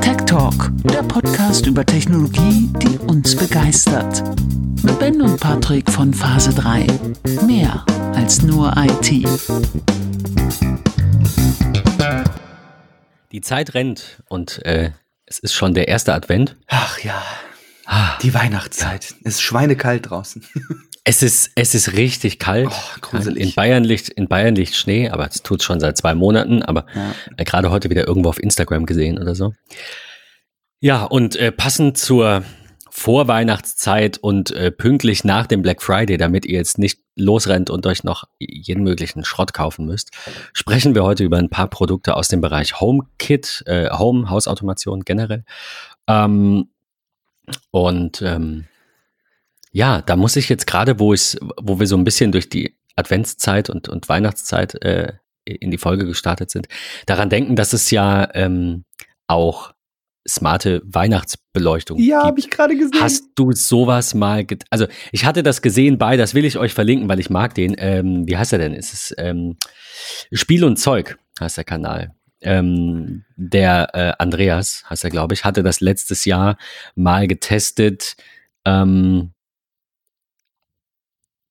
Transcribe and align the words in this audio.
Tech 0.00 0.16
Talk, 0.26 0.70
der 0.84 1.02
Podcast 1.02 1.66
über 1.66 1.84
Technologie, 1.84 2.70
die 2.82 2.98
uns 2.98 3.36
begeistert. 3.36 4.22
Mit 4.82 4.98
Ben 4.98 5.22
und 5.22 5.40
Patrick 5.40 5.90
von 5.90 6.12
Phase 6.12 6.52
3. 6.54 6.86
Mehr 7.46 7.84
als 8.14 8.42
nur 8.42 8.74
IT. 8.76 9.26
Die 13.32 13.40
Zeit 13.40 13.74
rennt 13.74 14.22
und 14.28 14.64
äh, 14.64 14.90
es 15.24 15.38
ist 15.38 15.54
schon 15.54 15.74
der 15.74 15.88
erste 15.88 16.14
Advent. 16.14 16.56
Ach 16.68 16.98
ja, 17.00 17.22
die 18.22 18.34
Weihnachtszeit. 18.34 19.14
Es 19.24 19.34
ist 19.34 19.42
schweinekalt 19.42 20.10
draußen. 20.10 20.44
Es 21.08 21.22
ist, 21.22 21.52
es 21.54 21.72
ist 21.76 21.92
richtig 21.92 22.40
kalt. 22.40 22.66
Oh, 22.68 22.98
gruselig. 23.00 23.40
In 23.40 23.54
Bayern 23.54 23.84
liegt, 23.84 24.08
in 24.08 24.26
Bayern 24.26 24.56
liegt 24.56 24.74
Schnee, 24.74 25.08
aber 25.08 25.28
es 25.28 25.40
tut 25.40 25.62
schon 25.62 25.78
seit 25.78 25.96
zwei 25.96 26.16
Monaten, 26.16 26.64
aber 26.64 26.84
Ja. 26.96 27.14
äh, 27.36 27.44
gerade 27.44 27.70
heute 27.70 27.90
wieder 27.90 28.08
irgendwo 28.08 28.28
auf 28.28 28.42
Instagram 28.42 28.86
gesehen 28.86 29.16
oder 29.20 29.36
so. 29.36 29.54
Ja, 30.80 31.04
und 31.04 31.36
äh, 31.36 31.52
passend 31.52 31.96
zur 31.96 32.42
Vorweihnachtszeit 32.90 34.18
und 34.18 34.50
äh, 34.50 34.72
pünktlich 34.72 35.22
nach 35.22 35.46
dem 35.46 35.62
Black 35.62 35.80
Friday, 35.80 36.16
damit 36.16 36.44
ihr 36.44 36.58
jetzt 36.58 36.76
nicht 36.78 36.98
losrennt 37.14 37.70
und 37.70 37.86
euch 37.86 38.02
noch 38.02 38.24
jeden 38.40 38.82
möglichen 38.82 39.24
Schrott 39.24 39.52
kaufen 39.54 39.86
müsst, 39.86 40.10
sprechen 40.54 40.96
wir 40.96 41.04
heute 41.04 41.22
über 41.22 41.36
ein 41.36 41.50
paar 41.50 41.68
Produkte 41.68 42.16
aus 42.16 42.26
dem 42.26 42.40
Bereich 42.40 42.80
HomeKit, 42.80 43.62
äh, 43.66 43.90
Home, 43.90 44.28
Hausautomation 44.28 45.02
generell. 45.04 45.44
Ähm, 46.08 46.68
und 47.70 48.22
ähm, 48.22 48.64
ja, 49.76 50.00
da 50.00 50.16
muss 50.16 50.36
ich 50.36 50.48
jetzt 50.48 50.66
gerade, 50.66 50.98
wo 50.98 51.12
ich, 51.12 51.36
wo 51.60 51.78
wir 51.78 51.86
so 51.86 51.98
ein 51.98 52.04
bisschen 52.04 52.32
durch 52.32 52.48
die 52.48 52.78
Adventszeit 52.96 53.68
und, 53.68 53.90
und 53.90 54.08
Weihnachtszeit 54.08 54.82
äh, 54.82 55.12
in 55.44 55.70
die 55.70 55.76
Folge 55.76 56.06
gestartet 56.06 56.50
sind, 56.50 56.66
daran 57.04 57.28
denken, 57.28 57.56
dass 57.56 57.74
es 57.74 57.90
ja 57.90 58.26
ähm, 58.32 58.86
auch 59.26 59.74
smarte 60.26 60.80
Weihnachtsbeleuchtung 60.86 61.98
Ja, 61.98 62.24
habe 62.24 62.40
ich 62.40 62.48
gerade 62.48 62.74
gesehen. 62.74 62.98
Hast 63.02 63.24
du 63.34 63.52
sowas 63.52 64.14
mal, 64.14 64.46
get 64.46 64.64
also 64.70 64.86
ich 65.12 65.26
hatte 65.26 65.42
das 65.42 65.60
gesehen 65.60 65.98
bei, 65.98 66.16
das 66.16 66.32
will 66.32 66.46
ich 66.46 66.56
euch 66.56 66.72
verlinken, 66.72 67.06
weil 67.10 67.20
ich 67.20 67.28
mag 67.28 67.54
den. 67.54 67.76
Ähm, 67.76 68.26
wie 68.26 68.38
heißt 68.38 68.54
er 68.54 68.58
denn? 68.58 68.72
Es 68.72 68.94
ist 68.94 69.14
ähm, 69.18 69.58
Spiel 70.32 70.64
und 70.64 70.78
Zeug 70.78 71.18
heißt 71.38 71.58
der 71.58 71.64
Kanal. 71.64 72.14
Ähm, 72.40 73.26
der 73.36 73.90
äh, 73.92 74.12
Andreas 74.18 74.84
heißt 74.88 75.04
er, 75.04 75.10
glaube 75.10 75.34
ich, 75.34 75.44
hatte 75.44 75.62
das 75.62 75.80
letztes 75.80 76.24
Jahr 76.24 76.56
mal 76.94 77.28
getestet. 77.28 78.16
Ähm, 78.64 79.32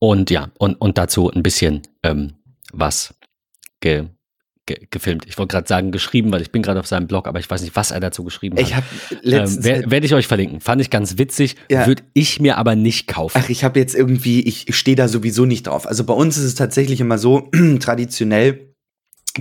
und 0.09 0.29
ja, 0.29 0.51
und, 0.59 0.75
und 0.75 0.97
dazu 0.97 1.31
ein 1.31 1.43
bisschen 1.43 1.81
ähm, 2.03 2.33
was 2.71 3.15
ge, 3.79 4.05
ge, 4.65 4.77
gefilmt. 4.91 5.25
Ich 5.27 5.37
wollte 5.37 5.53
gerade 5.53 5.67
sagen 5.67 5.91
geschrieben, 5.91 6.31
weil 6.31 6.41
ich 6.41 6.51
bin 6.51 6.61
gerade 6.61 6.79
auf 6.79 6.87
seinem 6.87 7.07
Blog, 7.07 7.27
aber 7.27 7.39
ich 7.39 7.49
weiß 7.49 7.61
nicht, 7.61 7.75
was 7.75 7.91
er 7.91 7.99
dazu 7.99 8.23
geschrieben 8.23 8.57
ich 8.57 8.75
hat. 8.75 8.83
habe 8.83 9.21
letztens. 9.23 9.65
Ähm, 9.65 9.91
Werde 9.91 10.05
ich 10.05 10.13
euch 10.13 10.27
verlinken. 10.27 10.61
Fand 10.61 10.81
ich 10.81 10.89
ganz 10.89 11.17
witzig. 11.17 11.55
Ja. 11.69 11.87
Würde 11.87 12.03
ich 12.13 12.39
mir 12.39 12.57
aber 12.57 12.75
nicht 12.75 13.07
kaufen. 13.07 13.39
Ach, 13.41 13.49
ich 13.49 13.63
habe 13.63 13.79
jetzt 13.79 13.95
irgendwie, 13.95 14.41
ich 14.41 14.75
stehe 14.75 14.95
da 14.95 15.07
sowieso 15.07 15.45
nicht 15.45 15.67
drauf. 15.67 15.87
Also 15.87 16.03
bei 16.03 16.13
uns 16.13 16.37
ist 16.37 16.43
es 16.43 16.55
tatsächlich 16.55 17.01
immer 17.01 17.17
so 17.17 17.49
traditionell, 17.79 18.75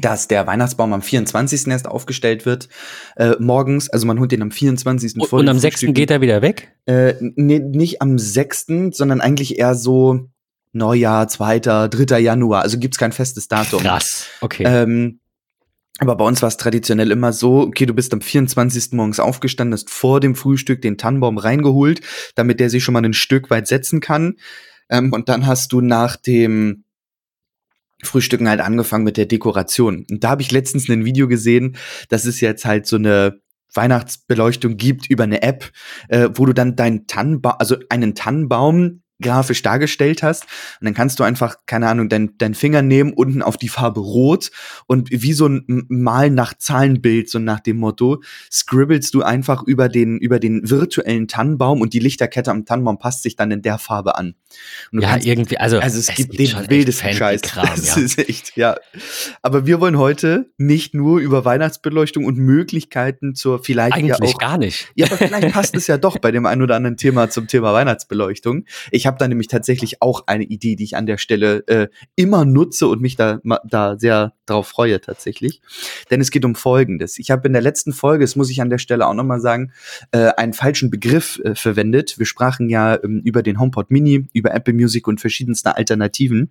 dass 0.00 0.28
der 0.28 0.46
Weihnachtsbaum 0.46 0.92
am 0.92 1.02
24. 1.02 1.68
erst 1.68 1.86
aufgestellt 1.86 2.46
wird, 2.46 2.68
äh, 3.16 3.34
morgens. 3.38 3.88
Also 3.90 4.06
man 4.06 4.18
holt 4.18 4.32
den 4.32 4.42
am 4.42 4.50
24. 4.50 5.16
und, 5.16 5.28
vor 5.28 5.38
und 5.40 5.48
am 5.48 5.58
6. 5.58 5.74
Frühstücken. 5.74 5.94
geht 5.94 6.10
er 6.10 6.20
wieder 6.20 6.42
weg? 6.42 6.74
Äh, 6.86 7.14
nee, 7.20 7.60
nicht 7.60 8.02
am 8.02 8.18
6., 8.18 8.66
sondern 8.90 9.20
eigentlich 9.20 9.58
eher 9.58 9.74
so 9.74 10.30
Neujahr, 10.74 11.28
2., 11.28 11.60
3. 11.88 12.18
Januar. 12.18 12.62
Also 12.62 12.78
gibt's 12.78 12.98
kein 12.98 13.12
festes 13.12 13.48
Datum. 13.48 13.82
Krass. 13.82 14.26
Okay. 14.40 14.64
Ähm, 14.66 15.20
aber 15.98 16.16
bei 16.16 16.24
uns 16.24 16.42
war 16.42 16.48
es 16.48 16.56
traditionell 16.56 17.12
immer 17.12 17.32
so, 17.32 17.60
okay, 17.60 17.86
du 17.86 17.94
bist 17.94 18.12
am 18.12 18.20
24. 18.20 18.92
morgens 18.92 19.20
aufgestanden, 19.20 19.74
hast 19.74 19.90
vor 19.90 20.18
dem 20.18 20.34
Frühstück 20.34 20.82
den 20.82 20.98
Tannenbaum 20.98 21.38
reingeholt, 21.38 22.00
damit 22.34 22.58
der 22.58 22.68
sich 22.68 22.82
schon 22.82 22.94
mal 22.94 23.04
ein 23.04 23.14
Stück 23.14 23.48
weit 23.50 23.68
setzen 23.68 24.00
kann. 24.00 24.36
Ähm, 24.90 25.12
und 25.12 25.28
dann 25.28 25.46
hast 25.46 25.72
du 25.72 25.80
nach 25.80 26.16
dem 26.16 26.84
Frühstücken 28.02 28.48
halt 28.48 28.60
angefangen 28.60 29.04
mit 29.04 29.16
der 29.16 29.26
Dekoration. 29.26 30.04
Und 30.10 30.24
da 30.24 30.30
habe 30.30 30.42
ich 30.42 30.50
letztens 30.50 30.88
ein 30.88 31.04
Video 31.04 31.28
gesehen, 31.28 31.76
dass 32.08 32.24
es 32.24 32.40
jetzt 32.40 32.64
halt 32.64 32.86
so 32.86 32.96
eine 32.96 33.40
Weihnachtsbeleuchtung 33.72 34.76
gibt 34.76 35.08
über 35.08 35.24
eine 35.24 35.42
App, 35.42 35.70
äh, 36.08 36.28
wo 36.34 36.44
du 36.46 36.52
dann 36.52 36.76
deinen 36.76 37.06
Tannenbaum, 37.06 37.54
also 37.58 37.76
einen 37.88 38.14
Tannenbaum 38.14 39.03
grafisch 39.20 39.62
dargestellt 39.62 40.22
hast. 40.22 40.44
Und 40.80 40.86
dann 40.86 40.94
kannst 40.94 41.18
du 41.18 41.24
einfach, 41.24 41.58
keine 41.66 41.88
Ahnung, 41.88 42.08
deinen 42.08 42.36
dein 42.38 42.54
Finger 42.54 42.82
nehmen, 42.82 43.12
unten 43.12 43.42
auf 43.42 43.56
die 43.56 43.68
Farbe 43.68 44.00
Rot 44.00 44.50
und 44.86 45.10
wie 45.10 45.32
so 45.32 45.46
ein 45.46 45.84
Mal 45.88 46.30
nach 46.30 46.54
Zahlenbild, 46.54 47.30
so 47.30 47.38
nach 47.38 47.60
dem 47.60 47.78
Motto, 47.78 48.22
scribbelst 48.50 49.14
du 49.14 49.22
einfach 49.22 49.62
über 49.62 49.88
den, 49.88 50.18
über 50.18 50.38
den 50.38 50.68
virtuellen 50.68 51.28
Tannenbaum 51.28 51.80
und 51.80 51.92
die 51.92 51.98
Lichterkette 51.98 52.50
am 52.50 52.64
Tannenbaum 52.64 52.98
passt 52.98 53.22
sich 53.22 53.36
dann 53.36 53.50
in 53.50 53.62
der 53.62 53.78
Farbe 53.78 54.16
an. 54.16 54.34
Ja, 54.92 55.10
kannst- 55.10 55.26
irgendwie, 55.26 55.58
also, 55.58 55.78
also 55.78 55.98
es, 55.98 56.14
gibt 56.14 56.34
schon 56.48 56.62
den 56.62 56.70
wildesten 56.70 57.12
Scheiß. 57.12 57.42
Kram, 57.42 57.66
das 57.76 57.96
ja. 57.96 58.02
ist 58.02 58.18
echt, 58.18 58.56
ja. 58.56 58.76
Aber 59.42 59.66
wir 59.66 59.80
wollen 59.80 59.98
heute 59.98 60.50
nicht 60.58 60.94
nur 60.94 61.20
über 61.20 61.44
Weihnachtsbeleuchtung 61.44 62.24
und 62.24 62.38
Möglichkeiten 62.38 63.34
zur 63.34 63.62
vielleicht 63.62 63.96
Eigentlich 63.96 64.18
ja 64.18 64.26
auch 64.26 64.38
gar 64.38 64.58
nicht. 64.58 64.92
ja, 64.94 65.06
aber 65.06 65.16
vielleicht 65.16 65.52
passt 65.52 65.74
es 65.76 65.86
ja 65.86 65.98
doch 65.98 66.18
bei 66.18 66.30
dem 66.30 66.46
einen 66.46 66.62
oder 66.62 66.76
anderen 66.76 66.96
Thema 66.96 67.30
zum 67.30 67.46
Thema 67.46 67.72
Weihnachtsbeleuchtung. 67.72 68.64
Ich 68.90 69.03
habe 69.06 69.18
da 69.18 69.28
nämlich 69.28 69.48
tatsächlich 69.48 70.02
auch 70.02 70.24
eine 70.26 70.44
Idee, 70.44 70.76
die 70.76 70.84
ich 70.84 70.96
an 70.96 71.06
der 71.06 71.18
Stelle 71.18 71.66
äh, 71.66 71.88
immer 72.16 72.44
nutze 72.44 72.86
und 72.88 73.00
mich 73.00 73.16
da, 73.16 73.40
da 73.64 73.98
sehr 73.98 74.32
drauf 74.46 74.68
freue 74.68 75.00
tatsächlich. 75.00 75.60
Denn 76.10 76.20
es 76.20 76.30
geht 76.30 76.44
um 76.44 76.54
Folgendes. 76.54 77.18
Ich 77.18 77.30
habe 77.30 77.46
in 77.46 77.52
der 77.52 77.62
letzten 77.62 77.92
Folge, 77.92 78.24
das 78.24 78.36
muss 78.36 78.50
ich 78.50 78.60
an 78.60 78.70
der 78.70 78.78
Stelle 78.78 79.06
auch 79.06 79.14
nochmal 79.14 79.40
sagen, 79.40 79.72
äh, 80.12 80.30
einen 80.36 80.52
falschen 80.52 80.90
Begriff 80.90 81.40
äh, 81.44 81.54
verwendet. 81.54 82.18
Wir 82.18 82.26
sprachen 82.26 82.68
ja 82.68 83.02
ähm, 83.02 83.22
über 83.24 83.42
den 83.42 83.58
HomePod 83.58 83.90
Mini, 83.90 84.26
über 84.32 84.54
Apple 84.54 84.74
Music 84.74 85.06
und 85.08 85.20
verschiedenste 85.20 85.76
Alternativen. 85.76 86.50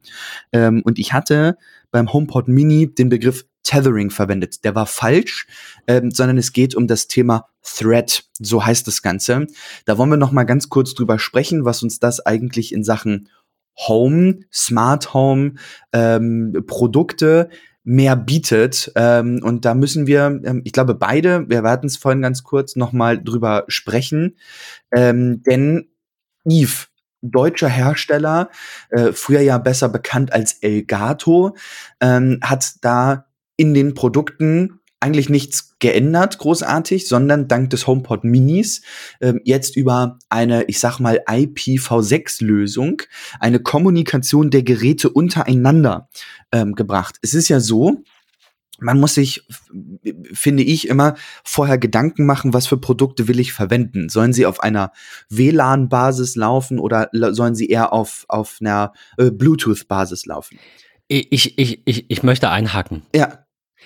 Ähm, 0.52 0.82
und 0.84 1.00
ich 1.00 1.14
hatte 1.14 1.58
beim 1.94 2.12
HomePod 2.12 2.50
Mini 2.50 2.94
den 2.94 3.08
Begriff 3.08 3.46
Tethering 3.64 4.10
verwendet. 4.10 4.66
Der 4.66 4.76
war 4.76 4.86
falsch, 4.86 5.48
ähm, 5.88 6.12
sondern 6.12 6.38
es 6.38 6.52
geht 6.52 6.76
um 6.76 6.88
das 6.88 7.08
Thema 7.08 7.48
Thread, 7.64 8.26
so 8.40 8.66
heißt 8.66 8.86
das 8.88 9.02
Ganze. 9.02 9.48
Da 9.86 9.98
wollen 9.98 10.10
wir 10.10 10.18
noch 10.18 10.34
mal 10.34 10.44
ganz 10.44 10.68
kurz 10.68 10.94
drüber 10.94 11.18
sprechen, 11.18 11.64
was 11.64 11.82
uns 11.82 12.00
das 12.00 12.20
eigentlich 12.20 12.74
in 12.74 12.84
Sachen 12.84 13.30
Home, 13.88 14.42
Smart 14.52 15.14
Home, 15.14 15.54
ähm, 15.94 16.64
Produkte 16.68 17.50
mehr 17.84 18.16
bietet. 18.16 18.92
Ähm, 18.96 19.42
und 19.44 19.66
da 19.66 19.74
müssen 19.74 20.08
wir, 20.08 20.42
ähm, 20.44 20.62
ich 20.66 20.74
glaube, 20.74 20.96
beide, 20.96 21.50
wir 21.50 21.64
hatten 21.64 21.88
es 21.88 21.98
vorhin 21.98 22.22
ganz 22.22 22.44
kurz, 22.44 22.76
noch 22.76 22.92
mal 22.92 23.22
drüber 23.22 23.66
sprechen. 23.68 24.38
Ähm, 24.94 25.42
denn 25.44 25.90
Eve, 26.46 26.88
deutscher 27.24 27.70
Hersteller, 27.70 28.50
äh, 28.90 29.12
früher 29.14 29.42
ja 29.42 29.58
besser 29.58 29.90
bekannt 29.90 30.34
als 30.34 30.54
Elgato, 30.62 31.56
ähm, 32.00 32.40
hat 32.42 32.74
da 32.82 33.26
in 33.58 33.74
den 33.74 33.94
Produkten 33.94 34.80
eigentlich 35.04 35.30
nichts 35.30 35.76
geändert, 35.80 36.38
großartig, 36.38 37.10
sondern 37.10 37.50
dank 37.50 37.70
des 37.72 37.88
HomePod 37.88 38.24
Minis 38.24 38.84
ähm, 39.20 39.42
jetzt 39.44 39.76
über 39.76 40.18
eine, 40.30 40.64
ich 40.64 40.80
sag 40.80 41.00
mal, 41.00 41.20
IPv6-Lösung 41.28 43.02
eine 43.42 43.60
Kommunikation 43.60 44.50
der 44.50 44.64
Geräte 44.64 45.10
untereinander 45.10 46.08
ähm, 46.54 46.76
gebracht. 46.76 47.18
Es 47.22 47.34
ist 47.34 47.50
ja 47.50 47.60
so, 47.60 48.04
man 48.80 49.00
muss 49.00 49.14
sich, 49.14 49.48
finde 50.34 50.64
ich, 50.64 50.88
immer 50.88 51.16
vorher 51.44 51.78
Gedanken 51.78 52.26
machen, 52.26 52.54
was 52.54 52.68
für 52.68 52.78
Produkte 52.78 53.28
will 53.28 53.40
ich 53.40 53.54
verwenden. 53.54 54.10
Sollen 54.10 54.34
sie 54.34 54.46
auf 54.46 54.62
einer 54.62 54.92
WLAN-Basis 55.30 56.36
laufen 56.36 56.80
oder 56.80 57.10
sollen 57.12 57.56
sie 57.56 57.68
eher 57.68 57.94
auf, 57.94 58.26
auf 58.28 58.58
einer 58.62 58.94
äh, 59.18 59.32
Bluetooth-Basis 59.32 60.26
laufen? 60.26 60.60
Ich, 61.08 61.58
ich, 61.58 61.82
ich, 61.86 62.10
ich 62.10 62.24
möchte 62.24 62.50
einhaken. 62.50 63.04
Ja, 63.14 63.43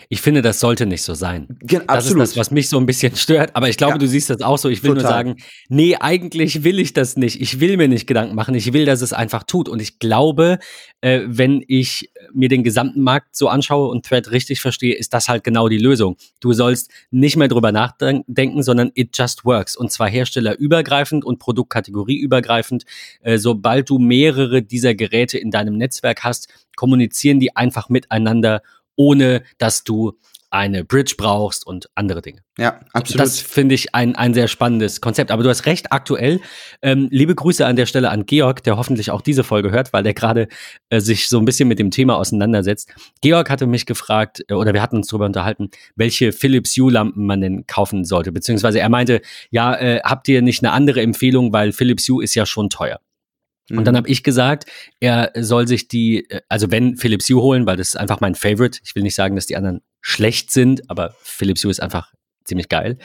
Ich 0.10 0.22
finde, 0.22 0.42
das 0.42 0.60
sollte 0.60 0.86
nicht 0.86 1.04
so 1.04 1.14
sein. 1.14 1.48
ge- 1.62 1.80
Das 1.80 1.88
absolut. 2.06 2.24
ist 2.24 2.32
das, 2.32 2.38
was 2.38 2.52
mich 2.52 2.70
so 2.70 2.78
ein 2.78 2.86
bisschen 2.86 3.16
stört. 3.16 3.56
Aber 3.56 3.70
ich 3.70 3.78
glaube, 3.78 3.94
Ja. 3.94 3.98
du 3.98 4.08
siehst 4.08 4.30
das 4.30 4.42
auch 4.42 4.58
so. 4.58 4.70
Ich 4.70 4.84
will 4.84 4.90
nur 4.92 4.98
Total. 5.04 5.12
sagen, 5.12 5.36
nee, 5.70 5.96
eigentlich 6.00 6.64
will 6.64 6.80
ich 6.80 6.94
das 6.94 7.18
nicht. 7.18 7.42
Ich 7.42 7.60
will 7.60 7.78
mir 7.78 7.88
nicht 7.88 8.08
Gedanken 8.08 8.36
machen. 8.36 8.56
Ich 8.56 8.72
will, 8.74 8.86
dass 8.86 9.02
es 9.02 9.14
einfach 9.14 9.44
tut. 9.44 9.68
Und 9.70 9.82
ich 9.82 10.00
glaube, 10.00 10.60
äh, 11.02 11.22
wenn 11.26 11.64
ich 11.68 12.10
mir 12.34 12.50
den 12.50 12.64
gesamten 12.64 13.02
Markt 13.02 13.36
so 13.36 13.48
anschaue 13.50 13.88
und 13.90 14.06
Thread 14.06 14.32
richtig 14.32 14.62
verstehe, 14.62 14.96
ist 14.96 15.14
das 15.14 15.30
halt 15.30 15.44
genau 15.44 15.70
die 15.70 15.78
Lösung. 15.78 16.18
Du 16.40 16.54
sollst 16.54 16.90
nicht 17.12 17.36
mehr 17.38 17.48
drüber 17.48 17.72
nachdenken, 17.72 18.64
sondern 18.64 18.92
it 18.96 19.18
just 19.18 19.46
works. 19.46 19.76
Und 19.76 19.92
zwar 19.92 20.10
herstellerübergreifend 20.10 21.24
und 21.26 21.40
produktkategorieübergreifend. 21.40 22.86
Äh, 23.22 23.38
sobald 23.38 23.90
du 23.90 24.00
mehrere 24.00 24.62
dieser 24.62 24.96
Geräte 24.96 25.38
in 25.38 25.52
deinem 25.52 25.78
Netzwerk 25.78 26.24
hast, 26.24 26.48
kommunizieren 26.76 27.40
die 27.40 27.56
einfach 27.56 27.90
miteinander, 27.90 28.62
ohne 28.98 29.44
dass 29.58 29.86
du 29.86 30.18
eine 30.50 30.86
Bridge 30.86 31.16
brauchst 31.18 31.68
und 31.68 31.90
andere 31.96 32.22
Dinge. 32.22 32.42
Ja, 32.58 32.80
absolut. 32.94 33.20
Das 33.20 33.40
finde 33.40 33.76
ich 33.76 33.94
ein, 33.94 34.16
ein 34.16 34.34
sehr 34.34 34.48
spannendes 34.48 35.02
Konzept. 35.02 35.30
Aber 35.30 35.44
du 35.44 35.50
hast 35.50 35.66
recht, 35.66 35.92
aktuell. 35.92 36.40
Ähm, 36.82 37.10
liebe 37.12 37.36
Grüße 37.36 37.66
an 37.66 37.76
der 37.76 37.86
Stelle 37.86 38.10
an 38.10 38.26
Georg, 38.26 38.64
der 38.64 38.78
hoffentlich 38.78 39.12
auch 39.12 39.22
diese 39.22 39.44
Folge 39.44 39.72
hört, 39.72 39.92
weil 39.92 40.04
der 40.04 40.14
gerade 40.14 40.48
äh, 40.90 41.02
sich 41.02 41.28
so 41.28 41.38
ein 41.38 41.46
bisschen 41.46 41.68
mit 41.68 41.80
dem 41.80 41.92
Thema 41.92 42.16
auseinandersetzt. 42.16 42.94
Georg 43.22 43.50
hatte 43.50 43.68
mich 43.68 43.86
gefragt, 43.86 44.44
äh, 44.48 44.54
oder 44.54 44.74
wir 44.74 44.82
hatten 44.82 44.98
uns 44.98 45.08
darüber 45.08 45.26
unterhalten, 45.26 45.70
welche 45.96 46.32
Philips 46.32 46.76
Hue-Lampen 46.78 47.26
man 47.26 47.42
denn 47.42 47.68
kaufen 47.68 48.06
sollte. 48.06 48.32
Beziehungsweise 48.32 48.80
er 48.80 48.90
meinte, 48.90 49.22
ja, 49.52 49.76
äh, 49.76 50.00
habt 50.04 50.30
ihr 50.30 50.42
nicht 50.42 50.64
eine 50.64 50.72
andere 50.72 51.02
Empfehlung, 51.02 51.52
weil 51.52 51.74
Philips 51.74 52.08
Hue 52.08 52.24
ist 52.24 52.36
ja 52.36 52.46
schon 52.46 52.70
teuer. 52.70 53.00
Und 53.70 53.84
dann 53.86 53.94
Mhm. 53.94 53.98
habe 53.98 54.10
ich 54.10 54.24
gesagt, 54.24 54.66
er 55.00 55.32
soll 55.36 55.68
sich 55.68 55.88
die, 55.88 56.30
äh, 56.30 56.42
also 56.50 56.72
wenn 56.72 56.96
Philips 56.98 57.30
Hue 57.30 57.42
holen, 57.42 57.66
weil 57.66 57.78
das 57.78 57.90
ist 57.90 57.98
einfach 57.98 58.22
mein 58.22 58.36
Favorite. 58.36 58.80
Ich 58.84 58.96
will 58.96 59.04
nicht 59.04 59.16
sagen, 59.16 59.36
dass 59.36 59.46
die 59.46 59.58
anderen 59.58 59.82
schlecht 60.02 60.52
sind, 60.52 60.90
aber 60.90 61.16
Philips 61.22 61.64
Hue 61.64 61.72
ist 61.72 61.82
einfach 61.82 62.14
ziemlich 62.46 62.70
geil. 62.70 62.98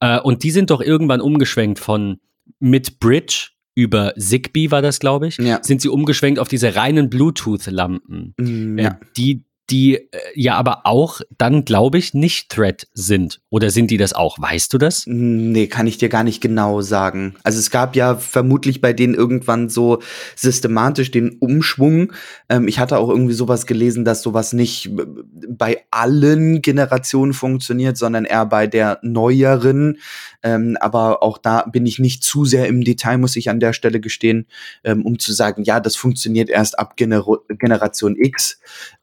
Äh, 0.00 0.18
und 0.20 0.42
die 0.44 0.50
sind 0.50 0.70
doch 0.70 0.80
irgendwann 0.80 1.20
umgeschwenkt 1.20 1.78
von 1.78 2.20
mit 2.58 2.98
Bridge 3.00 3.48
über 3.74 4.14
Zigbee 4.18 4.70
war 4.70 4.82
das, 4.82 4.98
glaube 4.98 5.28
ich, 5.28 5.36
Ja. 5.36 5.60
sind 5.62 5.80
sie 5.82 5.88
umgeschwenkt 5.88 6.40
auf 6.40 6.48
diese 6.48 6.74
reinen 6.74 7.10
Bluetooth-Lampen, 7.10 8.34
Mm, 8.38 8.78
äh, 8.78 8.82
ja. 8.82 9.00
die 9.16 9.44
die 9.70 9.96
äh, 9.96 10.08
ja 10.34 10.54
aber 10.56 10.80
auch 10.84 11.20
dann, 11.36 11.64
glaube 11.64 11.98
ich, 11.98 12.14
nicht 12.14 12.50
Thread 12.50 12.88
sind. 12.94 13.40
Oder 13.50 13.70
sind 13.70 13.90
die 13.90 13.96
das 13.96 14.12
auch? 14.12 14.38
Weißt 14.38 14.72
du 14.72 14.78
das? 14.78 15.04
Nee, 15.06 15.66
kann 15.66 15.86
ich 15.86 15.98
dir 15.98 16.08
gar 16.08 16.24
nicht 16.24 16.40
genau 16.40 16.80
sagen. 16.80 17.34
Also 17.42 17.58
es 17.58 17.70
gab 17.70 17.94
ja 17.96 18.16
vermutlich 18.16 18.80
bei 18.80 18.92
denen 18.92 19.14
irgendwann 19.14 19.68
so 19.68 20.00
systematisch 20.36 21.10
den 21.10 21.38
Umschwung. 21.38 22.12
Ähm, 22.48 22.68
ich 22.68 22.78
hatte 22.78 22.98
auch 22.98 23.10
irgendwie 23.10 23.34
sowas 23.34 23.66
gelesen, 23.66 24.04
dass 24.04 24.22
sowas 24.22 24.52
nicht 24.52 24.86
äh, 24.86 25.04
bei 25.48 25.84
allen 25.90 26.62
Generationen 26.62 27.32
funktioniert, 27.32 27.96
sondern 27.96 28.24
eher 28.24 28.46
bei 28.46 28.66
der 28.66 28.98
neueren. 29.02 29.98
Ähm, 30.42 30.76
aber 30.80 31.22
auch 31.22 31.38
da 31.38 31.62
bin 31.62 31.84
ich 31.84 31.98
nicht 31.98 32.22
zu 32.22 32.44
sehr 32.44 32.68
im 32.68 32.84
Detail, 32.84 33.18
muss 33.18 33.36
ich 33.36 33.50
an 33.50 33.60
der 33.60 33.72
Stelle 33.72 34.00
gestehen, 34.00 34.46
ähm, 34.84 35.04
um 35.04 35.18
zu 35.18 35.32
sagen, 35.32 35.64
ja, 35.64 35.80
das 35.80 35.96
funktioniert 35.96 36.48
erst 36.48 36.78
ab 36.78 36.96
Genero 36.96 37.38
Generation 37.48 38.16
X. 38.16 38.60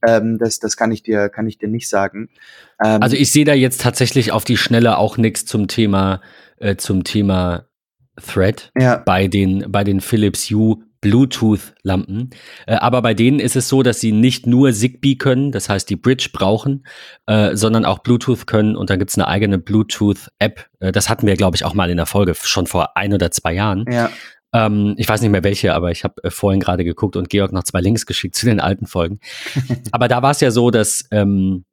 Ähm, 0.07 0.37
das, 0.55 0.59
das 0.59 0.77
kann 0.77 0.91
ich 0.91 1.03
dir, 1.03 1.29
kann 1.29 1.47
ich 1.47 1.57
dir 1.57 1.69
nicht 1.69 1.89
sagen. 1.89 2.29
Ähm, 2.83 3.01
Also 3.01 3.15
ich 3.15 3.31
sehe 3.31 3.45
da 3.45 3.53
jetzt 3.53 3.81
tatsächlich 3.81 4.31
auf 4.31 4.45
die 4.45 4.57
Schnelle 4.57 4.97
auch 4.97 5.17
nichts 5.17 5.45
zum 5.45 5.67
Thema, 5.67 6.21
äh, 6.57 6.75
zum 6.75 7.03
Thema 7.03 7.67
Thread 8.21 8.71
ja, 8.77 8.97
bei 8.97 9.27
den, 9.27 9.65
bei 9.69 9.83
den 9.83 10.01
Philips 10.01 10.49
Hue 10.49 10.77
Bluetooth-Lampen. 11.05 12.31
Äh, 12.65 12.75
aber 12.77 13.03
bei 13.03 13.13
denen 13.13 13.39
ist 13.39 13.55
es 13.55 13.69
so, 13.69 13.83
dass 13.83 13.99
sie 13.99 14.11
nicht 14.11 14.47
nur 14.47 14.73
Zigbee 14.73 15.17
können, 15.17 15.51
das 15.51 15.69
heißt 15.69 15.87
die 15.87 15.97
Bridge 15.97 16.29
brauchen, 16.33 16.87
äh, 17.27 17.55
sondern 17.55 17.85
auch 17.85 17.99
Bluetooth 17.99 18.47
können 18.47 18.75
und 18.75 18.89
dann 18.89 18.97
gibt's 18.97 19.15
eine 19.15 19.27
eigene 19.27 19.59
Bluetooth-App. 19.59 20.65
Äh, 20.79 20.91
das 20.91 21.07
hatten 21.07 21.27
wir, 21.27 21.35
glaube 21.35 21.57
ich, 21.57 21.63
auch 21.63 21.75
mal 21.75 21.91
in 21.91 21.97
der 21.97 22.07
Folge, 22.07 22.33
schon 22.33 22.65
vor 22.65 22.97
ein 22.97 23.13
oder 23.13 23.29
zwei 23.29 23.53
Jahren. 23.53 23.85
ja. 23.87 24.09
Ähm, 24.55 24.93
ich 24.97 25.09
weiß 25.09 25.19
nicht 25.19 25.31
mehr 25.31 25.43
welche, 25.43 25.73
aber 25.73 25.91
ich 25.91 26.05
habe 26.05 26.23
äh, 26.23 26.29
vorhin 26.29 26.61
gerade 26.61 26.85
geguckt 26.85 27.17
und 27.17 27.29
Georg 27.29 27.51
noch 27.51 27.63
zwei 27.63 27.81
Links 27.81 28.05
geschickt 28.05 28.35
zu 28.35 28.45
den 28.45 28.61
alten 28.61 28.87
Folgen. 28.87 29.19
aber 29.91 30.07
da 30.07 30.21
war 30.21 30.31
es 30.31 30.39
ja 30.39 30.49
so, 30.49 30.71
dass, 30.71 31.03
ähm, 31.11 31.65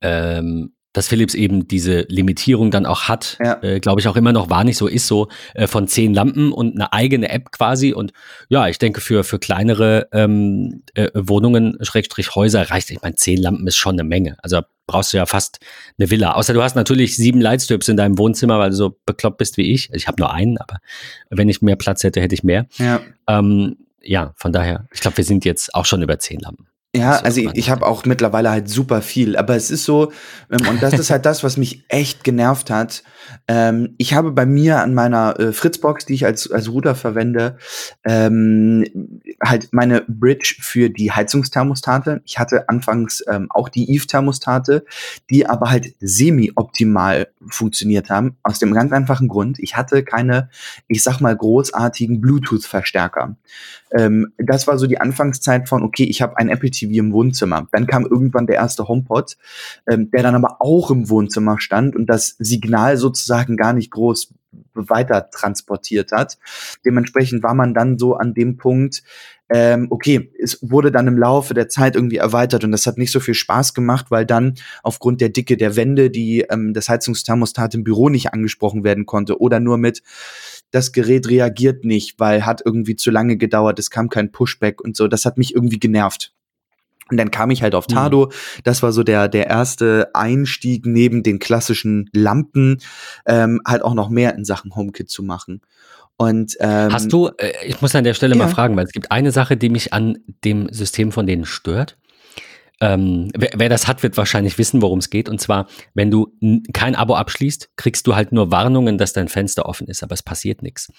ähm, 0.00 0.72
dass 0.92 1.08
Philips 1.08 1.34
eben 1.34 1.66
diese 1.68 2.02
Limitierung 2.08 2.70
dann 2.70 2.84
auch 2.86 3.02
hat, 3.04 3.38
Ja. 3.42 3.62
äh, 3.62 3.80
glaube 3.80 4.00
ich 4.00 4.08
auch 4.08 4.16
immer 4.16 4.32
noch 4.32 4.50
war 4.50 4.62
nicht 4.64 4.76
so, 4.76 4.86
ist 4.86 5.06
so, 5.06 5.28
äh, 5.54 5.66
von 5.66 5.88
zehn 5.88 6.12
Lampen 6.12 6.52
und 6.52 6.74
eine 6.74 6.92
eigene 6.92 7.30
App 7.30 7.50
quasi. 7.52 7.92
Und 7.92 8.12
ja, 8.48 8.68
ich 8.68 8.78
denke, 8.78 9.00
für, 9.00 9.24
für 9.24 9.38
kleinere 9.38 10.08
ähm, 10.12 10.82
äh, 10.94 11.08
Wohnungen, 11.14 11.78
Schrägstrich 11.80 12.34
Häuser, 12.34 12.70
reicht, 12.70 12.90
ich 12.90 13.00
meine, 13.02 13.14
zehn 13.14 13.38
Lampen 13.40 13.66
ist 13.66 13.76
schon 13.76 13.94
eine 13.94 14.04
Menge. 14.04 14.36
Also 14.42 14.60
brauchst 14.86 15.12
du 15.12 15.16
ja 15.16 15.26
fast 15.26 15.60
eine 15.98 16.10
Villa. 16.10 16.32
Außer 16.32 16.52
du 16.52 16.62
hast 16.62 16.74
natürlich 16.74 17.16
sieben 17.16 17.40
Lightstrips 17.40 17.88
in 17.88 17.96
deinem 17.96 18.18
Wohnzimmer, 18.18 18.58
weil 18.58 18.70
du 18.70 18.76
so 18.76 18.98
bekloppt 19.06 19.38
bist 19.38 19.56
wie 19.56 19.72
ich. 19.72 19.90
Ich 19.94 20.08
habe 20.08 20.20
nur 20.20 20.32
einen, 20.34 20.58
aber 20.58 20.78
wenn 21.30 21.48
ich 21.48 21.62
mehr 21.62 21.76
Platz 21.76 22.02
hätte, 22.04 22.20
hätte 22.20 22.34
ich 22.34 22.42
mehr. 22.42 22.66
Ja. 22.78 23.00
Ähm, 23.28 23.76
ja, 24.02 24.32
von 24.36 24.52
daher, 24.52 24.86
ich 24.92 25.00
glaube, 25.00 25.16
wir 25.16 25.24
sind 25.24 25.44
jetzt 25.44 25.74
auch 25.74 25.86
schon 25.86 26.02
über 26.02 26.18
zehn 26.18 26.40
Lampen. 26.40 26.66
Ja, 26.94 27.18
So, 27.18 27.24
also 27.24 27.40
ich, 27.40 27.50
ich 27.54 27.70
habe 27.70 27.86
auch 27.86 28.04
mittlerweile 28.04 28.50
halt 28.50 28.68
super 28.68 29.00
viel, 29.00 29.36
aber 29.36 29.56
es 29.56 29.70
ist 29.70 29.84
so, 29.84 30.12
ähm, 30.50 30.68
und 30.68 30.82
das 30.82 30.92
ist 30.92 31.10
halt 31.10 31.24
das, 31.24 31.42
was 31.42 31.56
mich 31.56 31.84
echt 31.88 32.22
genervt 32.22 32.68
hat. 32.68 33.02
Ähm, 33.48 33.94
ich 33.96 34.12
habe 34.12 34.30
bei 34.30 34.44
mir 34.44 34.80
an 34.80 34.92
meiner 34.92 35.40
äh, 35.40 35.52
Fritzbox, 35.54 36.04
die 36.04 36.12
ich 36.12 36.26
als, 36.26 36.50
als 36.50 36.70
Router 36.70 36.94
verwende, 36.94 37.56
ähm, 38.04 38.84
halt 39.42 39.72
meine 39.72 40.04
Bridge 40.06 40.56
für 40.60 40.90
die 40.90 41.12
Heizungsthermostate. 41.12 42.20
Ich 42.26 42.38
hatte 42.38 42.68
anfangs 42.68 43.24
ähm, 43.26 43.46
auch 43.48 43.70
die 43.70 43.90
Eve-Thermostate, 43.90 44.84
die 45.30 45.46
aber 45.46 45.70
halt 45.70 45.94
semi-optimal 46.00 47.28
funktioniert 47.48 48.10
haben, 48.10 48.36
aus 48.42 48.58
dem 48.58 48.74
ganz 48.74 48.92
einfachen 48.92 49.28
Grund, 49.28 49.58
ich 49.58 49.76
hatte 49.78 50.04
keine, 50.04 50.50
ich 50.88 51.02
sag 51.02 51.20
mal, 51.20 51.34
großartigen 51.34 52.20
Bluetooth-Verstärker. 52.20 53.36
Ähm, 53.92 54.32
das 54.38 54.66
war 54.66 54.78
so 54.78 54.86
die 54.86 55.00
Anfangszeit 55.00 55.68
von, 55.68 55.82
okay, 55.82 56.04
ich 56.04 56.22
habe 56.22 56.36
ein 56.36 56.48
Apple 56.48 56.70
TV 56.70 56.81
im 56.90 57.12
Wohnzimmer. 57.12 57.68
Dann 57.72 57.86
kam 57.86 58.04
irgendwann 58.04 58.46
der 58.46 58.56
erste 58.56 58.88
HomePod, 58.88 59.36
ähm, 59.90 60.10
der 60.10 60.22
dann 60.22 60.34
aber 60.34 60.56
auch 60.60 60.90
im 60.90 61.08
Wohnzimmer 61.08 61.60
stand 61.60 61.96
und 61.96 62.06
das 62.06 62.36
Signal 62.38 62.96
sozusagen 62.96 63.56
gar 63.56 63.72
nicht 63.72 63.90
groß 63.90 64.34
weiter 64.74 65.30
transportiert 65.30 66.12
hat. 66.12 66.38
Dementsprechend 66.84 67.42
war 67.42 67.54
man 67.54 67.74
dann 67.74 67.98
so 67.98 68.14
an 68.14 68.34
dem 68.34 68.56
Punkt, 68.56 69.02
ähm, 69.48 69.88
okay, 69.90 70.32
es 70.40 70.58
wurde 70.62 70.90
dann 70.90 71.06
im 71.08 71.18
Laufe 71.18 71.52
der 71.52 71.68
Zeit 71.68 71.94
irgendwie 71.94 72.16
erweitert 72.16 72.64
und 72.64 72.72
das 72.72 72.86
hat 72.86 72.96
nicht 72.96 73.12
so 73.12 73.20
viel 73.20 73.34
Spaß 73.34 73.74
gemacht, 73.74 74.06
weil 74.10 74.24
dann 74.24 74.54
aufgrund 74.82 75.20
der 75.20 75.28
Dicke 75.28 75.58
der 75.58 75.76
Wände, 75.76 76.10
die 76.10 76.46
ähm, 76.48 76.72
das 76.72 76.88
Heizungsthermostat 76.88 77.74
im 77.74 77.84
Büro 77.84 78.08
nicht 78.08 78.32
angesprochen 78.32 78.82
werden 78.82 79.04
konnte 79.04 79.40
oder 79.40 79.60
nur 79.60 79.76
mit 79.76 80.02
das 80.70 80.92
Gerät 80.92 81.28
reagiert 81.28 81.84
nicht, 81.84 82.18
weil 82.18 82.46
hat 82.46 82.62
irgendwie 82.64 82.96
zu 82.96 83.10
lange 83.10 83.36
gedauert, 83.36 83.78
es 83.78 83.90
kam 83.90 84.08
kein 84.08 84.32
Pushback 84.32 84.80
und 84.80 84.96
so. 84.96 85.06
Das 85.06 85.26
hat 85.26 85.36
mich 85.36 85.54
irgendwie 85.54 85.78
genervt. 85.78 86.32
Und 87.10 87.16
dann 87.16 87.30
kam 87.30 87.50
ich 87.50 87.62
halt 87.62 87.74
auf 87.74 87.88
Mhm. 87.88 87.94
Tado. 87.94 88.32
Das 88.64 88.82
war 88.82 88.92
so 88.92 89.02
der, 89.02 89.28
der 89.28 89.48
erste 89.48 90.10
Einstieg 90.14 90.86
neben 90.86 91.22
den 91.22 91.38
klassischen 91.38 92.08
Lampen, 92.12 92.78
ähm, 93.26 93.60
halt 93.66 93.82
auch 93.82 93.94
noch 93.94 94.08
mehr 94.08 94.34
in 94.34 94.44
Sachen 94.44 94.74
HomeKit 94.74 95.10
zu 95.10 95.22
machen. 95.22 95.60
Und 96.16 96.56
ähm, 96.60 96.92
Hast 96.92 97.12
du, 97.12 97.30
äh, 97.38 97.52
ich 97.66 97.80
muss 97.80 97.94
an 97.94 98.04
der 98.04 98.14
Stelle 98.14 98.36
ja. 98.36 98.44
mal 98.44 98.48
fragen, 98.48 98.76
weil 98.76 98.84
es 98.84 98.92
gibt 98.92 99.10
eine 99.10 99.32
Sache, 99.32 99.56
die 99.56 99.68
mich 99.68 99.92
an 99.92 100.18
dem 100.44 100.68
System 100.70 101.10
von 101.10 101.26
denen 101.26 101.44
stört. 101.44 101.98
Ähm, 102.80 103.30
wer, 103.36 103.50
wer 103.54 103.68
das 103.68 103.86
hat, 103.86 104.02
wird 104.02 104.16
wahrscheinlich 104.16 104.58
wissen, 104.58 104.82
worum 104.82 104.98
es 104.98 105.08
geht. 105.08 105.28
Und 105.28 105.40
zwar, 105.40 105.68
wenn 105.94 106.10
du 106.10 106.32
kein 106.72 106.96
Abo 106.96 107.14
abschließt, 107.14 107.70
kriegst 107.76 108.06
du 108.08 108.16
halt 108.16 108.32
nur 108.32 108.50
Warnungen, 108.50 108.98
dass 108.98 109.12
dein 109.12 109.28
Fenster 109.28 109.66
offen 109.66 109.86
ist, 109.86 110.02
aber 110.02 110.14
es 110.14 110.22
passiert 110.22 110.62
nichts. 110.62 110.92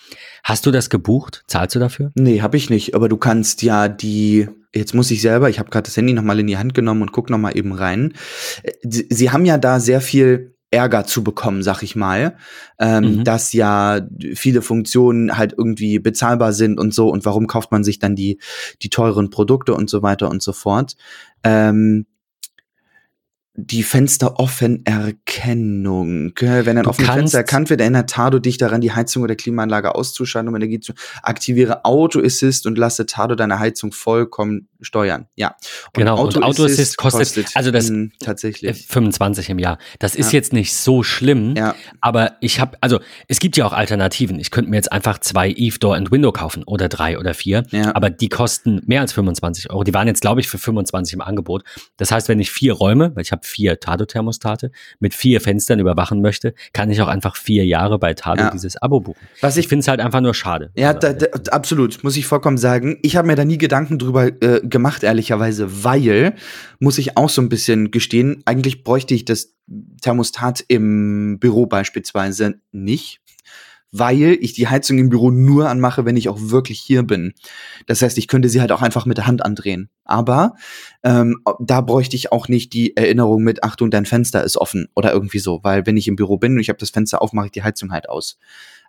Hast 0.44 0.66
du 0.66 0.72
das 0.72 0.90
gebucht? 0.90 1.44
Zahlst 1.48 1.76
du 1.76 1.80
dafür? 1.80 2.12
Nee, 2.16 2.42
habe 2.42 2.56
ich 2.56 2.70
nicht. 2.70 2.96
Aber 2.96 3.10
du 3.10 3.18
kannst 3.18 3.62
ja 3.64 3.88
die. 3.90 4.48
Jetzt 4.76 4.94
muss 4.96 5.12
ich 5.12 5.22
selber, 5.22 5.50
ich 5.50 5.60
habe 5.60 5.70
gerade 5.70 5.86
das 5.86 5.98
Handy 5.98 6.14
nochmal 6.14 6.40
in 6.40 6.48
die 6.48 6.58
Hand 6.58 6.74
genommen 6.74 7.02
und 7.04 7.12
guck 7.12 7.30
noch 7.30 7.38
mal 7.38 7.56
eben 7.56 7.74
rein. 7.74 8.14
Äh, 8.64 8.72
Sie, 8.84 9.08
sie 9.10 9.32
haben 9.32 9.46
ja 9.46 9.58
da 9.58 9.80
sehr 9.80 10.02
viel 10.02 10.56
Ärger 10.72 11.06
zu 11.06 11.24
bekommen, 11.24 11.62
sag 11.62 11.84
ich 11.84 11.96
mal, 11.96 12.36
ähm, 12.80 13.18
Mhm. 13.18 13.24
dass 13.24 13.54
ja 13.54 14.02
viele 14.34 14.64
Funktionen 14.64 15.38
halt 15.38 15.54
irgendwie 15.56 16.00
bezahlbar 16.00 16.52
sind 16.52 16.80
und 16.80 16.96
so. 16.96 17.10
Und 17.10 17.26
warum 17.26 17.46
kauft 17.46 17.72
man 17.72 17.84
sich 17.84 18.00
dann 18.00 18.16
die, 18.16 18.40
die 18.82 18.90
teuren 18.90 19.30
Produkte 19.30 19.76
und 19.76 19.90
so 19.90 20.02
weiter 20.02 20.30
und 20.32 20.42
so 20.42 20.52
fort. 20.52 20.96
Ähm, 21.44 22.08
die 23.56 23.84
Fensteroffenerkennung. 23.84 26.34
Wenn 26.40 26.78
ein 26.78 26.88
offenes 26.88 27.12
Fenster 27.12 27.40
erkannt 27.40 27.70
wird, 27.70 27.82
erinnert 27.82 28.10
Tado 28.10 28.40
dich 28.40 28.58
daran, 28.58 28.80
die 28.82 28.94
Heizung 28.94 29.22
oder 29.22 29.36
Klimaanlage 29.36 29.94
auszuschalten, 29.94 30.50
um 30.50 30.56
Energie 30.56 30.80
zu 30.80 30.94
aktiviere 31.22 31.86
Auto 31.86 32.20
Assist 32.20 32.66
und 32.66 32.80
lasse 32.80 33.06
Tado 33.06 33.36
deine 33.36 33.60
Heizung 33.60 33.92
vollkommen 33.92 34.70
steuern. 34.84 35.28
Ja. 35.36 35.50
Und 35.88 35.94
Genau, 35.96 36.22
und 36.24 36.44
Auto 36.44 36.66
Assist 36.66 36.98
kostet- 36.98 37.52
also 37.56 37.72
das- 37.72 37.90
mh, 37.90 38.04
Äh, 38.06 38.10
tatsächlich. 38.26 38.86
25 38.88 39.50
im 39.50 39.60
Jahr. 39.60 39.78
Das 40.00 40.16
ist 40.16 40.32
Ja. 40.32 40.38
jetzt 40.38 40.54
nicht 40.54 40.76
so 40.76 41.04
schlimm, 41.04 41.56
Ja, 41.58 41.76
aber 42.02 42.34
ich 42.42 42.60
habe, 42.60 42.78
also 42.82 43.00
es 43.28 43.40
gibt 43.40 43.58
ja 43.58 43.66
auch 43.66 43.74
Alternativen. 43.74 44.40
Ich 44.40 44.52
könnte 44.52 44.70
mir 44.70 44.76
jetzt 44.78 44.92
einfach 44.92 45.20
zwei 45.20 45.50
Eve 45.50 45.80
Door 45.80 45.96
and 45.96 46.12
Window 46.12 46.32
kaufen 46.32 46.64
oder 46.66 46.90
drei 46.90 47.18
oder 47.18 47.34
vier, 47.34 47.64
Ja. 47.72 47.96
aber 47.96 48.10
die 48.10 48.30
kosten 48.30 48.82
mehr 48.86 49.02
als 49.02 49.14
25 49.14 49.70
Euro. 49.72 49.84
Die 49.84 49.94
waren 49.94 50.08
jetzt, 50.08 50.22
glaube 50.22 50.42
ich, 50.42 50.48
für 50.48 50.58
25 50.58 51.14
im 51.14 51.22
Angebot. 51.22 51.64
Das 51.98 52.12
heißt, 52.12 52.30
wenn 52.30 52.40
ich 52.40 52.52
vier 52.52 52.74
Räume, 52.74 53.12
weil 53.16 53.24
ich 53.24 53.32
habe 53.32 53.42
vier 53.46 53.80
Tado-Thermostate, 53.80 54.72
mit 55.00 55.14
vier 55.14 55.42
Fenstern 55.42 55.80
überwachen 55.80 56.22
möchte, 56.22 56.54
kann 56.74 56.90
ich 56.92 57.02
auch 57.02 57.08
einfach 57.08 57.36
vier 57.36 57.66
Jahre 57.66 58.00
bei 58.00 58.14
Tado 58.14 58.50
dieses 58.52 58.78
Abo 58.82 59.00
buchen. 59.00 59.20
was 59.42 59.58
Ich 59.58 59.64
ich 59.64 59.70
finde 59.70 59.80
es 59.82 59.88
halt 59.88 60.02
einfach 60.02 60.20
nur 60.20 60.34
schade. 60.34 60.72
Ja, 60.76 60.90
Also, 60.90 61.00
da, 61.00 61.14
da, 61.14 61.52
absolut, 61.54 62.04
muss 62.04 62.18
ich 62.18 62.26
vollkommen 62.28 62.58
sagen. 62.58 62.98
Ich 63.02 63.16
habe 63.16 63.28
mir 63.28 63.36
da 63.38 63.46
nie 63.46 63.58
Gedanken 63.58 63.98
drüber 63.98 64.26
äh, 64.42 64.60
gemacht, 64.74 65.04
ehrlicherweise, 65.04 65.86
weil, 65.86 66.36
muss 66.80 66.98
ich 66.98 67.16
auch 67.16 67.30
so 67.30 67.42
ein 67.42 67.48
bisschen 67.48 67.92
gestehen, 67.92 68.44
eigentlich 68.44 68.84
bräuchte 68.84 69.14
ich 69.14 69.24
das 69.24 69.56
Thermostat 70.02 70.66
im 70.68 71.40
Büro 71.40 71.66
beispielsweise 71.66 72.56
nicht, 72.74 73.22
weil 73.94 74.38
ich 74.42 74.54
die 74.54 74.68
Heizung 74.68 74.98
im 74.98 75.10
Büro 75.10 75.32
nur 75.32 75.70
anmache, 75.70 76.04
wenn 76.04 76.18
ich 76.18 76.28
auch 76.28 76.40
wirklich 76.40 76.80
hier 76.80 77.04
bin. 77.04 77.34
Das 77.86 78.02
heißt, 78.02 78.18
ich 78.18 78.28
könnte 78.28 78.50
sie 78.50 78.60
halt 78.60 78.72
auch 78.72 78.82
einfach 78.82 79.06
mit 79.06 79.18
der 79.18 79.28
Hand 79.28 79.46
andrehen. 79.46 79.90
Aber 80.04 80.56
ähm, 81.04 81.42
da 81.60 81.80
bräuchte 81.82 82.16
ich 82.16 82.32
auch 82.32 82.48
nicht 82.48 82.74
die 82.74 82.98
Erinnerung 82.98 83.44
mit, 83.44 83.64
Achtung, 83.64 83.92
dein 83.92 84.08
Fenster 84.08 84.44
ist 84.44 84.58
offen 84.58 84.90
oder 84.96 85.14
irgendwie 85.14 85.40
so, 85.40 85.60
weil 85.64 85.86
wenn 85.86 85.96
ich 85.96 86.08
im 86.08 86.16
Büro 86.16 86.38
bin 86.38 86.54
und 86.54 86.60
ich 86.60 86.70
habe 86.70 86.80
das 86.80 86.90
Fenster 86.90 87.22
auf, 87.22 87.34
mache 87.34 87.46
ich 87.46 87.52
die 87.52 87.64
Heizung 87.64 87.92
halt 87.92 88.10
aus. 88.10 88.40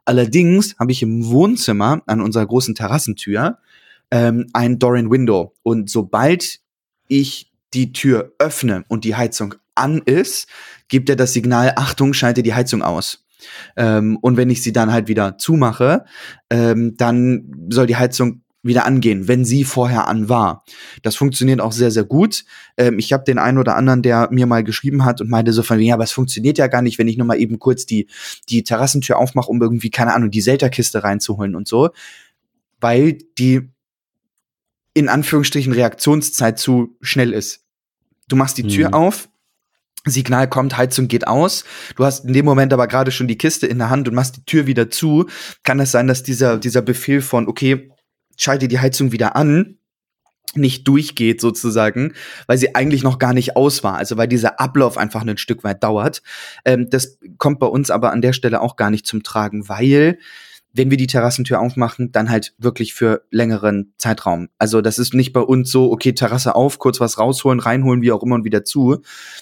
Allerdings 0.06 0.76
habe 0.78 0.92
ich 0.92 1.02
im 1.02 1.26
Wohnzimmer 1.28 2.02
an 2.06 2.20
unserer 2.20 2.46
großen 2.46 2.74
Terrassentür 2.74 3.58
ähm, 4.10 4.46
ein 4.52 4.78
Door-in 4.78 5.10
Window 5.10 5.54
und 5.62 5.90
sobald 5.90 6.60
ich 7.08 7.52
die 7.72 7.92
Tür 7.92 8.32
öffne 8.38 8.84
und 8.88 9.04
die 9.04 9.16
Heizung 9.16 9.54
an 9.74 10.00
ist, 10.04 10.48
gibt 10.88 11.10
er 11.10 11.16
das 11.16 11.32
Signal, 11.32 11.72
Achtung, 11.76 12.14
schalte 12.14 12.42
die 12.42 12.54
Heizung 12.54 12.82
aus. 12.82 13.24
Ähm, 13.76 14.16
und 14.22 14.36
wenn 14.36 14.50
ich 14.50 14.62
sie 14.62 14.72
dann 14.72 14.92
halt 14.92 15.08
wieder 15.08 15.36
zumache, 15.38 16.04
ähm, 16.50 16.96
dann 16.96 17.68
soll 17.68 17.86
die 17.86 17.96
Heizung 17.96 18.42
wieder 18.62 18.86
angehen, 18.86 19.28
wenn 19.28 19.44
sie 19.44 19.62
vorher 19.62 20.08
an 20.08 20.30
war. 20.30 20.64
Das 21.02 21.16
funktioniert 21.16 21.60
auch 21.60 21.72
sehr, 21.72 21.90
sehr 21.90 22.04
gut. 22.04 22.44
Ähm, 22.78 22.98
ich 22.98 23.12
habe 23.12 23.24
den 23.24 23.38
einen 23.38 23.58
oder 23.58 23.76
anderen, 23.76 24.00
der 24.00 24.28
mir 24.30 24.46
mal 24.46 24.64
geschrieben 24.64 25.04
hat 25.04 25.20
und 25.20 25.28
meinte 25.28 25.52
so 25.52 25.62
von, 25.62 25.78
ja, 25.80 25.94
aber 25.94 26.04
es 26.04 26.12
funktioniert 26.12 26.56
ja 26.56 26.66
gar 26.68 26.80
nicht, 26.80 26.98
wenn 26.98 27.08
ich 27.08 27.18
nur 27.18 27.26
mal 27.26 27.38
eben 27.38 27.58
kurz 27.58 27.84
die, 27.84 28.08
die 28.48 28.64
Terrassentür 28.64 29.18
aufmache, 29.18 29.50
um 29.50 29.60
irgendwie, 29.60 29.90
keine 29.90 30.14
Ahnung, 30.14 30.30
die 30.30 30.40
Selterkiste 30.40 31.04
reinzuholen 31.04 31.54
und 31.54 31.68
so. 31.68 31.90
Weil 32.80 33.18
die 33.38 33.68
in 34.94 35.08
Anführungsstrichen 35.08 35.72
Reaktionszeit 35.72 36.58
zu 36.58 36.96
schnell 37.00 37.32
ist. 37.32 37.64
Du 38.28 38.36
machst 38.36 38.56
die 38.56 38.66
Tür 38.66 38.88
mhm. 38.88 38.94
auf, 38.94 39.28
Signal 40.06 40.48
kommt, 40.48 40.76
Heizung 40.76 41.08
geht 41.08 41.26
aus. 41.26 41.64
Du 41.96 42.04
hast 42.04 42.24
in 42.24 42.32
dem 42.32 42.44
Moment 42.44 42.72
aber 42.72 42.86
gerade 42.86 43.10
schon 43.10 43.28
die 43.28 43.38
Kiste 43.38 43.66
in 43.66 43.78
der 43.78 43.90
Hand 43.90 44.06
und 44.08 44.14
machst 44.14 44.36
die 44.36 44.44
Tür 44.44 44.66
wieder 44.66 44.90
zu. 44.90 45.26
Kann 45.62 45.80
es 45.80 45.90
sein, 45.90 46.06
dass 46.06 46.22
dieser, 46.22 46.58
dieser 46.58 46.82
Befehl 46.82 47.22
von, 47.22 47.48
okay, 47.48 47.90
schalte 48.36 48.68
die 48.68 48.78
Heizung 48.78 49.12
wieder 49.12 49.34
an, 49.36 49.78
nicht 50.54 50.86
durchgeht 50.86 51.40
sozusagen, 51.40 52.14
weil 52.46 52.58
sie 52.58 52.74
eigentlich 52.74 53.02
noch 53.02 53.18
gar 53.18 53.32
nicht 53.32 53.56
aus 53.56 53.82
war. 53.82 53.96
Also 53.96 54.16
weil 54.16 54.28
dieser 54.28 54.60
Ablauf 54.60 54.98
einfach 54.98 55.22
ein 55.22 55.38
Stück 55.38 55.64
weit 55.64 55.82
dauert. 55.82 56.22
Ähm, 56.64 56.88
das 56.90 57.18
kommt 57.38 57.58
bei 57.58 57.66
uns 57.66 57.90
aber 57.90 58.12
an 58.12 58.22
der 58.22 58.32
Stelle 58.32 58.60
auch 58.60 58.76
gar 58.76 58.90
nicht 58.90 59.06
zum 59.06 59.22
Tragen, 59.22 59.68
weil 59.68 60.18
wenn 60.74 60.90
wir 60.90 60.96
die 60.96 61.06
Terrassentür 61.06 61.60
aufmachen, 61.60 62.10
dann 62.10 62.28
halt 62.28 62.54
wirklich 62.58 62.94
für 62.94 63.22
längeren 63.30 63.94
Zeitraum. 63.96 64.48
Also 64.58 64.80
das 64.80 64.98
ist 64.98 65.14
nicht 65.14 65.32
bei 65.32 65.40
uns 65.40 65.70
so, 65.70 65.92
okay, 65.92 66.12
Terrasse 66.12 66.56
auf, 66.56 66.80
kurz 66.80 66.98
was 66.98 67.16
rausholen, 67.16 67.60
reinholen, 67.60 68.02
wie 68.02 68.10
auch 68.10 68.22
immer 68.24 68.34
und 68.34 68.44
wieder 68.44 68.64
zu, 68.64 68.98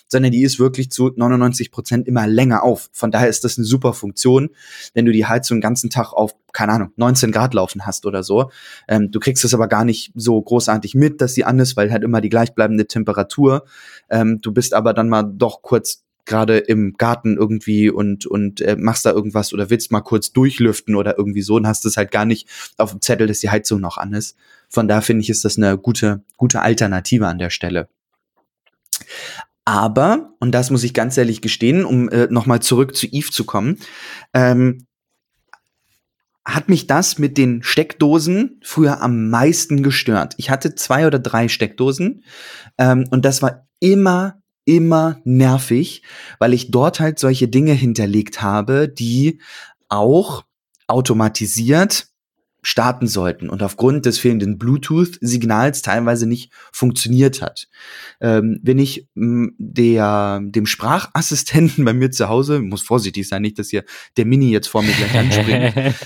sondern 0.08 0.30
die 0.30 0.42
ist 0.42 0.58
wirklich 0.58 0.90
zu 0.90 1.10
99 1.16 1.72
Prozent 1.72 2.06
immer 2.06 2.26
länger 2.26 2.62
auf. 2.62 2.90
Von 2.92 3.10
daher 3.10 3.28
ist 3.28 3.44
das 3.44 3.56
eine 3.56 3.64
super 3.64 3.94
Funktion, 3.94 4.50
wenn 4.92 5.06
du 5.06 5.12
die 5.12 5.24
Heizung 5.24 5.56
den 5.56 5.62
ganzen 5.62 5.88
Tag 5.88 6.12
auf, 6.12 6.34
keine 6.52 6.72
Ahnung, 6.72 6.90
19 6.96 7.32
Grad 7.32 7.54
laufen 7.54 7.86
hast 7.86 8.04
oder 8.04 8.22
so. 8.22 8.50
Ähm, 8.86 9.10
du 9.10 9.18
kriegst 9.18 9.42
es 9.42 9.54
aber 9.54 9.68
gar 9.68 9.86
nicht 9.86 10.12
so 10.14 10.40
großartig 10.40 10.94
mit, 10.94 11.22
dass 11.22 11.32
sie 11.32 11.44
an 11.44 11.58
ist, 11.58 11.78
weil 11.78 11.90
halt 11.90 12.04
immer 12.04 12.20
die 12.20 12.28
gleichbleibende 12.28 12.86
Temperatur. 12.86 13.64
Ähm, 14.10 14.38
du 14.42 14.52
bist 14.52 14.74
aber 14.74 14.92
dann 14.92 15.08
mal 15.08 15.22
doch 15.22 15.62
kurz 15.62 16.01
gerade 16.24 16.58
im 16.58 16.94
Garten 16.94 17.36
irgendwie 17.36 17.90
und 17.90 18.26
und 18.26 18.60
äh, 18.60 18.76
machst 18.76 19.04
da 19.04 19.10
irgendwas 19.10 19.52
oder 19.52 19.70
willst 19.70 19.90
mal 19.90 20.00
kurz 20.00 20.32
durchlüften 20.32 20.94
oder 20.94 21.18
irgendwie 21.18 21.42
so 21.42 21.56
und 21.56 21.66
hast 21.66 21.84
es 21.84 21.96
halt 21.96 22.10
gar 22.10 22.24
nicht 22.24 22.48
auf 22.76 22.90
dem 22.90 23.00
Zettel, 23.00 23.26
dass 23.26 23.40
die 23.40 23.50
Heizung 23.50 23.80
noch 23.80 23.98
an 23.98 24.12
ist. 24.12 24.36
Von 24.68 24.88
da 24.88 25.00
finde 25.00 25.22
ich, 25.22 25.30
ist 25.30 25.44
das 25.44 25.56
eine 25.56 25.78
gute 25.78 26.22
gute 26.36 26.60
Alternative 26.60 27.26
an 27.26 27.38
der 27.38 27.50
Stelle. 27.50 27.88
Aber 29.64 30.34
und 30.40 30.52
das 30.52 30.70
muss 30.70 30.84
ich 30.84 30.94
ganz 30.94 31.16
ehrlich 31.16 31.40
gestehen, 31.40 31.84
um 31.84 32.08
äh, 32.08 32.28
nochmal 32.30 32.60
zurück 32.60 32.96
zu 32.96 33.06
Eve 33.06 33.30
zu 33.30 33.44
kommen, 33.44 33.78
ähm, 34.34 34.86
hat 36.44 36.68
mich 36.68 36.86
das 36.88 37.18
mit 37.18 37.38
den 37.38 37.62
Steckdosen 37.62 38.60
früher 38.64 39.00
am 39.00 39.30
meisten 39.30 39.82
gestört. 39.82 40.34
Ich 40.38 40.50
hatte 40.50 40.74
zwei 40.74 41.06
oder 41.06 41.20
drei 41.20 41.48
Steckdosen 41.48 42.24
ähm, 42.78 43.06
und 43.10 43.24
das 43.24 43.42
war 43.42 43.68
immer 43.78 44.41
immer 44.64 45.20
nervig, 45.24 46.02
weil 46.38 46.52
ich 46.52 46.70
dort 46.70 47.00
halt 47.00 47.18
solche 47.18 47.48
Dinge 47.48 47.72
hinterlegt 47.72 48.42
habe, 48.42 48.88
die 48.88 49.40
auch 49.88 50.44
automatisiert 50.86 52.11
starten 52.62 53.08
sollten 53.08 53.50
und 53.50 53.62
aufgrund 53.62 54.06
des 54.06 54.18
fehlenden 54.18 54.56
Bluetooth-Signals 54.56 55.82
teilweise 55.82 56.28
nicht 56.28 56.52
funktioniert 56.72 57.42
hat. 57.42 57.68
Ähm, 58.20 58.60
wenn 58.62 58.78
ich 58.78 59.08
der, 59.14 60.40
dem 60.42 60.66
Sprachassistenten 60.66 61.84
bei 61.84 61.92
mir 61.92 62.12
zu 62.12 62.28
Hause, 62.28 62.60
muss 62.60 62.82
vorsichtig 62.82 63.28
sein, 63.28 63.42
nicht, 63.42 63.58
dass 63.58 63.70
hier 63.70 63.84
der 64.16 64.26
Mini 64.26 64.50
jetzt 64.50 64.68
vor 64.68 64.82
mir 64.82 64.92
gleich 64.92 65.18
anspringt, 65.18 65.74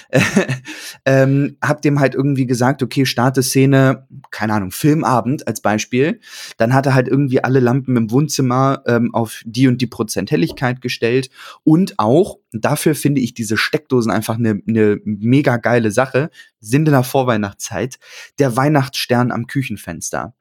ähm, 1.05 1.57
hab 1.63 1.83
dem 1.83 2.01
halt 2.01 2.15
irgendwie 2.15 2.47
gesagt, 2.47 2.83
okay, 2.83 3.05
starte 3.05 3.43
Szene, 3.43 4.07
keine 4.31 4.55
Ahnung, 4.55 4.71
Filmabend 4.71 5.47
als 5.47 5.61
Beispiel, 5.61 6.21
dann 6.57 6.73
hat 6.73 6.87
er 6.87 6.95
halt 6.95 7.09
irgendwie 7.09 7.45
alle 7.45 7.61
Lampen 7.61 7.97
im 7.97 8.11
Wohnzimmer 8.11 8.83
ähm, 8.87 9.15
auf 9.15 9.43
die 9.45 9.69
und 9.69 9.83
die 9.83 9.87
Prozent 9.87 10.31
Helligkeit 10.31 10.81
gestellt 10.81 11.29
und 11.65 11.99
auch 11.99 12.39
dafür 12.53 12.95
finde 12.95 13.21
ich 13.21 13.35
diese 13.35 13.57
Steckdosen 13.57 14.11
einfach 14.11 14.37
eine, 14.37 14.61
eine 14.67 15.01
mega 15.05 15.57
geile 15.57 15.91
Sache. 15.91 16.31
Sind 16.61 16.87
in 16.87 16.93
der 16.93 17.03
Vorweihnachtszeit 17.03 17.99
der 18.39 18.57
Weihnachtsstern 18.57 19.31
am 19.31 19.47
Küchenfenster 19.47 20.35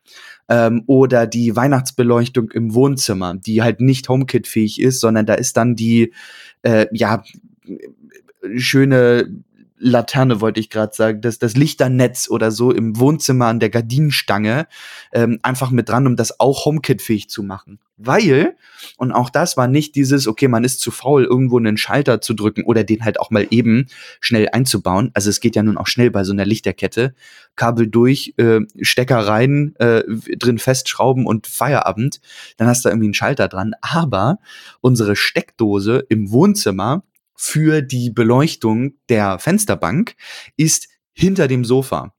ähm, 0.50 0.84
oder 0.88 1.28
die 1.28 1.56
Weihnachtsbeleuchtung 1.56 2.52
im 2.52 2.74
Wohnzimmer, 2.74 3.36
die 3.36 3.62
halt 3.62 3.82
nicht 3.82 4.10
HomeKit-fähig 4.10 4.82
ist, 4.82 5.00
sondern 5.00 5.26
da 5.26 5.36
ist 5.36 5.58
dann 5.58 5.76
die 5.76 6.14
äh, 6.64 6.88
ja 6.92 7.24
schöne 8.56 9.44
Laterne 9.78 10.40
wollte 10.40 10.60
ich 10.60 10.70
gerade 10.70 10.96
sagen, 10.96 11.22
das, 11.22 11.38
das 11.38 11.56
Lichternetz 11.56 12.30
oder 12.30 12.52
so 12.52 12.72
im 12.72 12.98
Wohnzimmer 12.98 13.48
an 13.48 13.60
der 13.60 13.70
Gardinenstange 13.70 14.68
ähm, 15.12 15.40
einfach 15.42 15.70
mit 15.72 15.90
dran, 15.90 16.08
um 16.08 16.16
das 16.16 16.40
auch 16.40 16.66
HomeKit-fähig 16.66 17.30
zu 17.30 17.44
machen. 17.44 17.80
Weil, 17.98 18.58
und 18.98 19.14
auch 19.14 19.30
das 19.30 19.56
war 19.56 19.68
nicht 19.68 19.96
dieses, 19.96 20.28
okay, 20.28 20.50
man 20.50 20.66
ist 20.66 20.82
zu 20.82 20.92
faul, 20.92 21.24
irgendwo 21.24 21.58
einen 21.58 21.78
Schalter 21.78 22.20
zu 22.20 22.34
drücken 22.34 22.64
oder 22.64 22.84
den 22.84 23.06
halt 23.06 23.20
auch 23.20 23.32
mal 23.32 23.48
eben 23.52 23.88
schnell 24.20 24.50
einzubauen. 24.52 25.12
Also 25.14 25.30
es 25.30 25.40
geht 25.40 25.56
ja 25.56 25.64
nun 25.64 25.78
auch 25.78 25.88
schnell 25.88 26.12
bei 26.12 26.26
so 26.26 26.34
einer 26.34 26.46
Lichterkette. 26.46 27.16
Kabel 27.56 27.88
durch, 27.88 28.34
äh, 28.38 28.62
Stecker 28.82 29.20
rein, 29.20 29.76
äh, 29.80 30.04
drin 30.38 30.58
festschrauben 30.58 31.26
und 31.26 31.48
Feierabend. 31.48 32.20
Dann 32.58 32.68
hast 32.68 32.84
du 32.84 32.90
irgendwie 32.90 33.08
einen 33.08 33.14
Schalter 33.14 33.48
dran. 33.48 33.74
Aber 33.82 34.40
unsere 34.82 35.16
Steckdose 35.16 36.06
im 36.10 36.32
Wohnzimmer 36.32 37.04
für 37.36 37.82
die 37.82 38.10
Beleuchtung 38.10 38.96
der 39.10 39.40
Fensterbank 39.40 40.16
ist 40.58 40.88
hinter 41.14 41.48
dem 41.48 41.66
Sofa. 41.66 42.14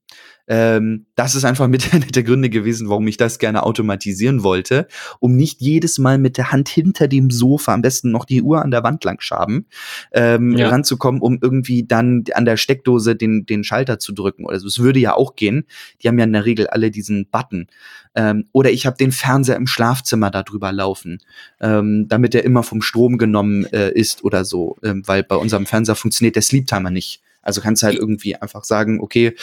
Ähm, 0.47 1.05
das 1.15 1.35
ist 1.35 1.43
einfach 1.43 1.67
mit 1.67 1.93
einer 1.93 2.05
der 2.05 2.23
Gründe 2.23 2.49
gewesen, 2.49 2.89
warum 2.89 3.07
ich 3.07 3.17
das 3.17 3.39
gerne 3.39 3.63
automatisieren 3.63 4.43
wollte, 4.43 4.87
um 5.19 5.35
nicht 5.35 5.61
jedes 5.61 5.97
Mal 5.97 6.17
mit 6.17 6.37
der 6.37 6.51
Hand 6.51 6.69
hinter 6.69 7.07
dem 7.07 7.29
Sofa, 7.29 7.73
am 7.73 7.81
besten 7.81 8.11
noch 8.11 8.25
die 8.25 8.41
Uhr 8.41 8.61
an 8.61 8.71
der 8.71 8.83
Wand 8.83 9.03
lang 9.03 9.21
schaben, 9.21 9.65
ähm, 10.13 10.57
ja. 10.57 10.69
ranzukommen, 10.69 11.21
um 11.21 11.39
irgendwie 11.41 11.83
dann 11.83 12.23
an 12.33 12.45
der 12.45 12.57
Steckdose 12.57 13.15
den, 13.15 13.45
den 13.45 13.63
Schalter 13.63 13.99
zu 13.99 14.13
drücken. 14.13 14.49
Also 14.49 14.67
es 14.67 14.79
würde 14.79 14.99
ja 14.99 15.15
auch 15.15 15.35
gehen. 15.35 15.65
Die 16.01 16.07
haben 16.07 16.17
ja 16.17 16.25
in 16.25 16.33
der 16.33 16.45
Regel 16.45 16.67
alle 16.67 16.91
diesen 16.91 17.27
Button. 17.29 17.67
Ähm, 18.15 18.45
oder 18.51 18.71
ich 18.71 18.85
habe 18.85 18.97
den 18.97 19.11
Fernseher 19.11 19.57
im 19.57 19.67
Schlafzimmer 19.67 20.31
darüber 20.31 20.71
laufen, 20.71 21.19
ähm, 21.61 22.07
damit 22.07 22.33
er 22.33 22.43
immer 22.43 22.63
vom 22.63 22.81
Strom 22.81 23.17
genommen 23.17 23.65
äh, 23.65 23.91
ist 23.91 24.23
oder 24.23 24.45
so, 24.45 24.77
ähm, 24.83 25.03
weil 25.05 25.23
bei 25.23 25.35
unserem 25.35 25.65
Fernseher 25.65 25.95
funktioniert 25.95 26.35
der 26.35 26.41
Sleep 26.41 26.65
Timer 26.65 26.89
nicht. 26.89 27.21
Also 27.41 27.61
kannst 27.61 27.81
du 27.81 27.87
halt 27.87 27.97
irgendwie 27.97 28.35
einfach 28.35 28.63
sagen, 28.63 28.99
okay, 28.99 29.33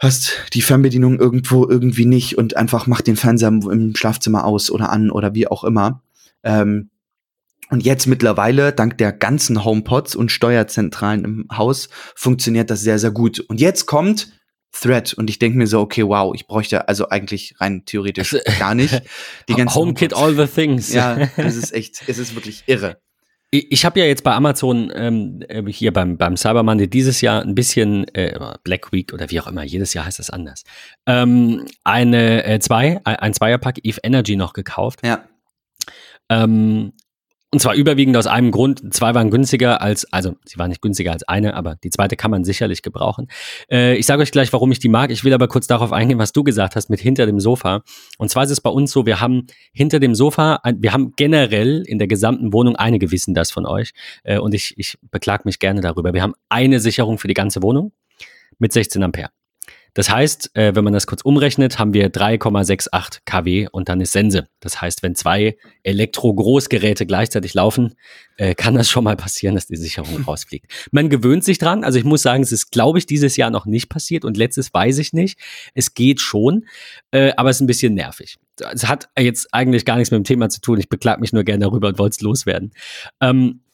hast 0.00 0.32
die 0.54 0.62
Fernbedienung 0.62 1.20
irgendwo 1.20 1.68
irgendwie 1.68 2.06
nicht 2.06 2.36
und 2.36 2.56
einfach 2.56 2.86
mach 2.86 3.02
den 3.02 3.16
Fernseher 3.16 3.48
im 3.48 3.94
Schlafzimmer 3.94 4.44
aus 4.44 4.70
oder 4.70 4.90
an 4.90 5.10
oder 5.10 5.34
wie 5.34 5.46
auch 5.46 5.62
immer. 5.62 6.02
Ähm, 6.42 6.90
und 7.68 7.84
jetzt 7.84 8.06
mittlerweile, 8.06 8.72
dank 8.72 8.98
der 8.98 9.12
ganzen 9.12 9.64
HomePods 9.64 10.16
und 10.16 10.32
Steuerzentralen 10.32 11.24
im 11.24 11.46
Haus, 11.52 11.88
funktioniert 12.16 12.68
das 12.70 12.80
sehr, 12.80 12.98
sehr 12.98 13.12
gut. 13.12 13.38
Und 13.40 13.60
jetzt 13.60 13.86
kommt 13.86 14.32
Thread 14.72 15.12
und 15.14 15.30
ich 15.30 15.38
denke 15.38 15.58
mir 15.58 15.66
so, 15.66 15.80
okay, 15.80 16.04
wow, 16.04 16.34
ich 16.34 16.46
bräuchte 16.46 16.88
also 16.88 17.08
eigentlich 17.08 17.54
rein 17.58 17.84
theoretisch 17.84 18.34
also, 18.34 18.58
gar 18.58 18.74
nicht 18.74 19.02
die 19.48 19.54
ganzen 19.54 19.74
HomeKit 19.74 20.14
All 20.14 20.34
the 20.34 20.46
Things. 20.46 20.92
Ja, 20.92 21.16
es 21.36 21.56
ist 21.56 21.72
echt, 21.72 22.02
es 22.06 22.18
ist 22.18 22.34
wirklich 22.34 22.64
irre. 22.66 23.00
Ich 23.52 23.84
habe 23.84 23.98
ja 23.98 24.06
jetzt 24.06 24.22
bei 24.22 24.32
Amazon 24.32 24.92
ähm, 24.94 25.42
äh, 25.48 25.64
hier 25.64 25.92
beim, 25.92 26.16
beim 26.16 26.36
Cyber 26.36 26.62
Monday 26.62 26.88
dieses 26.88 27.20
Jahr 27.20 27.42
ein 27.42 27.56
bisschen 27.56 28.06
äh, 28.14 28.38
Black 28.62 28.92
Week 28.92 29.12
oder 29.12 29.28
wie 29.30 29.40
auch 29.40 29.48
immer, 29.48 29.64
jedes 29.64 29.92
Jahr 29.92 30.04
heißt 30.04 30.20
das 30.20 30.30
anders. 30.30 30.62
Ähm, 31.06 31.66
eine 31.82 32.44
äh, 32.44 32.60
zwei, 32.60 33.00
ein 33.04 33.34
Zweierpack 33.34 33.80
Eve 33.82 33.98
Energy 34.04 34.36
noch 34.36 34.52
gekauft. 34.52 35.00
Ja. 35.04 35.24
Ähm, 36.28 36.92
und 37.52 37.58
zwar 37.58 37.74
überwiegend 37.74 38.16
aus 38.16 38.28
einem 38.28 38.52
Grund. 38.52 38.94
Zwei 38.94 39.12
waren 39.14 39.30
günstiger 39.30 39.82
als, 39.82 40.10
also 40.12 40.36
sie 40.44 40.56
waren 40.58 40.68
nicht 40.68 40.82
günstiger 40.82 41.10
als 41.10 41.24
eine, 41.24 41.54
aber 41.54 41.76
die 41.82 41.90
zweite 41.90 42.16
kann 42.16 42.30
man 42.30 42.44
sicherlich 42.44 42.82
gebrauchen. 42.82 43.26
Äh, 43.68 43.96
ich 43.96 44.06
sage 44.06 44.22
euch 44.22 44.30
gleich, 44.30 44.52
warum 44.52 44.70
ich 44.70 44.78
die 44.78 44.88
mag. 44.88 45.10
Ich 45.10 45.24
will 45.24 45.34
aber 45.34 45.48
kurz 45.48 45.66
darauf 45.66 45.92
eingehen, 45.92 46.18
was 46.18 46.32
du 46.32 46.44
gesagt 46.44 46.76
hast 46.76 46.90
mit 46.90 47.00
hinter 47.00 47.26
dem 47.26 47.40
Sofa. 47.40 47.82
Und 48.18 48.30
zwar 48.30 48.44
ist 48.44 48.50
es 48.50 48.60
bei 48.60 48.70
uns 48.70 48.92
so, 48.92 49.04
wir 49.04 49.20
haben 49.20 49.48
hinter 49.72 49.98
dem 49.98 50.14
Sofa, 50.14 50.60
wir 50.76 50.92
haben 50.92 51.12
generell 51.16 51.82
in 51.86 51.98
der 51.98 52.06
gesamten 52.06 52.52
Wohnung, 52.52 52.76
einige 52.76 53.10
wissen 53.10 53.34
das 53.34 53.50
von 53.50 53.66
euch, 53.66 53.92
äh, 54.22 54.38
und 54.38 54.54
ich, 54.54 54.74
ich 54.78 54.98
beklag 55.10 55.44
mich 55.44 55.58
gerne 55.58 55.80
darüber. 55.80 56.12
Wir 56.12 56.22
haben 56.22 56.34
eine 56.48 56.78
Sicherung 56.78 57.18
für 57.18 57.28
die 57.28 57.34
ganze 57.34 57.62
Wohnung 57.62 57.92
mit 58.58 58.72
16 58.72 59.02
Ampere. 59.02 59.30
Das 59.94 60.10
heißt, 60.10 60.56
äh, 60.56 60.74
wenn 60.74 60.84
man 60.84 60.92
das 60.92 61.06
kurz 61.06 61.22
umrechnet, 61.22 61.78
haben 61.78 61.92
wir 61.92 62.10
3,68 62.10 63.20
kW 63.24 63.68
und 63.70 63.88
dann 63.88 64.00
ist 64.00 64.12
Sense. 64.12 64.48
Das 64.60 64.80
heißt, 64.80 65.02
wenn 65.02 65.14
zwei 65.14 65.56
Elektro-Großgeräte 65.82 67.06
gleichzeitig 67.06 67.54
laufen, 67.54 67.94
äh, 68.36 68.54
kann 68.54 68.74
das 68.74 68.88
schon 68.88 69.04
mal 69.04 69.16
passieren, 69.16 69.54
dass 69.54 69.66
die 69.66 69.76
Sicherung 69.76 70.22
rausfliegt. 70.26 70.66
Man 70.92 71.08
gewöhnt 71.08 71.44
sich 71.44 71.58
dran. 71.58 71.84
Also 71.84 71.98
ich 71.98 72.04
muss 72.04 72.22
sagen, 72.22 72.42
es 72.42 72.52
ist, 72.52 72.70
glaube 72.70 72.98
ich, 72.98 73.06
dieses 73.06 73.36
Jahr 73.36 73.50
noch 73.50 73.66
nicht 73.66 73.88
passiert 73.88 74.24
und 74.24 74.36
letztes 74.36 74.72
weiß 74.72 74.98
ich 74.98 75.12
nicht. 75.12 75.38
Es 75.74 75.94
geht 75.94 76.20
schon, 76.20 76.66
äh, 77.10 77.32
aber 77.36 77.50
es 77.50 77.56
ist 77.56 77.62
ein 77.62 77.66
bisschen 77.66 77.94
nervig. 77.94 78.38
Es 78.72 78.88
hat 78.88 79.08
jetzt 79.18 79.52
eigentlich 79.52 79.84
gar 79.84 79.96
nichts 79.96 80.10
mit 80.10 80.18
dem 80.18 80.24
Thema 80.24 80.48
zu 80.50 80.60
tun. 80.60 80.78
Ich 80.78 80.88
beklag 80.88 81.20
mich 81.20 81.32
nur 81.32 81.44
gerne 81.44 81.64
darüber 81.64 81.88
und 81.88 81.98
wollte 81.98 82.14
es 82.14 82.20
loswerden. 82.20 82.72
Ähm, 83.20 83.60
äh, 83.60 83.69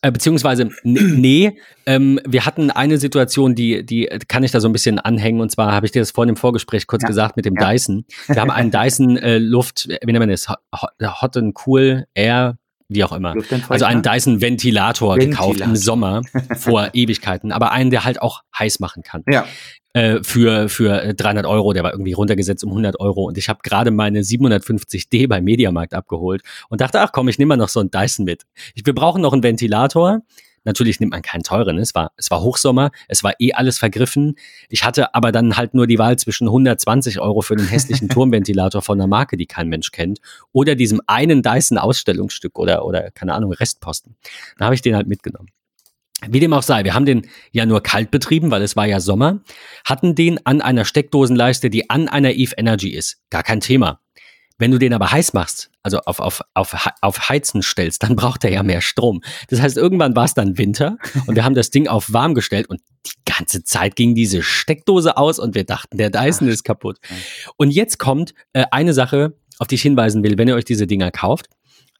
beziehungsweise, 0.00 0.70
nee, 0.82 1.58
ähm, 1.86 2.18
wir 2.26 2.46
hatten 2.46 2.70
eine 2.70 2.98
Situation, 2.98 3.54
die, 3.54 3.84
die 3.84 4.06
kann 4.28 4.42
ich 4.42 4.50
da 4.50 4.60
so 4.60 4.68
ein 4.68 4.72
bisschen 4.72 4.98
anhängen. 4.98 5.40
Und 5.40 5.50
zwar 5.50 5.72
habe 5.72 5.86
ich 5.86 5.92
dir 5.92 6.02
das 6.02 6.10
vorhin 6.10 6.30
im 6.30 6.36
Vorgespräch 6.36 6.86
kurz 6.86 7.02
ja. 7.02 7.08
gesagt 7.08 7.36
mit 7.36 7.44
dem 7.44 7.54
ja. 7.54 7.70
Dyson. 7.70 8.04
Wir 8.26 8.40
haben 8.40 8.50
einen 8.50 8.70
Dyson 8.72 9.16
äh, 9.16 9.38
Luft, 9.38 9.88
wie 9.88 10.12
nennt 10.12 10.18
man 10.18 10.28
das? 10.28 10.48
Hot 10.48 11.36
and 11.36 11.56
Cool 11.66 12.06
Air 12.14 12.58
wie 12.94 13.04
auch 13.04 13.12
immer. 13.12 13.34
Also 13.68 13.84
einen 13.84 14.02
Dyson 14.02 14.40
Ventilator, 14.40 15.16
Ventilator, 15.16 15.18
gekauft 15.18 15.60
im 15.60 15.76
Sommer 15.76 16.22
vor 16.56 16.90
Ewigkeiten, 16.92 17.52
aber 17.52 17.72
einen, 17.72 17.90
der 17.90 18.04
halt 18.04 18.20
auch 18.20 18.42
heiß 18.58 18.80
machen 18.80 19.02
kann. 19.02 19.22
Ja 19.28 19.46
äh, 19.94 20.20
für, 20.22 20.68
für 20.68 21.14
300 21.14 21.46
Euro. 21.46 21.72
Der 21.72 21.82
war 21.82 21.92
irgendwie 21.92 22.12
runtergesetzt 22.12 22.64
um 22.64 22.70
100 22.70 22.98
Euro. 23.00 23.24
Und 23.24 23.38
ich 23.38 23.48
habe 23.48 23.60
gerade 23.62 23.90
meine 23.90 24.20
750D 24.20 25.28
beim 25.28 25.44
Mediamarkt 25.44 25.94
abgeholt 25.94 26.42
und 26.68 26.80
dachte, 26.80 27.00
ach 27.00 27.12
komm, 27.12 27.28
ich 27.28 27.38
nehme 27.38 27.50
mal 27.50 27.56
noch 27.56 27.68
so 27.68 27.80
einen 27.80 27.90
Dyson 27.90 28.24
mit. 28.24 28.44
Ich, 28.74 28.86
wir 28.86 28.94
brauchen 28.94 29.22
noch 29.22 29.32
einen 29.32 29.42
Ventilator. 29.42 30.20
Natürlich 30.64 31.00
nimmt 31.00 31.12
man 31.12 31.22
keinen 31.22 31.42
teuren. 31.42 31.78
Es 31.78 31.94
war, 31.94 32.12
es 32.16 32.30
war 32.30 32.42
Hochsommer, 32.42 32.90
es 33.08 33.24
war 33.24 33.34
eh 33.38 33.52
alles 33.52 33.78
vergriffen. 33.78 34.36
Ich 34.68 34.84
hatte 34.84 35.14
aber 35.14 35.32
dann 35.32 35.56
halt 35.56 35.74
nur 35.74 35.86
die 35.86 35.98
Wahl 35.98 36.18
zwischen 36.18 36.48
120 36.48 37.20
Euro 37.20 37.42
für 37.42 37.54
einen 37.54 37.66
hässlichen 37.66 38.08
Turmventilator 38.10 38.82
von 38.82 39.00
einer 39.00 39.08
Marke, 39.08 39.36
die 39.36 39.46
kein 39.46 39.68
Mensch 39.68 39.90
kennt, 39.90 40.20
oder 40.52 40.74
diesem 40.74 41.00
einen 41.06 41.42
Dyson 41.42 41.78
Ausstellungsstück 41.78 42.58
oder, 42.58 42.84
oder 42.84 43.10
keine 43.10 43.34
Ahnung, 43.34 43.52
Restposten. 43.52 44.16
Da 44.58 44.66
habe 44.66 44.74
ich 44.74 44.82
den 44.82 44.94
halt 44.94 45.06
mitgenommen. 45.06 45.48
Wie 46.28 46.38
dem 46.38 46.52
auch 46.52 46.62
sei, 46.62 46.84
wir 46.84 46.94
haben 46.94 47.06
den 47.06 47.26
ja 47.50 47.66
nur 47.66 47.82
kalt 47.82 48.12
betrieben, 48.12 48.52
weil 48.52 48.62
es 48.62 48.76
war 48.76 48.86
ja 48.86 49.00
Sommer, 49.00 49.40
hatten 49.84 50.14
den 50.14 50.44
an 50.46 50.60
einer 50.60 50.84
Steckdosenleiste, 50.84 51.68
die 51.68 51.90
an 51.90 52.08
einer 52.08 52.32
Eve 52.32 52.54
Energy 52.56 52.90
ist. 52.90 53.20
Gar 53.30 53.42
kein 53.42 53.60
Thema. 53.60 54.01
Wenn 54.62 54.70
du 54.70 54.78
den 54.78 54.94
aber 54.94 55.10
heiß 55.10 55.32
machst, 55.32 55.72
also 55.82 55.98
auf, 56.02 56.20
auf, 56.20 56.40
auf, 56.54 56.88
auf 57.00 57.28
Heizen 57.28 57.62
stellst, 57.62 58.04
dann 58.04 58.14
braucht 58.14 58.44
er 58.44 58.52
ja 58.52 58.62
mehr 58.62 58.80
Strom. 58.80 59.20
Das 59.48 59.60
heißt, 59.60 59.76
irgendwann 59.76 60.14
war 60.14 60.24
es 60.24 60.34
dann 60.34 60.56
Winter 60.56 60.98
und 61.26 61.34
wir 61.34 61.44
haben 61.44 61.56
das 61.56 61.70
Ding 61.70 61.88
auf 61.88 62.12
warm 62.12 62.32
gestellt 62.32 62.70
und 62.70 62.80
die 63.04 63.10
ganze 63.24 63.64
Zeit 63.64 63.96
ging 63.96 64.14
diese 64.14 64.40
Steckdose 64.40 65.16
aus 65.16 65.40
und 65.40 65.56
wir 65.56 65.64
dachten, 65.64 65.98
der 65.98 66.10
Dyson 66.10 66.46
ist 66.46 66.62
kaputt. 66.62 67.00
Und 67.56 67.72
jetzt 67.72 67.98
kommt 67.98 68.34
äh, 68.52 68.64
eine 68.70 68.94
Sache, 68.94 69.34
auf 69.58 69.66
die 69.66 69.74
ich 69.74 69.82
hinweisen 69.82 70.22
will, 70.22 70.38
wenn 70.38 70.46
ihr 70.46 70.54
euch 70.54 70.64
diese 70.64 70.86
Dinger 70.86 71.10
kauft. 71.10 71.48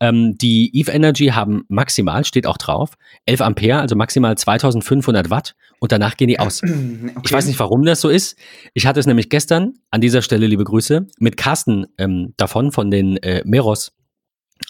Ähm, 0.03 0.37
die 0.37 0.77
Eve 0.77 0.91
Energy 0.91 1.29
haben 1.29 1.65
maximal, 1.69 2.25
steht 2.25 2.49
auch 2.49 2.59
drauf, 2.59 2.95
11 3.27 3.41
Ampere, 3.41 3.79
also 3.79 3.95
maximal 3.95 4.37
2500 4.37 5.31
Watt 5.31 5.55
und 5.79 5.93
danach 5.93 6.17
gehen 6.17 6.27
die 6.27 6.41
aus. 6.41 6.61
Okay. 7.13 7.21
Ich 7.25 7.33
weiß 7.33 7.47
nicht, 7.47 7.59
warum 7.59 7.85
das 7.85 8.01
so 8.01 8.09
ist. 8.09 8.37
Ich 8.75 8.87
hatte 8.87 8.99
es 8.99 9.07
nämlich 9.07 9.29
gestern, 9.29 9.75
an 9.91 10.01
dieser 10.01 10.23
Stelle 10.23 10.47
liebe 10.47 10.65
Grüße, 10.65 11.07
mit 11.19 11.37
Carsten 11.37 11.87
ähm, 11.99 12.35
davon, 12.37 12.73
von 12.73 12.91
den 12.91 13.17
äh, 13.19 13.43
Meros 13.45 13.93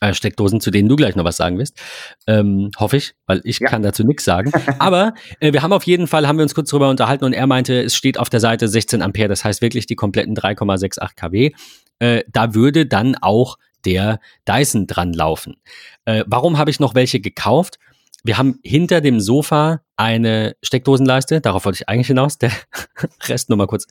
äh, 0.01 0.13
Steckdosen, 0.13 0.61
zu 0.61 0.71
denen 0.71 0.89
du 0.89 0.97
gleich 0.97 1.15
noch 1.15 1.25
was 1.25 1.37
sagen 1.37 1.59
wirst. 1.59 1.81
Ähm, 2.27 2.71
hoffe 2.79 2.97
ich, 2.97 3.15
weil 3.27 3.41
ich 3.45 3.61
ja. 3.61 3.69
kann 3.69 3.83
dazu 3.83 4.05
nichts 4.05 4.25
sagen. 4.25 4.53
Aber 4.79 5.15
äh, 5.41 5.53
wir 5.53 5.63
haben 5.63 5.73
auf 5.73 5.85
jeden 5.85 6.07
Fall, 6.07 6.27
haben 6.27 6.37
wir 6.37 6.43
uns 6.43 6.55
kurz 6.55 6.71
drüber 6.71 6.91
unterhalten 6.91 7.25
und 7.25 7.33
er 7.33 7.47
meinte, 7.47 7.81
es 7.81 7.95
steht 7.95 8.19
auf 8.19 8.29
der 8.29 8.41
Seite 8.41 8.69
16 8.69 9.03
Ampere, 9.03 9.29
das 9.29 9.45
heißt 9.45 9.63
wirklich 9.63 9.87
die 9.87 9.97
kompletten 9.97 10.35
3,68 10.35 11.11
kW. 11.17 11.53
Äh, 11.99 12.25
da 12.29 12.55
würde 12.55 12.87
dann 12.87 13.17
auch 13.17 13.57
der 13.85 14.21
Dyson 14.49 14.87
dran 14.87 15.13
laufen. 15.13 15.57
Äh, 16.05 16.25
warum 16.27 16.59
habe 16.59 16.71
ich 16.71 16.81
noch 16.81 16.95
welche 16.95 17.21
gekauft? 17.21 17.79
Wir 18.25 18.39
haben 18.39 18.61
hinter 18.63 19.01
dem 19.01 19.21
Sofa 19.21 19.83
eine 19.97 20.55
Steckdosenleiste, 20.63 21.41
darauf 21.41 21.65
wollte 21.65 21.77
ich 21.83 21.89
eigentlich 21.89 22.07
hinaus, 22.07 22.39
der 22.39 22.53
Rest 23.25 23.49
nur 23.49 23.59
mal 23.59 23.67
kurz, 23.67 23.87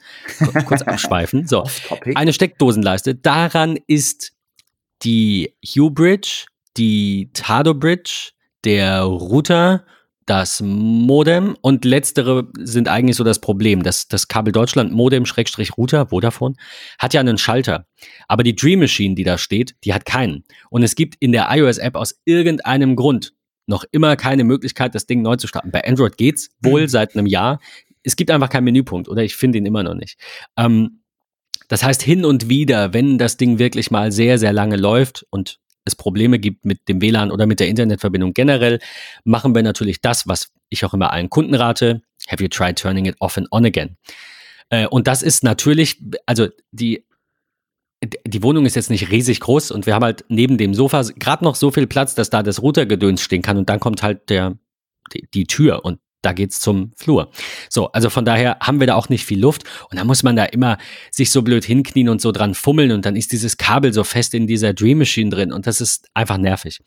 kurz 0.66 0.82
abschweifen. 0.82 1.48
So, 1.48 1.66
eine 2.16 2.32
Steckdosenleiste, 2.32 3.16
daran 3.16 3.78
ist 3.88 4.32
die 5.04 5.54
Hue 5.66 5.92
Bridge, 5.92 6.46
die 6.78 7.30
Tado 7.34 7.74
Bridge, 7.74 8.32
der 8.64 9.02
Router 9.02 9.86
das 10.26 10.62
Modem 10.62 11.56
und 11.62 11.84
letztere 11.84 12.48
sind 12.58 12.88
eigentlich 12.88 13.16
so 13.16 13.24
das 13.24 13.40
Problem. 13.40 13.84
Das, 13.84 14.08
das 14.08 14.28
Kabel 14.28 14.52
Deutschland 14.52 14.92
Modem 14.92 15.26
Schrägstrich 15.26 15.78
Router, 15.78 16.08
Vodafone, 16.08 16.56
hat 17.00 17.14
ja 17.14 17.20
einen 17.20 17.38
Schalter. 17.38 17.88
Aber 18.28 18.44
die 18.44 18.56
Dream 18.56 18.80
Machine, 18.80 19.16
die 19.16 19.24
da 19.24 19.38
steht, 19.38 19.76
die 19.84 19.94
hat 19.94 20.06
keinen. 20.06 20.44
Und 20.70 20.84
es 20.84 20.96
gibt 20.96 21.16
in 21.20 21.32
der 21.32 21.48
iOS-App 21.50 21.96
aus 21.96 22.20
irgendeinem 22.26 22.96
Grund 22.96 23.34
noch 23.68 23.84
immer 23.92 24.16
keine 24.16 24.44
Möglichkeit, 24.44 24.96
das 24.96 25.08
Ding 25.08 25.22
neu 25.22 25.38
zu 25.38 25.48
starten. 25.48 25.72
Bei 25.72 25.84
Android 25.84 26.18
geht's 26.18 26.50
wohl 26.62 26.84
mhm. 26.84 26.88
seit 26.88 27.16
einem 27.16 27.26
Jahr. 27.26 27.60
Es 28.04 28.16
gibt 28.16 28.32
einfach 28.32 28.50
keinen 28.50 28.66
Menüpunkt 28.66 29.10
oder 29.10 29.24
ich 29.24 29.36
finde 29.36 29.58
ihn 29.58 29.66
immer 29.66 29.84
noch 29.84 29.96
nicht. 29.96 30.20
Ähm, 30.58 31.02
das 31.68 31.84
heißt, 31.84 32.02
hin 32.02 32.26
und 32.26 32.50
wieder, 32.50 32.94
wenn 32.94 33.18
das 33.18 33.38
Ding 33.38 33.58
wirklich 33.58 33.92
mal 33.92 34.12
sehr, 34.12 34.38
sehr 34.38 34.52
lange 34.52 34.76
läuft 34.76 35.26
und 35.30 35.61
es 35.86 35.96
Probleme 35.96 36.40
gibt 36.40 36.66
mit 36.66 36.88
dem 36.88 37.02
WLAN 37.02 37.32
oder 37.32 37.46
mit 37.46 37.60
der 37.60 37.68
Internetverbindung 37.68 38.34
generell, 38.34 38.80
machen 39.24 39.56
wir 39.56 39.64
natürlich 39.64 40.02
das, 40.02 40.28
was 40.28 40.52
ich 40.70 40.86
auch 40.86 40.94
immer 40.94 41.12
allen 41.12 41.30
Kunden 41.30 41.56
rate. 41.56 42.02
Have 42.28 42.44
you 42.44 42.50
tried 42.50 42.78
turning 42.78 43.06
it 43.06 43.16
off 43.20 43.38
and 43.38 43.48
on 43.52 43.66
again? 43.66 43.98
Äh, 44.70 44.88
und 44.88 45.08
das 45.08 45.22
ist 45.22 45.44
natürlich, 45.44 46.02
also 46.26 46.48
die, 46.72 47.06
die 48.26 48.44
Wohnung 48.44 48.66
ist 48.66 48.76
jetzt 48.76 48.90
nicht 48.90 49.12
riesig 49.12 49.40
groß 49.40 49.72
und 49.72 49.86
wir 49.86 49.94
haben 49.94 50.04
halt 50.04 50.26
neben 50.28 50.58
dem 50.58 50.74
Sofa 50.74 51.02
gerade 51.18 51.44
noch 51.44 51.56
so 51.56 51.72
viel 51.72 51.88
Platz, 51.88 52.16
dass 52.16 52.30
da 52.30 52.42
das 52.42 52.62
Routergedöns 52.62 53.22
stehen 53.22 53.42
kann 53.42 53.58
und 53.58 53.70
dann 53.70 53.80
kommt 53.80 54.02
halt 54.02 54.30
der, 54.30 54.58
die, 55.14 55.28
die 55.34 55.46
Tür 55.46 55.86
und 55.86 56.00
da 56.22 56.34
geht's 56.34 56.60
zum 56.60 56.92
Flur. 56.96 57.32
So, 57.70 57.92
also 57.92 58.10
von 58.10 58.26
daher 58.26 58.58
haben 58.62 58.80
wir 58.80 58.88
da 58.88 58.96
auch 58.96 59.10
nicht 59.10 59.26
viel 59.26 59.40
Luft 59.40 59.64
und 59.90 59.98
da 60.00 60.04
muss 60.04 60.24
man 60.24 60.36
da 60.36 60.46
immer 60.46 60.78
sich 61.12 61.32
so 61.32 61.42
blöd 61.42 61.66
hinknien 61.66 62.10
und 62.10 62.22
so 62.22 62.32
dran 62.32 62.54
fummeln 62.54 62.92
und 62.92 63.06
dann 63.06 63.16
ist 63.16 63.32
dieses 63.32 63.58
Kabel 63.58 63.94
so 63.94 64.04
fest 64.04 64.34
in 64.34 64.48
dieser 64.48 64.74
Dream 64.74 65.00
Machine 65.00 65.30
drin 65.30 65.52
und 65.52 65.68
das 65.68 65.82
ist 65.82 66.10
einfach 66.14 66.38
nervig. 66.38 66.80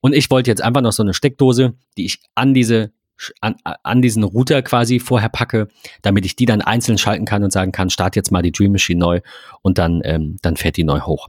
Und 0.00 0.14
ich 0.14 0.30
wollte 0.30 0.50
jetzt 0.50 0.62
einfach 0.62 0.82
noch 0.82 0.92
so 0.92 1.02
eine 1.02 1.14
Steckdose, 1.14 1.74
die 1.96 2.06
ich 2.06 2.20
an 2.34 2.54
diese 2.54 2.92
an, 3.40 3.56
an 3.64 4.02
diesen 4.02 4.24
Router 4.24 4.62
quasi 4.62 5.00
vorher 5.00 5.30
packe, 5.30 5.68
damit 6.02 6.26
ich 6.26 6.36
die 6.36 6.44
dann 6.44 6.60
einzeln 6.60 6.98
schalten 6.98 7.24
kann 7.24 7.42
und 7.42 7.50
sagen 7.50 7.72
kann, 7.72 7.88
start 7.88 8.14
jetzt 8.14 8.30
mal 8.30 8.42
die 8.42 8.52
Dream 8.52 8.72
Machine 8.72 9.00
neu 9.00 9.20
und 9.62 9.78
dann, 9.78 10.02
ähm, 10.04 10.36
dann 10.42 10.56
fährt 10.56 10.76
die 10.76 10.84
neu 10.84 11.00
hoch. 11.00 11.28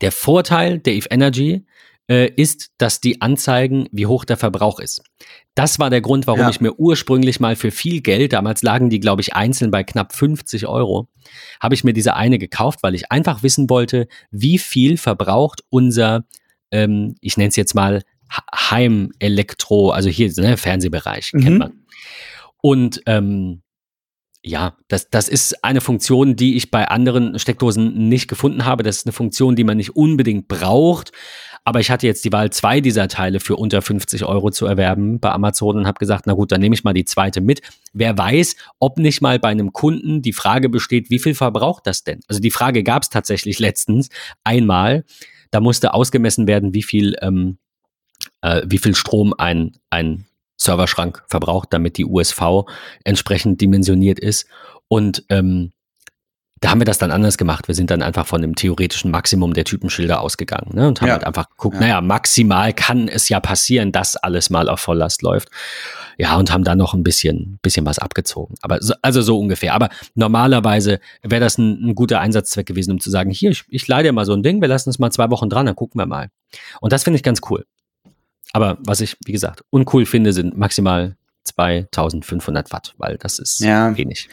Der 0.00 0.12
Vorteil 0.12 0.78
der 0.78 0.94
Eve 0.94 1.08
Energy 1.10 1.64
äh, 2.08 2.26
ist, 2.26 2.70
dass 2.78 3.00
die 3.00 3.20
anzeigen, 3.20 3.88
wie 3.92 4.06
hoch 4.06 4.24
der 4.24 4.36
Verbrauch 4.36 4.80
ist. 4.80 5.02
Das 5.54 5.78
war 5.78 5.90
der 5.90 6.00
Grund, 6.00 6.26
warum 6.26 6.40
ja. 6.40 6.50
ich 6.50 6.60
mir 6.60 6.72
ursprünglich 6.78 7.40
mal 7.40 7.56
für 7.56 7.70
viel 7.70 8.00
Geld, 8.00 8.32
damals 8.32 8.62
lagen 8.62 8.90
die, 8.90 9.00
glaube 9.00 9.20
ich, 9.20 9.34
einzeln 9.34 9.70
bei 9.70 9.84
knapp 9.84 10.14
50 10.14 10.66
Euro, 10.66 11.08
habe 11.60 11.74
ich 11.74 11.84
mir 11.84 11.92
diese 11.92 12.14
eine 12.14 12.38
gekauft, 12.38 12.82
weil 12.82 12.94
ich 12.94 13.10
einfach 13.12 13.42
wissen 13.42 13.68
wollte, 13.68 14.08
wie 14.30 14.58
viel 14.58 14.96
verbraucht 14.96 15.62
unser, 15.68 16.24
ähm, 16.70 17.14
ich 17.20 17.36
nenne 17.36 17.48
es 17.48 17.56
jetzt 17.56 17.74
mal 17.74 18.02
Heimelektro, 18.54 19.90
also 19.90 20.08
hier, 20.08 20.32
ne, 20.36 20.56
Fernsehbereich, 20.56 21.32
mhm. 21.32 21.40
kennt 21.40 21.58
man. 21.58 21.72
Und 22.60 23.02
ähm, 23.06 23.62
ja, 24.44 24.76
das, 24.88 25.10
das 25.10 25.28
ist 25.28 25.64
eine 25.64 25.80
Funktion, 25.80 26.36
die 26.36 26.56
ich 26.56 26.70
bei 26.70 26.88
anderen 26.88 27.38
Steckdosen 27.38 28.08
nicht 28.08 28.28
gefunden 28.28 28.64
habe. 28.64 28.82
Das 28.82 28.98
ist 28.98 29.06
eine 29.06 29.12
Funktion, 29.12 29.56
die 29.56 29.64
man 29.64 29.76
nicht 29.76 29.96
unbedingt 29.96 30.48
braucht. 30.48 31.12
Aber 31.68 31.80
ich 31.80 31.90
hatte 31.90 32.06
jetzt 32.06 32.24
die 32.24 32.32
Wahl, 32.32 32.48
zwei 32.48 32.80
dieser 32.80 33.08
Teile 33.08 33.40
für 33.40 33.54
unter 33.54 33.82
50 33.82 34.24
Euro 34.24 34.50
zu 34.50 34.64
erwerben 34.64 35.20
bei 35.20 35.30
Amazon 35.32 35.76
und 35.76 35.86
habe 35.86 35.98
gesagt, 35.98 36.26
na 36.26 36.32
gut, 36.32 36.50
dann 36.50 36.62
nehme 36.62 36.74
ich 36.74 36.82
mal 36.82 36.94
die 36.94 37.04
zweite 37.04 37.42
mit. 37.42 37.60
Wer 37.92 38.16
weiß, 38.16 38.56
ob 38.78 38.96
nicht 38.96 39.20
mal 39.20 39.38
bei 39.38 39.48
einem 39.48 39.74
Kunden 39.74 40.22
die 40.22 40.32
Frage 40.32 40.70
besteht, 40.70 41.10
wie 41.10 41.18
viel 41.18 41.34
verbraucht 41.34 41.86
das 41.86 42.04
denn? 42.04 42.20
Also 42.26 42.40
die 42.40 42.50
Frage 42.50 42.82
gab 42.82 43.02
es 43.02 43.10
tatsächlich 43.10 43.58
letztens 43.58 44.08
einmal. 44.44 45.04
Da 45.50 45.60
musste 45.60 45.92
ausgemessen 45.92 46.46
werden, 46.46 46.72
wie 46.72 46.82
viel, 46.82 47.16
ähm, 47.20 47.58
äh, 48.40 48.62
wie 48.64 48.78
viel 48.78 48.94
Strom 48.94 49.34
ein, 49.36 49.72
ein 49.90 50.24
Serverschrank 50.56 51.22
verbraucht, 51.28 51.68
damit 51.74 51.98
die 51.98 52.06
USV 52.06 52.64
entsprechend 53.04 53.60
dimensioniert 53.60 54.18
ist. 54.18 54.48
Und 54.88 55.22
ähm, 55.28 55.72
da 56.60 56.70
haben 56.70 56.80
wir 56.80 56.84
das 56.84 56.98
dann 56.98 57.10
anders 57.10 57.38
gemacht. 57.38 57.68
Wir 57.68 57.74
sind 57.74 57.90
dann 57.90 58.02
einfach 58.02 58.26
von 58.26 58.42
dem 58.42 58.54
theoretischen 58.54 59.10
Maximum 59.10 59.54
der 59.54 59.64
Typenschilder 59.64 60.20
ausgegangen 60.20 60.70
ne? 60.74 60.88
und 60.88 61.00
haben 61.00 61.08
Ja. 61.08 61.14
halt 61.14 61.24
einfach 61.24 61.48
geguckt, 61.50 61.74
Ja. 61.76 61.80
naja, 61.80 62.00
maximal 62.00 62.72
kann 62.72 63.08
es 63.08 63.28
ja 63.28 63.40
passieren, 63.40 63.92
dass 63.92 64.16
alles 64.16 64.50
mal 64.50 64.68
auf 64.68 64.80
Volllast 64.80 65.22
läuft. 65.22 65.48
Ja, 66.20 66.36
und 66.36 66.50
haben 66.52 66.64
dann 66.64 66.78
noch 66.78 66.94
ein 66.94 67.04
bisschen, 67.04 67.60
bisschen 67.62 67.86
was 67.86 68.00
abgezogen. 68.00 68.56
Aber 68.60 68.82
so, 68.82 68.92
also 69.02 69.22
so 69.22 69.38
ungefähr. 69.38 69.72
Aber 69.74 69.88
normalerweise 70.16 70.98
wäre 71.22 71.40
das 71.40 71.58
ein, 71.58 71.90
ein 71.90 71.94
guter 71.94 72.18
Einsatzzweck 72.20 72.66
gewesen, 72.66 72.90
um 72.90 73.00
zu 73.00 73.08
sagen, 73.10 73.30
hier, 73.30 73.50
ich, 73.52 73.64
ich 73.68 73.86
leih 73.86 74.02
dir 74.02 74.12
mal 74.12 74.24
so 74.24 74.32
ein 74.32 74.42
Ding, 74.42 74.60
wir 74.60 74.66
lassen 74.68 74.90
es 74.90 74.98
mal 74.98 75.12
zwei 75.12 75.30
Wochen 75.30 75.48
dran, 75.48 75.66
dann 75.66 75.76
gucken 75.76 76.00
wir 76.00 76.06
mal. 76.06 76.28
Und 76.80 76.92
das 76.92 77.04
finde 77.04 77.16
ich 77.18 77.22
ganz 77.22 77.40
cool. 77.50 77.64
Aber 78.52 78.78
was 78.80 79.00
ich, 79.00 79.16
wie 79.26 79.32
gesagt, 79.32 79.62
uncool 79.70 80.06
finde, 80.06 80.32
sind 80.32 80.56
maximal 80.56 81.16
2500 81.44 82.72
Watt, 82.72 82.94
weil 82.98 83.16
das 83.18 83.38
ist 83.38 83.60
Ja. 83.60 83.96
wenig. 83.96 84.28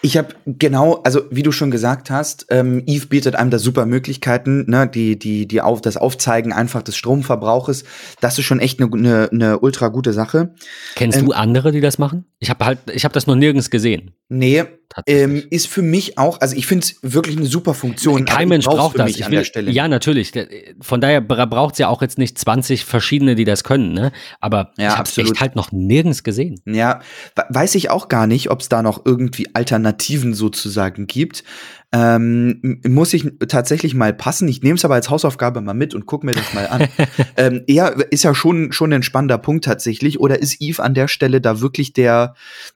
Ich 0.00 0.16
habe 0.16 0.28
genau, 0.46 1.00
also 1.02 1.22
wie 1.30 1.42
du 1.42 1.50
schon 1.50 1.70
gesagt 1.72 2.10
hast, 2.10 2.46
ähm, 2.50 2.82
Eve 2.86 3.06
bietet 3.06 3.34
einem 3.34 3.50
da 3.50 3.58
super 3.58 3.84
Möglichkeiten, 3.84 4.64
ne, 4.70 4.86
die, 4.86 5.18
die, 5.18 5.48
die 5.48 5.60
auf 5.60 5.80
das 5.80 5.96
Aufzeigen 5.96 6.52
einfach 6.52 6.82
des 6.82 6.96
Stromverbrauches. 6.96 7.84
Das 8.20 8.38
ist 8.38 8.44
schon 8.44 8.60
echt 8.60 8.80
eine 8.80 8.88
ne, 8.96 9.28
ne 9.32 9.58
ultra 9.58 9.88
gute 9.88 10.12
Sache. 10.12 10.54
Kennst 10.94 11.18
Ähm, 11.18 11.26
du 11.26 11.32
andere, 11.32 11.72
die 11.72 11.80
das 11.80 11.98
machen? 11.98 12.26
Ich 12.38 12.48
habe 12.50 12.64
halt, 12.64 12.78
ich 12.92 13.04
habe 13.04 13.12
das 13.14 13.26
noch 13.26 13.34
nirgends 13.34 13.70
gesehen. 13.70 14.12
Nee, 14.28 14.64
ähm, 15.06 15.42
ist 15.50 15.66
für 15.66 15.82
mich 15.82 16.16
auch, 16.18 16.40
also 16.40 16.54
ich 16.54 16.66
finde 16.66 16.84
es 16.84 16.98
wirklich 17.02 17.36
eine 17.36 17.46
super 17.46 17.74
Funktion. 17.74 18.24
Kein 18.24 18.48
Mensch 18.48 18.66
braucht 18.66 18.92
für 18.92 18.98
das. 18.98 19.20
an 19.20 19.30
will, 19.30 19.38
der 19.38 19.44
Stelle. 19.44 19.70
Ja, 19.70 19.88
natürlich. 19.88 20.30
Der- 20.32 20.46
Von 20.80 21.00
daher 21.00 21.20
braucht 21.20 21.72
es 21.74 21.78
ja 21.78 21.88
auch 21.88 22.02
jetzt 22.02 22.18
nicht 22.18 22.38
20 22.38 22.84
verschiedene, 22.84 23.34
die 23.34 23.44
das 23.44 23.64
können. 23.64 23.92
Ne? 23.92 24.12
Aber 24.40 24.72
Ja, 24.78 24.88
ich 24.90 24.96
habe 24.98 25.08
es 25.08 25.18
echt 25.18 25.40
halt 25.40 25.56
noch 25.56 25.72
nirgends 25.72 26.22
gesehen. 26.22 26.60
Ja, 26.66 27.00
we- 27.34 27.44
weiß 27.48 27.74
ich 27.74 27.90
auch 27.90 28.08
gar 28.08 28.26
nicht, 28.26 28.50
ob 28.50 28.60
es 28.60 28.68
da 28.68 28.82
noch 28.82 29.04
irgendwie 29.04 29.48
Alternativen 29.54 29.87
sozusagen 30.34 31.06
gibt. 31.06 31.44
Ähm, 31.90 32.80
muss 32.86 33.14
ich 33.14 33.26
tatsächlich 33.48 33.94
mal 33.94 34.12
passen. 34.12 34.46
Ich 34.48 34.62
nehme 34.62 34.76
es 34.76 34.84
aber 34.84 34.94
als 34.94 35.08
Hausaufgabe 35.08 35.60
mal 35.62 35.74
mit 35.74 35.94
und 35.94 36.04
guck 36.04 36.22
mir 36.22 36.32
das 36.32 36.52
mal 36.52 36.66
an. 36.66 36.88
ähm, 37.36 37.64
ja, 37.66 37.88
ist 37.88 38.24
ja 38.24 38.34
schon 38.34 38.72
schon 38.72 38.92
ein 38.92 39.02
spannender 39.02 39.38
Punkt 39.38 39.64
tatsächlich. 39.64 40.20
Oder 40.20 40.38
ist 40.38 40.60
Eve 40.60 40.82
an 40.82 40.94
der 40.94 41.08
Stelle 41.08 41.40
da 41.40 41.60
wirklich 41.60 41.92
der 41.92 42.34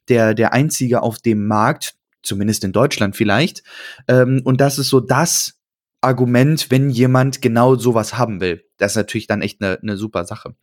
der 0.09 0.35
der 0.35 0.53
einzige 0.55 1.03
auf 1.03 1.18
dem 1.18 1.46
Markt, 1.46 1.94
zumindest 2.22 2.64
in 2.64 2.72
Deutschland 2.72 3.14
vielleicht? 3.16 3.62
Ähm, 4.09 4.40
und 4.44 4.61
das 4.61 4.79
ist 4.79 4.88
so 4.88 5.01
das 5.01 5.59
Argument, 6.03 6.71
wenn 6.71 6.91
jemand 6.91 7.41
genau 7.41 7.77
sowas 7.77 8.19
haben 8.19 8.41
will. 8.41 8.65
Das 8.77 8.93
ist 8.93 8.97
natürlich 8.97 9.29
dann 9.29 9.41
echt 9.41 9.62
eine 9.62 9.79
ne 9.83 9.97
super 9.97 10.25
Sache. 10.25 10.55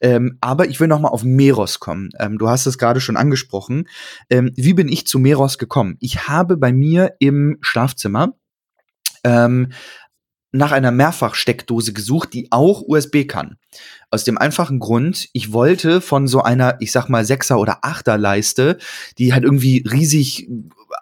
Ähm, 0.00 0.38
aber 0.40 0.68
ich 0.68 0.80
will 0.80 0.88
noch 0.88 1.00
mal 1.00 1.08
auf 1.08 1.24
Meros 1.24 1.80
kommen. 1.80 2.10
Ähm, 2.18 2.38
du 2.38 2.48
hast 2.48 2.66
es 2.66 2.78
gerade 2.78 3.00
schon 3.00 3.16
angesprochen. 3.16 3.88
Ähm, 4.30 4.52
wie 4.56 4.74
bin 4.74 4.88
ich 4.88 5.06
zu 5.06 5.18
Meros 5.18 5.58
gekommen? 5.58 5.96
Ich 6.00 6.28
habe 6.28 6.56
bei 6.56 6.72
mir 6.72 7.16
im 7.18 7.58
Schlafzimmer 7.60 8.34
ähm, 9.24 9.72
nach 10.52 10.72
einer 10.72 10.90
Mehrfachsteckdose 10.90 11.92
gesucht, 11.92 12.32
die 12.32 12.48
auch 12.50 12.82
USB 12.86 13.26
kann. 13.26 13.56
Aus 14.10 14.24
dem 14.24 14.38
einfachen 14.38 14.78
Grund, 14.78 15.28
ich 15.32 15.52
wollte 15.52 16.00
von 16.00 16.28
so 16.28 16.42
einer, 16.42 16.76
ich 16.80 16.92
sag 16.92 17.08
mal, 17.08 17.24
Sechser- 17.24 17.58
oder 17.58 17.84
Achter-Leiste, 17.84 18.78
die 19.18 19.34
halt 19.34 19.44
irgendwie 19.44 19.84
riesig 19.90 20.48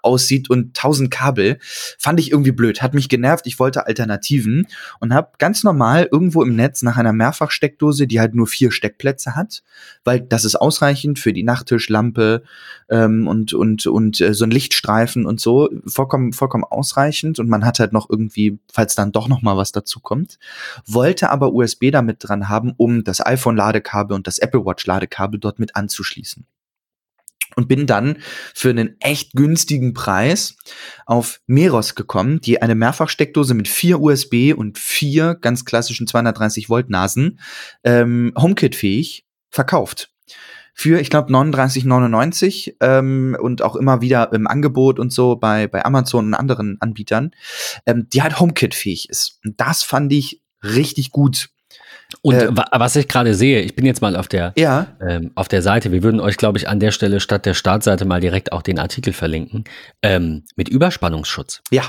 aussieht 0.04 0.50
und 0.50 0.74
tausend 0.74 1.10
Kabel, 1.10 1.58
fand 1.98 2.20
ich 2.20 2.30
irgendwie 2.30 2.52
blöd, 2.52 2.82
hat 2.82 2.94
mich 2.94 3.08
genervt, 3.08 3.46
ich 3.46 3.58
wollte 3.58 3.86
Alternativen 3.86 4.66
und 5.00 5.14
habe 5.14 5.30
ganz 5.38 5.64
normal 5.64 6.08
irgendwo 6.10 6.42
im 6.42 6.56
Netz 6.56 6.82
nach 6.82 6.96
einer 6.96 7.12
Mehrfachsteckdose, 7.12 8.06
die 8.06 8.20
halt 8.20 8.34
nur 8.34 8.46
vier 8.46 8.70
Steckplätze 8.70 9.34
hat, 9.34 9.62
weil 10.04 10.20
das 10.20 10.44
ist 10.44 10.56
ausreichend 10.56 11.18
für 11.18 11.32
die 11.32 11.42
Nachttischlampe 11.42 12.42
ähm, 12.88 13.26
und 13.26 13.54
und 13.54 13.86
und 13.86 14.20
äh, 14.20 14.34
so 14.34 14.44
ein 14.44 14.50
Lichtstreifen 14.50 15.26
und 15.26 15.40
so 15.40 15.70
vollkommen 15.86 16.32
vollkommen 16.32 16.64
ausreichend. 16.64 17.38
Und 17.38 17.48
man 17.48 17.64
hat 17.64 17.78
halt 17.78 17.92
noch 17.92 18.08
irgendwie, 18.10 18.58
falls 18.72 18.94
dann 18.94 19.12
doch 19.12 19.28
noch 19.28 19.42
mal 19.42 19.56
was 19.56 19.72
dazu 19.72 20.00
kommt, 20.00 20.38
wollte 20.86 21.30
aber 21.30 21.52
USB 21.52 21.90
damit 21.90 22.18
dran 22.20 22.48
haben, 22.48 22.74
um 22.76 23.04
das 23.04 23.24
iPhone 23.24 23.56
Ladekabel 23.56 24.14
und 24.14 24.26
das 24.26 24.38
Apple 24.38 24.64
Watch 24.64 24.86
Ladekabel 24.86 25.40
dort 25.40 25.58
mit 25.58 25.76
anzuschließen 25.76 26.46
und 27.56 27.68
bin 27.68 27.86
dann 27.86 28.18
für 28.54 28.70
einen 28.70 28.96
echt 29.00 29.32
günstigen 29.32 29.94
Preis 29.94 30.56
auf 31.06 31.40
Meros 31.46 31.94
gekommen, 31.94 32.40
die 32.40 32.60
eine 32.62 32.74
Mehrfachsteckdose 32.74 33.54
mit 33.54 33.68
vier 33.68 34.00
USB 34.00 34.52
und 34.56 34.78
vier 34.78 35.34
ganz 35.34 35.64
klassischen 35.64 36.06
230 36.06 36.68
Volt 36.68 36.90
Nasen 36.90 37.40
ähm, 37.84 38.32
HomeKit 38.36 38.74
fähig 38.74 39.26
verkauft. 39.50 40.10
Für, 40.76 41.00
ich 41.00 41.08
glaube, 41.08 41.32
39,99 41.32 42.74
ähm, 42.80 43.36
und 43.40 43.62
auch 43.62 43.76
immer 43.76 44.00
wieder 44.00 44.32
im 44.32 44.48
Angebot 44.48 44.98
und 44.98 45.12
so 45.12 45.36
bei, 45.36 45.68
bei 45.68 45.84
Amazon 45.84 46.26
und 46.26 46.34
anderen 46.34 46.78
Anbietern, 46.80 47.30
ähm, 47.86 48.08
die 48.12 48.22
halt 48.22 48.40
HomeKit-fähig 48.40 49.08
ist. 49.08 49.38
Und 49.44 49.60
das 49.60 49.84
fand 49.84 50.12
ich 50.12 50.42
richtig 50.64 51.12
gut. 51.12 51.50
Und 52.22 52.34
Äh, 52.34 52.56
wa 52.56 52.66
was 52.72 52.96
ich 52.96 53.08
gerade 53.08 53.34
sehe, 53.34 53.60
ich 53.60 53.74
bin 53.76 53.86
jetzt 53.86 54.02
mal 54.02 54.16
auf 54.16 54.28
der, 54.28 54.52
Ja, 54.56 54.88
ähm, 55.00 55.30
auf 55.34 55.48
der 55.48 55.62
Seite. 55.62 55.92
Wir 55.92 56.02
würden 56.02 56.20
euch, 56.20 56.36
glaube 56.36 56.58
ich, 56.58 56.68
an 56.68 56.80
der 56.80 56.90
Stelle 56.90 57.20
statt 57.20 57.46
der 57.46 57.54
Startseite 57.54 58.04
mal 58.04 58.20
direkt 58.20 58.52
auch 58.52 58.62
den 58.62 58.78
Artikel 58.78 59.12
verlinken. 59.12 59.64
Ähm, 60.02 60.44
mit 60.56 60.68
Überspannungsschutz. 60.68 61.62
ja, 61.70 61.84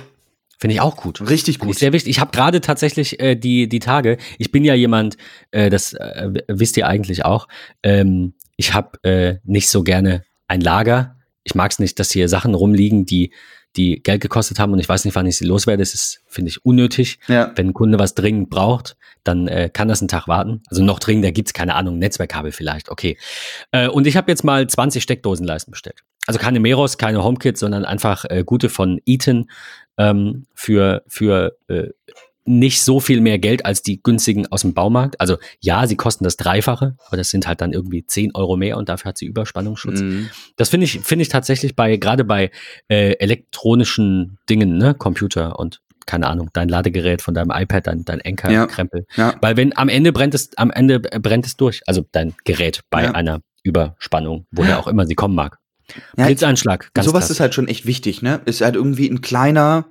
Finde 0.57 0.75
ich 0.75 0.81
auch 0.81 0.95
gut. 0.95 1.21
richtig 1.29 1.59
gut. 1.59 1.77
sehr 1.77 1.91
wichtig. 1.91 2.11
Ich 2.11 2.19
habe 2.19 2.31
gerade 2.31 2.61
tatsächlich 2.61 3.19
äh, 3.19 3.35
die, 3.35 3.67
die 3.67 3.79
Tage, 3.79 4.17
ich 4.37 4.51
bin 4.51 4.63
ja 4.63 4.73
jemand, 4.73 5.17
äh, 5.51 5.69
das 5.69 5.93
äh, 5.93 6.29
wisst 6.47 6.77
ihr 6.77 6.87
eigentlich 6.87 7.25
auch, 7.25 7.47
ähm, 7.83 8.33
ich 8.55 8.73
habe 8.73 9.03
äh, 9.03 9.35
nicht 9.43 9.69
so 9.69 9.83
gerne 9.83 10.23
ein 10.47 10.61
Lager. 10.61 11.14
Ich 11.45 11.55
mag 11.55 11.71
es 11.71 11.79
nicht, 11.79 11.99
dass 11.99 12.11
hier 12.11 12.27
Sachen 12.27 12.53
rumliegen, 12.53 13.05
die, 13.05 13.31
die 13.77 14.01
Geld 14.01 14.21
gekostet 14.21 14.59
haben 14.59 14.73
und 14.73 14.79
ich 14.79 14.89
weiß 14.89 15.05
nicht, 15.05 15.15
wann 15.15 15.27
ich 15.27 15.37
sie 15.37 15.45
loswerde. 15.45 15.81
Das 15.81 15.93
ist, 15.93 16.21
finde 16.27 16.49
ich, 16.49 16.65
unnötig. 16.65 17.19
Ja, 17.27 17.51
Wenn 17.55 17.67
ein 17.67 17.73
Kunde 17.73 17.99
was 17.99 18.15
dringend 18.15 18.49
braucht, 18.49 18.97
dann 19.23 19.47
äh, 19.47 19.69
kann 19.71 19.87
das 19.87 20.01
einen 20.01 20.07
Tag 20.07 20.27
warten. 20.27 20.63
Also 20.69 20.83
noch 20.83 20.99
dringender 20.99 21.31
gibt's 21.31 21.53
keine 21.53 21.75
Ahnung, 21.75 21.99
Netzwerkkabel 21.99 22.51
vielleicht, 22.51 22.89
okay. 22.89 23.17
Äh, 23.71 23.87
und 23.87 24.07
ich 24.07 24.17
habe 24.17 24.31
jetzt 24.31 24.43
mal 24.43 24.67
20 24.67 25.01
Steckdosenleisten 25.03 25.71
bestellt. 25.71 26.03
Also 26.27 26.39
keine 26.39 26.59
Meros, 26.59 26.97
keine 26.97 27.23
HomeKit, 27.23 27.57
sondern 27.57 27.85
einfach 27.85 28.25
äh, 28.25 28.43
gute 28.43 28.69
von 28.69 28.99
Eaton 29.05 29.49
ähm, 29.97 30.45
für, 30.55 31.03
für 31.07 31.57
äh, 31.67 31.89
nicht 32.47 32.83
so 32.83 32.99
viel 32.99 33.21
mehr 33.21 33.39
Geld 33.39 33.65
als 33.65 33.81
die 33.81 34.01
günstigen 34.03 34.45
aus 34.51 34.61
dem 34.61 34.73
Baumarkt. 34.75 35.19
Also 35.19 35.37
ja, 35.61 35.87
sie 35.87 35.95
kosten 35.95 36.23
das 36.23 36.37
Dreifache, 36.37 36.95
aber 37.07 37.17
das 37.17 37.29
sind 37.29 37.47
halt 37.47 37.59
dann 37.61 37.73
irgendwie 37.73 38.05
10 38.05 38.35
Euro 38.35 38.55
mehr 38.55 38.77
und 38.77 38.87
dafür 38.87 39.09
hat 39.09 39.17
sie 39.17 39.25
Überspannungsschutz. 39.25 40.01
Mhm. 40.01 40.29
Das 40.55 40.69
finde 40.69 40.85
ich, 40.85 40.99
finde 41.01 41.23
ich 41.23 41.29
tatsächlich 41.29 41.75
bei, 41.75 41.97
gerade 41.97 42.23
bei 42.23 42.51
äh, 42.87 43.13
elektronischen 43.13 44.37
Dingen, 44.49 44.77
ne, 44.77 44.93
Computer 44.93 45.57
und 45.59 45.81
keine 46.05 46.27
Ahnung, 46.27 46.51
dein 46.53 46.69
Ladegerät 46.69 47.23
von 47.23 47.33
deinem 47.33 47.49
iPad, 47.49 47.87
dein, 47.87 48.05
dein. 48.05 48.21
Anker-Krempel. 48.21 49.07
ja. 49.15 49.33
Weil 49.41 49.57
wenn 49.57 49.75
am 49.75 49.89
Ende 49.89 50.13
brennt 50.13 50.35
es, 50.35 50.55
am 50.55 50.69
Ende 50.69 50.99
brennt 50.99 51.47
es 51.47 51.57
durch. 51.57 51.81
Also 51.87 52.05
dein 52.11 52.35
Gerät 52.43 52.81
bei 52.91 53.05
Ja. 53.05 53.11
einer 53.13 53.41
Überspannung, 53.63 54.45
woher 54.51 54.77
auch 54.77 54.85
immer 54.87 55.07
sie 55.07 55.15
kommen 55.15 55.33
mag. 55.33 55.57
Ja, 56.15 56.25
Blitzeinschlag, 56.27 56.91
ganz 56.93 57.05
Sowas 57.07 57.21
klassisch. 57.21 57.35
ist 57.37 57.39
halt 57.39 57.55
schon 57.55 57.67
echt 57.67 57.87
wichtig, 57.87 58.21
ne? 58.21 58.39
Ist 58.45 58.61
halt 58.61 58.75
irgendwie 58.75 59.07
ein 59.09 59.21
kleiner, 59.21 59.85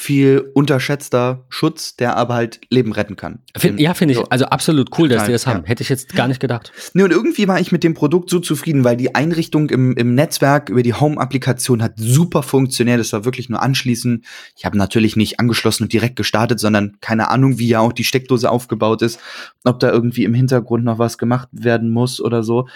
viel 0.00 0.48
unterschätzter 0.54 1.44
Schutz, 1.48 1.96
der 1.96 2.16
aber 2.16 2.34
halt 2.34 2.60
Leben 2.70 2.92
retten 2.92 3.16
kann. 3.16 3.40
Find, 3.56 3.80
ja, 3.80 3.94
finde 3.94 4.12
ich, 4.12 4.18
So. 4.18 4.26
also 4.28 4.44
absolut 4.44 4.96
cool, 4.96 5.08
dass 5.08 5.24
die 5.24 5.32
das 5.32 5.48
haben. 5.48 5.62
ja. 5.64 5.68
Hätte 5.68 5.82
ich 5.82 5.88
jetzt 5.88 6.14
gar 6.14 6.28
nicht 6.28 6.38
gedacht. 6.38 6.70
Nee, 6.94 7.02
und 7.02 7.10
irgendwie 7.10 7.48
war 7.48 7.58
ich 7.58 7.72
mit 7.72 7.82
dem 7.82 7.94
Produkt 7.94 8.30
so 8.30 8.38
zufrieden, 8.38 8.84
weil 8.84 8.96
die 8.96 9.16
Einrichtung 9.16 9.70
im, 9.70 9.96
im 9.96 10.14
Netzwerk 10.14 10.68
über 10.68 10.84
die 10.84 10.94
Home-Applikation 10.94 11.82
hat 11.82 11.94
super 11.96 12.44
funktioniert. 12.44 13.00
Das 13.00 13.12
war 13.12 13.24
wirklich 13.24 13.48
nur 13.48 13.60
anschließen. 13.60 14.24
Ich 14.56 14.64
habe 14.64 14.78
natürlich 14.78 15.16
nicht 15.16 15.40
angeschlossen 15.40 15.82
und 15.82 15.92
direkt 15.92 16.14
gestartet, 16.14 16.60
sondern 16.60 16.98
keine 17.00 17.28
Ahnung, 17.28 17.58
wie 17.58 17.66
ja 17.66 17.80
auch 17.80 17.92
die 17.92 18.04
Steckdose 18.04 18.48
aufgebaut 18.48 19.02
ist, 19.02 19.18
ob 19.64 19.80
da 19.80 19.90
irgendwie 19.90 20.22
im 20.22 20.32
Hintergrund 20.32 20.84
noch 20.84 21.00
was 21.00 21.18
gemacht 21.18 21.48
werden 21.50 21.90
muss 21.90 22.20
oder 22.20 22.44
so. 22.44 22.68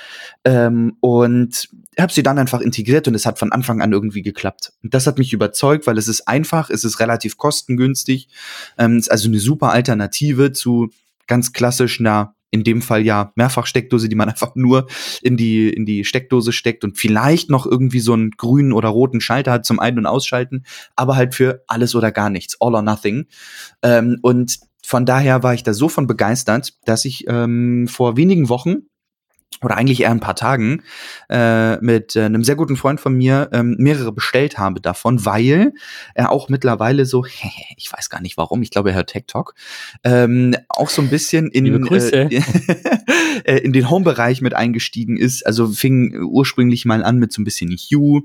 Ähm, 0.45 0.97
und 0.99 1.69
habe 1.99 2.13
sie 2.13 2.23
dann 2.23 2.39
einfach 2.39 2.61
integriert 2.61 3.07
und 3.09 3.15
es 3.15 3.27
hat 3.27 3.39
von 3.39 3.53
Anfang 3.53 3.83
an 3.83 3.93
irgendwie 3.93 4.23
geklappt. 4.23 4.73
Und 4.83 4.95
das 4.95 5.07
hat 5.07 5.19
mich 5.19 5.33
überzeugt, 5.33 5.87
weil 5.87 5.99
es 5.99 6.09
ist 6.09 6.27
einfach, 6.27 6.71
es 6.71 6.85
ist 6.85 7.01
relativ 7.01 7.37
kostengünstig, 7.37 8.29
ähm, 8.79 8.99
ist 8.99 9.11
also 9.11 9.29
eine 9.29 9.39
super 9.39 9.71
Alternative 9.71 10.53
zu 10.53 10.91
ganz 11.27 11.53
klassisch 11.53 12.01
einer 12.01 12.35
in 12.53 12.65
dem 12.65 12.83
Fall 12.83 13.05
ja 13.05 13.33
Mehrfachsteckdose, 13.35 14.09
die 14.09 14.15
man 14.15 14.29
einfach 14.31 14.55
nur 14.55 14.87
in 15.23 15.37
die, 15.37 15.71
in 15.71 15.87
die 15.87 16.05
Steckdose 16.05 16.53
steckt 16.53 16.85
und 16.85 16.99
vielleicht 16.99 17.51
noch 17.51 17.67
irgendwie 17.67 18.01
so 18.01 18.13
einen 18.13 18.31
grünen 18.31 18.73
oder 18.73 18.91
roten 18.91 19.21
Schalter 19.21 19.53
hat 19.53 19.67
zum 19.67 19.81
Ein- 19.81 19.99
und 19.99 20.07
Ausschalten, 20.07 20.65
aber 20.95 21.17
halt 21.17 21.35
für 21.35 21.65
alles 21.67 21.95
oder 21.95 22.13
gar 22.13 22.31
nichts, 22.31 22.57
all 22.61 22.75
or 22.75 22.83
nothing. 22.83 23.27
Ähm, 23.83 24.19
und 24.23 24.61
von 24.85 25.07
daher 25.07 25.43
war 25.43 25.55
ich 25.55 25.63
da 25.63 25.75
so 25.75 25.89
von 25.89 26.07
begeistert, 26.07 26.75
dass 26.85 27.05
ich 27.05 27.25
ähm, 27.29 27.89
vor 27.89 28.17
wenigen 28.17 28.49
Wochen 28.49 28.83
oder 29.63 29.77
eigentlich 29.77 30.03
eher 30.03 30.11
ein 30.11 30.21
paar 30.21 30.37
Tagen 30.37 30.83
äh, 31.31 31.77
mit 31.79 32.17
äh, 32.17 32.25
einem 32.25 32.45
sehr 32.45 32.57
guten 32.57 32.77
Freund 32.77 33.01
von 33.01 33.15
mir 33.15 33.49
ähm, 33.53 33.77
mehrere 33.79 34.13
bestellt 34.13 34.59
habe 34.59 34.81
davon, 34.81 35.25
weil 35.25 35.73
er 36.15 36.31
auch 36.31 36.49
mittlerweile 36.49 37.07
so, 37.07 37.25
ich 37.77 37.93
weiß 37.93 38.11
gar 38.11 38.21
nicht 38.21 38.37
warum, 38.37 38.63
ich 38.63 38.71
glaube 38.71 38.91
er 38.91 38.97
hört 38.97 39.11
TikTok, 39.11 39.55
ähm, 40.05 40.57
auch 40.69 40.89
so 40.91 41.03
ein 41.03 41.09
bisschen 41.09 41.51
in, 41.51 41.87
äh, 41.87 42.25
äh, 43.45 43.59
in 43.59 43.73
den 43.73 43.89
Home-Bereich 43.89 44.41
mit 44.41 44.55
eingestiegen 44.55 45.17
ist. 45.17 45.47
Also 45.47 45.69
fing 45.69 46.23
ursprünglich 46.25 46.85
mal 46.85 47.05
an 47.05 47.19
mit 47.19 47.33
so 47.33 47.41
ein 47.41 47.45
bisschen 47.45 47.71
Hue 47.71 48.23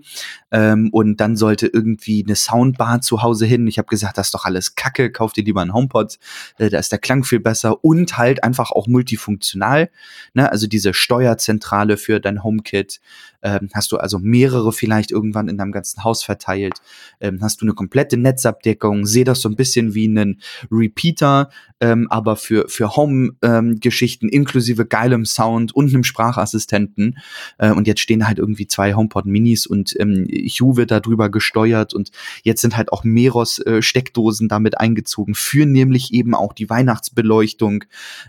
ähm, 0.52 0.89
und 0.91 1.17
dann 1.17 1.36
sollte 1.36 1.67
irgendwie 1.67 2.23
eine 2.26 2.36
Soundbar 2.36 3.02
zu 3.02 3.21
Hause 3.21 3.45
hin. 3.45 3.67
Ich 3.67 3.78
habe 3.78 3.88
gesagt, 3.88 4.17
das 4.17 4.28
ist 4.28 4.34
doch 4.34 4.45
alles 4.45 4.76
Kacke, 4.76 5.12
kauf 5.12 5.34
dir 5.34 5.43
lieber 5.43 5.62
einen 5.62 5.73
HomePod, 5.73 6.17
äh, 6.58 6.69
da 6.69 6.80
ist 6.80 6.91
der 6.91 7.00
Klang 7.00 7.23
viel 7.23 7.39
besser 7.39 7.84
und 7.84 8.17
halt 8.17 8.43
einfach 8.43 8.71
auch 8.71 8.88
multifunktional. 8.88 9.89
Ne? 10.34 10.52
Also 10.52 10.67
diese 10.67 10.93
Steuer 10.93 11.27
Steuerzentrale 11.28 11.98
für 11.98 12.20
dein 12.20 12.44
HomeKit? 12.44 13.00
Ähm, 13.44 13.70
hast 13.74 13.92
du 13.92 13.98
also 13.98 14.20
mehrere 14.20 14.74
vielleicht 14.74 15.12
irgendwann 15.12 15.48
in 15.48 15.58
deinem 15.58 15.72
ganzen 15.72 16.04
Haus 16.04 16.24
verteilt? 16.24 16.82
Ähm, 17.22 17.40
hast 17.42 17.62
du 17.62 17.66
eine 17.66 17.74
komplette 17.74 18.18
Netzabdeckung? 18.18 19.06
Sehe 19.06 19.24
das 19.24 19.42
so 19.42 19.50
ein 19.50 19.56
bisschen 19.56 19.94
wie 19.94 20.08
einen 20.08 20.42
Repeater, 20.72 21.50
ähm, 21.80 22.08
aber 22.10 22.36
für, 22.36 22.68
für 22.68 22.96
Home-Geschichten 22.96 24.30
inklusive 24.30 24.86
geilem 24.86 25.26
Sound 25.26 25.76
und 25.76 25.90
einem 25.90 26.04
Sprachassistenten. 26.04 27.20
Äh, 27.58 27.72
und 27.72 27.88
jetzt 27.88 28.02
stehen 28.02 28.28
halt 28.28 28.40
irgendwie 28.40 28.68
zwei 28.68 28.96
HomePod 28.96 29.26
Minis 29.26 29.68
und 29.68 29.96
ähm, 30.00 30.28
Hue 30.28 30.76
wird 30.76 30.92
darüber 30.92 31.30
gesteuert 31.30 31.94
und 31.94 32.12
jetzt 32.44 32.62
sind 32.62 32.76
halt 32.76 32.92
auch 32.92 33.04
Meros 33.04 33.60
äh, 33.60 33.82
Steckdosen 33.82 34.48
damit 34.48 34.80
eingezogen 34.80 35.36
für 35.36 35.66
nämlich 35.66 36.13
eben 36.13 36.34
auch 36.34 36.54
die 36.54 36.70
Weihnachtsbeleuchtung. 36.70 37.84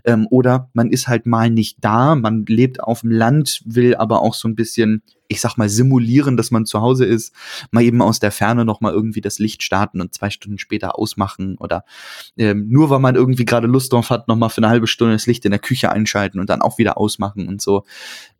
Ähm, 0.05 0.27
oder 0.31 0.69
man 0.75 0.91
ist 0.91 1.09
halt 1.09 1.25
mal 1.27 1.49
nicht 1.51 1.79
da, 1.81 2.15
man 2.15 2.45
lebt 2.47 2.81
auf 2.89 3.03
dem 3.03 3.11
Land, 3.11 3.63
will 3.65 3.95
aber 3.95 4.23
auch 4.23 4.35
so 4.35 4.49
ein 4.49 4.55
bisschen, 4.55 5.03
ich 5.29 5.41
sag 5.41 5.57
mal, 5.57 5.69
simulieren, 5.69 6.37
dass 6.37 6.51
man 6.51 6.67
zu 6.67 6.81
Hause 6.81 7.05
ist, 7.05 7.35
mal 7.71 7.85
eben 7.85 8.03
aus 8.03 8.19
der 8.19 8.33
Ferne 8.33 8.65
noch 8.65 8.81
mal 8.81 8.93
irgendwie 8.93 9.21
das 9.21 9.39
Licht 9.39 9.63
starten 9.63 10.01
und 10.01 10.15
zwei 10.15 10.31
Stunden 10.31 10.59
später 10.59 10.99
ausmachen 10.99 11.57
oder 11.59 11.85
ähm, 12.37 12.69
nur 12.69 12.91
weil 12.91 12.99
man 13.01 13.15
irgendwie 13.15 13.45
gerade 13.45 13.67
Lust 13.67 13.93
drauf 13.93 14.11
hat, 14.11 14.29
noch 14.29 14.37
mal 14.37 14.49
für 14.49 14.59
eine 14.59 14.69
halbe 14.69 14.87
Stunde 14.87 15.15
das 15.15 15.27
Licht 15.27 15.45
in 15.45 15.51
der 15.51 15.61
Küche 15.61 15.93
einschalten 15.93 16.41
und 16.41 16.51
dann 16.51 16.63
auch 16.63 16.79
wieder 16.79 16.99
ausmachen 16.99 17.47
und 17.47 17.63
so. 17.63 17.85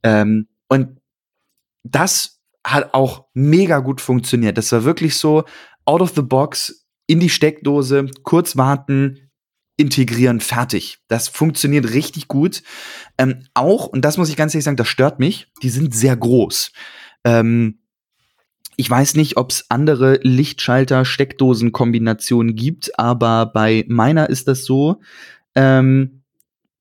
Ähm, 0.03 0.49
und 0.69 0.99
das 1.85 2.41
hat 2.65 2.95
auch 2.95 3.27
mega 3.35 3.79
gut 3.79 4.01
funktioniert. 4.01 4.59
Das 4.59 4.73
war 4.73 4.85
wirklich 4.85 5.17
so 5.17 5.45
out 5.85 6.03
of 6.03 6.13
the 6.15 6.23
box 6.23 6.87
in 7.07 7.21
die 7.21 7.31
Steckdose, 7.31 8.07
kurz 8.23 8.57
warten, 8.57 9.28
integrieren, 9.79 10.41
fertig. 10.41 10.99
Das 11.09 11.29
funktioniert 11.29 11.95
richtig 11.95 12.29
gut. 12.29 12.63
Ähm, 13.17 13.45
auch, 13.55 13.87
und 13.87 14.05
das 14.05 14.19
muss 14.19 14.29
ich 14.29 14.37
ganz 14.37 14.55
ehrlich 14.55 14.65
sagen, 14.65 14.77
das 14.77 14.89
stört 14.89 15.21
mich, 15.21 15.47
die 15.63 15.71
sind 15.71 15.95
sehr 15.95 16.17
groß. 16.17 16.73
Ähm, 17.25 17.79
ich 18.77 18.91
weiß 18.91 19.15
nicht, 19.15 19.39
ob 19.39 19.51
es 19.51 19.71
andere 19.71 20.21
Lichtschalter-Steckdosen-Kombinationen 20.23 22.55
gibt, 22.55 22.99
aber 22.99 23.47
bei 23.47 23.87
meiner 23.89 24.29
ist 24.29 24.49
das 24.49 24.65
so. 24.65 25.01
Ähm, 25.55 26.25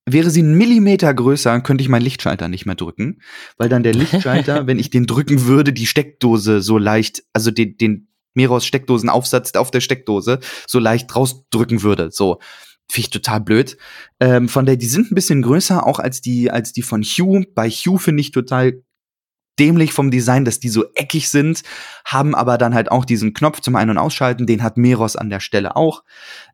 wäre 0.06 0.30
sie 0.30 0.42
einen 0.42 0.58
Millimeter 0.58 1.14
größer, 1.14 1.62
könnte 1.62 1.84
ich 1.84 1.90
meinen 1.90 2.04
Lichtschalter 2.04 2.48
nicht 2.48 2.66
mehr 2.66 2.76
drücken, 2.76 3.22
weil 3.58 3.68
dann 3.70 3.84
der 3.84 3.94
Lichtschalter, 3.96 4.68
wenn 4.68 4.80
ich 4.80 4.90
den 4.90 5.06
drücken 5.06 5.46
würde, 5.46 5.74
die 5.74 5.86
Steckdose 5.86 6.62
so 6.62 6.78
leicht, 6.78 7.24
also 7.34 7.52
den, 7.52 7.78
den 7.78 8.08
Meros 8.34 8.66
Steckdosenaufsatz 8.66 9.56
auf 9.56 9.72
der 9.72 9.82
Steckdose 9.82 10.40
so 10.68 10.80
leicht 10.80 11.14
rausdrücken 11.16 11.84
würde. 11.84 12.12
So. 12.12 12.40
Finde 12.90 13.06
ich 13.06 13.10
total 13.10 13.42
blöd. 13.42 13.78
Ähm, 14.20 14.48
von 14.48 14.66
der, 14.66 14.78
die 14.78 14.86
sind 14.86 15.12
ein 15.12 15.16
bisschen 15.16 15.42
größer, 15.42 15.86
auch 15.86 16.00
als 16.00 16.22
die, 16.22 16.50
als 16.52 16.72
die 16.72 16.82
von 16.82 17.04
Hue. 17.04 17.46
Bei 17.54 17.70
Hue 17.70 18.00
finde 18.00 18.22
ich 18.22 18.32
total 18.32 18.82
dämlich 19.60 19.94
vom 19.94 20.12
Design, 20.12 20.46
dass 20.46 20.60
die 20.60 20.70
so 20.70 20.86
eckig 20.96 21.30
sind, 21.30 21.64
haben 22.06 22.36
aber 22.36 22.58
dann 22.58 22.74
halt 22.74 22.92
auch 22.92 23.06
diesen 23.06 23.34
Knopf 23.34 23.62
zum 23.62 23.76
Ein- 23.76 23.90
und 23.90 23.98
Ausschalten, 23.98 24.46
den 24.46 24.64
hat 24.64 24.78
Meros 24.78 25.16
an 25.16 25.30
der 25.30 25.40
Stelle 25.40 25.76
auch. 25.76 26.04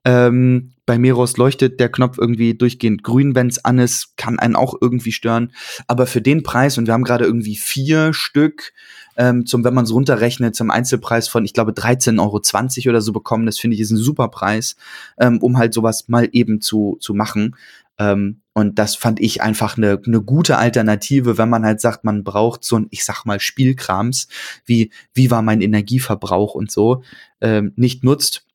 Ähm, 0.05 0.71
bei 0.85 0.97
Meros 0.97 1.37
leuchtet 1.37 1.79
der 1.79 1.89
Knopf 1.89 2.17
irgendwie 2.17 2.55
durchgehend 2.55 3.03
grün, 3.03 3.35
wenn 3.35 3.47
es 3.47 3.63
an 3.63 3.79
ist, 3.79 4.17
kann 4.17 4.39
einen 4.39 4.55
auch 4.55 4.75
irgendwie 4.81 5.13
stören. 5.13 5.53
Aber 5.87 6.07
für 6.07 6.21
den 6.21 6.43
Preis, 6.43 6.77
und 6.77 6.87
wir 6.87 6.93
haben 6.93 7.05
gerade 7.05 7.25
irgendwie 7.25 7.55
vier 7.55 8.13
Stück, 8.13 8.73
ähm, 9.15 9.45
zum, 9.45 9.63
wenn 9.63 9.73
man 9.73 9.85
es 9.85 9.93
runterrechnet, 9.93 10.55
zum 10.55 10.71
Einzelpreis 10.71 11.27
von, 11.27 11.45
ich 11.45 11.53
glaube, 11.53 11.71
13,20 11.71 12.19
Euro 12.19 12.89
oder 12.89 13.01
so 13.01 13.13
bekommen. 13.13 13.45
Das 13.45 13.59
finde 13.59 13.75
ich 13.75 13.81
ist 13.81 13.91
ein 13.91 13.97
super 13.97 14.27
Preis, 14.27 14.75
ähm, 15.17 15.37
um 15.39 15.57
halt 15.57 15.73
sowas 15.73 16.09
mal 16.09 16.27
eben 16.31 16.61
zu, 16.61 16.97
zu 16.99 17.13
machen. 17.13 17.55
Ähm, 17.99 18.41
und 18.53 18.77
das 18.79 18.95
fand 18.95 19.19
ich 19.19 19.41
einfach 19.41 19.77
eine, 19.77 19.99
eine 20.05 20.21
gute 20.21 20.57
Alternative, 20.57 21.37
wenn 21.37 21.49
man 21.49 21.65
halt 21.65 21.81
sagt, 21.81 22.03
man 22.03 22.23
braucht 22.23 22.63
so 22.63 22.77
ein, 22.77 22.87
ich 22.91 23.03
sag 23.03 23.25
mal, 23.25 23.39
Spielkrams, 23.39 24.27
wie, 24.65 24.91
wie 25.13 25.31
war 25.31 25.41
mein 25.41 25.61
Energieverbrauch 25.61 26.53
und 26.53 26.71
so, 26.71 27.03
ähm, 27.41 27.73
nicht 27.75 28.03
nutzt, 28.03 28.45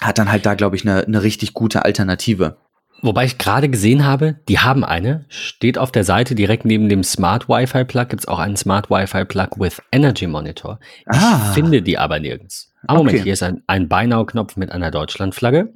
hat 0.00 0.18
dann 0.18 0.30
halt 0.30 0.44
da, 0.46 0.54
glaube 0.54 0.76
ich, 0.76 0.86
eine, 0.86 1.04
eine 1.04 1.22
richtig 1.22 1.54
gute 1.54 1.84
Alternative. 1.84 2.56
Wobei 3.02 3.26
ich 3.26 3.38
gerade 3.38 3.68
gesehen 3.68 4.04
habe, 4.04 4.36
die 4.48 4.60
haben 4.60 4.82
eine, 4.82 5.26
steht 5.28 5.76
auf 5.78 5.92
der 5.92 6.04
Seite 6.04 6.34
direkt 6.34 6.64
neben 6.64 6.88
dem 6.88 7.04
Smart 7.04 7.48
Wi-Fi 7.48 7.84
Plug, 7.84 8.08
gibt 8.08 8.20
es 8.20 8.28
auch 8.28 8.38
einen 8.38 8.56
Smart 8.56 8.88
Wi-Fi 8.88 9.26
Plug 9.26 9.48
with 9.58 9.82
Energy 9.92 10.26
Monitor. 10.26 10.80
Ich 11.00 11.18
ah. 11.18 11.52
finde 11.52 11.82
die 11.82 11.98
aber 11.98 12.18
nirgends. 12.18 12.72
Ah, 12.86 12.94
Moment, 12.94 13.16
okay. 13.16 13.24
hier 13.24 13.32
ist 13.34 13.42
ein, 13.42 13.62
ein 13.66 13.88
Beinau-Knopf 13.88 14.56
mit 14.56 14.72
einer 14.72 14.90
Deutschlandflagge. 14.90 15.74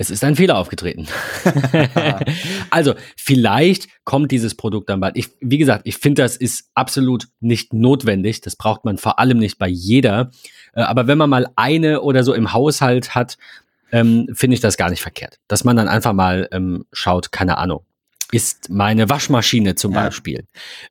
Es 0.00 0.10
ist 0.10 0.22
ein 0.22 0.36
Fehler 0.36 0.56
aufgetreten. 0.56 1.08
also, 2.70 2.94
vielleicht 3.16 3.88
kommt 4.04 4.30
dieses 4.30 4.54
Produkt 4.54 4.88
dann 4.88 5.00
bald. 5.00 5.16
Ich, 5.16 5.30
wie 5.40 5.58
gesagt, 5.58 5.82
ich 5.88 5.98
finde, 5.98 6.22
das 6.22 6.36
ist 6.36 6.70
absolut 6.74 7.26
nicht 7.40 7.74
notwendig. 7.74 8.40
Das 8.40 8.54
braucht 8.54 8.84
man 8.84 8.96
vor 8.96 9.18
allem 9.18 9.38
nicht 9.38 9.58
bei 9.58 9.66
jeder. 9.66 10.30
Äh, 10.72 10.82
aber 10.82 11.08
wenn 11.08 11.18
man 11.18 11.28
mal 11.28 11.48
eine 11.56 12.00
oder 12.02 12.22
so 12.22 12.32
im 12.32 12.52
Haushalt 12.52 13.16
hat, 13.16 13.38
ähm, 13.90 14.28
finde 14.34 14.54
ich 14.54 14.60
das 14.60 14.76
gar 14.76 14.88
nicht 14.88 15.02
verkehrt. 15.02 15.40
Dass 15.48 15.64
man 15.64 15.76
dann 15.76 15.88
einfach 15.88 16.12
mal 16.12 16.48
ähm, 16.52 16.84
schaut, 16.92 17.32
keine 17.32 17.58
Ahnung, 17.58 17.84
ist 18.30 18.68
meine 18.68 19.08
Waschmaschine 19.08 19.74
zum 19.74 19.92
ja. 19.92 20.04
Beispiel, 20.04 20.44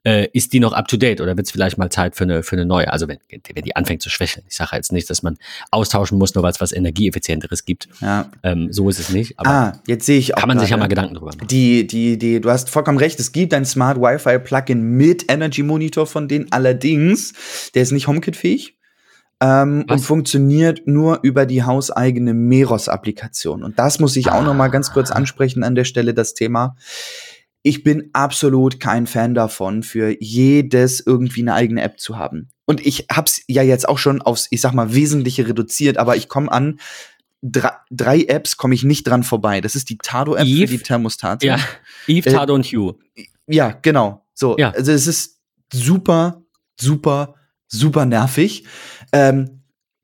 äh, 0.03 0.27
ist 0.33 0.53
die 0.53 0.59
noch 0.59 0.73
up 0.73 0.87
to 0.87 0.97
date 0.97 1.21
oder 1.21 1.37
wird 1.37 1.45
es 1.45 1.51
vielleicht 1.51 1.77
mal 1.77 1.89
Zeit 1.89 2.15
für 2.15 2.23
eine, 2.23 2.41
für 2.41 2.55
eine 2.55 2.65
neue? 2.65 2.91
Also 2.91 3.07
wenn, 3.07 3.19
wenn 3.29 3.63
die 3.63 3.75
anfängt 3.75 4.01
zu 4.01 4.09
schwächeln. 4.09 4.45
Ich 4.49 4.55
sage 4.55 4.75
jetzt 4.75 4.91
nicht, 4.91 5.09
dass 5.09 5.21
man 5.21 5.37
austauschen 5.71 6.17
muss, 6.17 6.33
nur 6.33 6.43
weil 6.43 6.51
es 6.51 6.61
was 6.61 6.71
Energieeffizienteres 6.71 7.65
gibt. 7.65 7.89
Ja. 8.01 8.31
Ähm, 8.43 8.71
so 8.71 8.89
ist 8.89 8.99
es 8.99 9.09
nicht. 9.09 9.39
Aber 9.39 9.49
ah, 9.49 9.81
jetzt 9.87 10.05
sehe 10.05 10.17
ich 10.17 10.35
auch. 10.35 10.39
Kann 10.39 10.47
man 10.47 10.59
sich 10.59 10.69
ja 10.69 10.77
mal 10.77 10.87
Gedanken 10.87 11.13
drüber 11.13 11.31
machen. 11.35 11.47
Die, 11.47 11.85
die, 11.85 12.17
die, 12.17 12.41
du 12.41 12.49
hast 12.49 12.69
vollkommen 12.69 12.97
recht. 12.97 13.19
Es 13.19 13.31
gibt 13.31 13.53
ein 13.53 13.65
Smart 13.65 13.99
Wi-Fi 13.99 14.39
Plugin 14.39 14.81
mit 14.81 15.31
Energy 15.31 15.63
Monitor 15.63 16.07
von 16.07 16.27
denen. 16.27 16.47
Allerdings, 16.51 17.33
der 17.75 17.83
ist 17.83 17.91
nicht 17.91 18.07
HomeKit-fähig. 18.07 18.77
Ähm, 19.39 19.85
und 19.87 19.99
funktioniert 19.99 20.87
nur 20.87 21.19
über 21.21 21.45
die 21.45 21.61
hauseigene 21.61 22.33
Meros-Applikation. 22.33 23.63
Und 23.63 23.77
das 23.77 23.99
muss 23.99 24.15
ich 24.15 24.31
auch 24.31 24.43
noch 24.43 24.55
mal 24.55 24.69
ganz 24.69 24.91
kurz 24.91 25.11
ah. 25.11 25.15
ansprechen 25.15 25.63
an 25.63 25.75
der 25.75 25.83
Stelle, 25.83 26.15
das 26.15 26.33
Thema. 26.33 26.75
Ich 27.67 27.83
bin 27.83 28.09
absolut 28.13 28.79
kein 28.79 29.07
Fan 29.07 29.33
davon, 29.33 29.83
für 29.83 30.15
jedes 30.21 31.01
irgendwie 31.01 31.41
eine 31.41 31.53
eigene 31.53 31.81
App 31.81 31.99
zu 31.99 32.17
haben. 32.17 32.47
Und 32.65 32.85
ich 32.85 33.07
hab's 33.11 33.41
ja 33.47 33.61
jetzt 33.61 33.89
auch 33.89 33.97
schon 33.97 34.21
aufs, 34.21 34.47
ich 34.51 34.61
sag 34.61 34.73
mal, 34.73 34.93
Wesentliche 34.93 35.49
reduziert, 35.49 35.97
aber 35.97 36.15
ich 36.15 36.29
komme 36.29 36.49
an, 36.49 36.79
drei, 37.41 37.71
drei 37.91 38.23
Apps 38.23 38.55
komme 38.55 38.73
ich 38.73 38.83
nicht 38.83 39.05
dran 39.05 39.23
vorbei. 39.23 39.59
Das 39.59 39.75
ist 39.75 39.89
die 39.89 39.97
Tado-App 39.97 40.47
für 40.47 40.65
die 40.65 40.77
Thermostate. 40.77 41.45
Ja, 41.45 41.59
Eve, 42.07 42.31
Tado 42.31 42.53
äh, 42.53 42.55
und 42.55 42.65
Hue. 42.65 42.95
Ja, 43.47 43.71
genau. 43.81 44.25
So, 44.33 44.57
ja. 44.57 44.71
also 44.71 44.93
es 44.93 45.05
ist 45.05 45.41
super, 45.73 46.41
super, 46.79 47.35
super 47.67 48.05
nervig. 48.05 48.63
Ähm, 49.11 49.56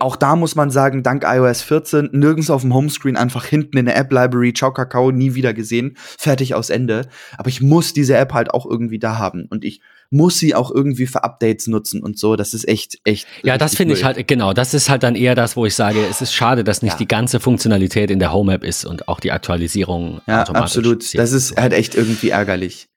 auch 0.03 0.17
da 0.17 0.35
muss 0.35 0.55
man 0.55 0.69
sagen, 0.69 1.01
dank 1.01 1.23
iOS 1.25 1.61
14 1.61 2.09
nirgends 2.11 2.49
auf 2.49 2.61
dem 2.61 2.73
Homescreen 2.73 3.15
einfach 3.15 3.45
hinten 3.45 3.77
in 3.77 3.85
der 3.85 3.95
App-Library, 3.95 4.53
ciao 4.53 4.73
Kakao, 4.73 5.11
nie 5.11 5.33
wieder 5.33 5.53
gesehen, 5.53 5.95
fertig 5.97 6.55
aus 6.55 6.69
Ende. 6.69 7.07
Aber 7.37 7.47
ich 7.47 7.61
muss 7.61 7.93
diese 7.93 8.17
App 8.17 8.33
halt 8.33 8.53
auch 8.53 8.65
irgendwie 8.65 8.99
da 8.99 9.17
haben 9.17 9.45
und 9.49 9.63
ich 9.63 9.79
muss 10.09 10.37
sie 10.37 10.53
auch 10.53 10.69
irgendwie 10.69 11.07
für 11.07 11.23
Updates 11.23 11.67
nutzen 11.67 12.03
und 12.03 12.19
so. 12.19 12.35
Das 12.35 12.53
ist 12.53 12.67
echt, 12.67 12.99
echt. 13.05 13.25
Ja, 13.43 13.57
das 13.57 13.75
finde 13.75 13.95
ich 13.95 14.03
halt, 14.03 14.27
genau, 14.27 14.53
das 14.53 14.73
ist 14.73 14.89
halt 14.89 15.03
dann 15.03 15.15
eher 15.15 15.35
das, 15.35 15.55
wo 15.55 15.65
ich 15.65 15.73
sage, 15.73 16.05
es 16.07 16.21
ist 16.21 16.33
schade, 16.33 16.63
dass 16.63 16.81
nicht 16.81 16.93
ja. 16.93 16.97
die 16.97 17.07
ganze 17.07 17.39
Funktionalität 17.39 18.11
in 18.11 18.19
der 18.19 18.31
Home-App 18.33 18.63
ist 18.63 18.85
und 18.85 19.07
auch 19.07 19.21
die 19.21 19.31
Aktualisierung 19.31 20.21
ja, 20.27 20.41
automatisch. 20.41 20.77
Absolut, 20.77 21.17
das 21.17 21.31
ist 21.31 21.55
halt 21.55 21.73
echt 21.73 21.95
irgendwie 21.95 22.29
ärgerlich. 22.29 22.89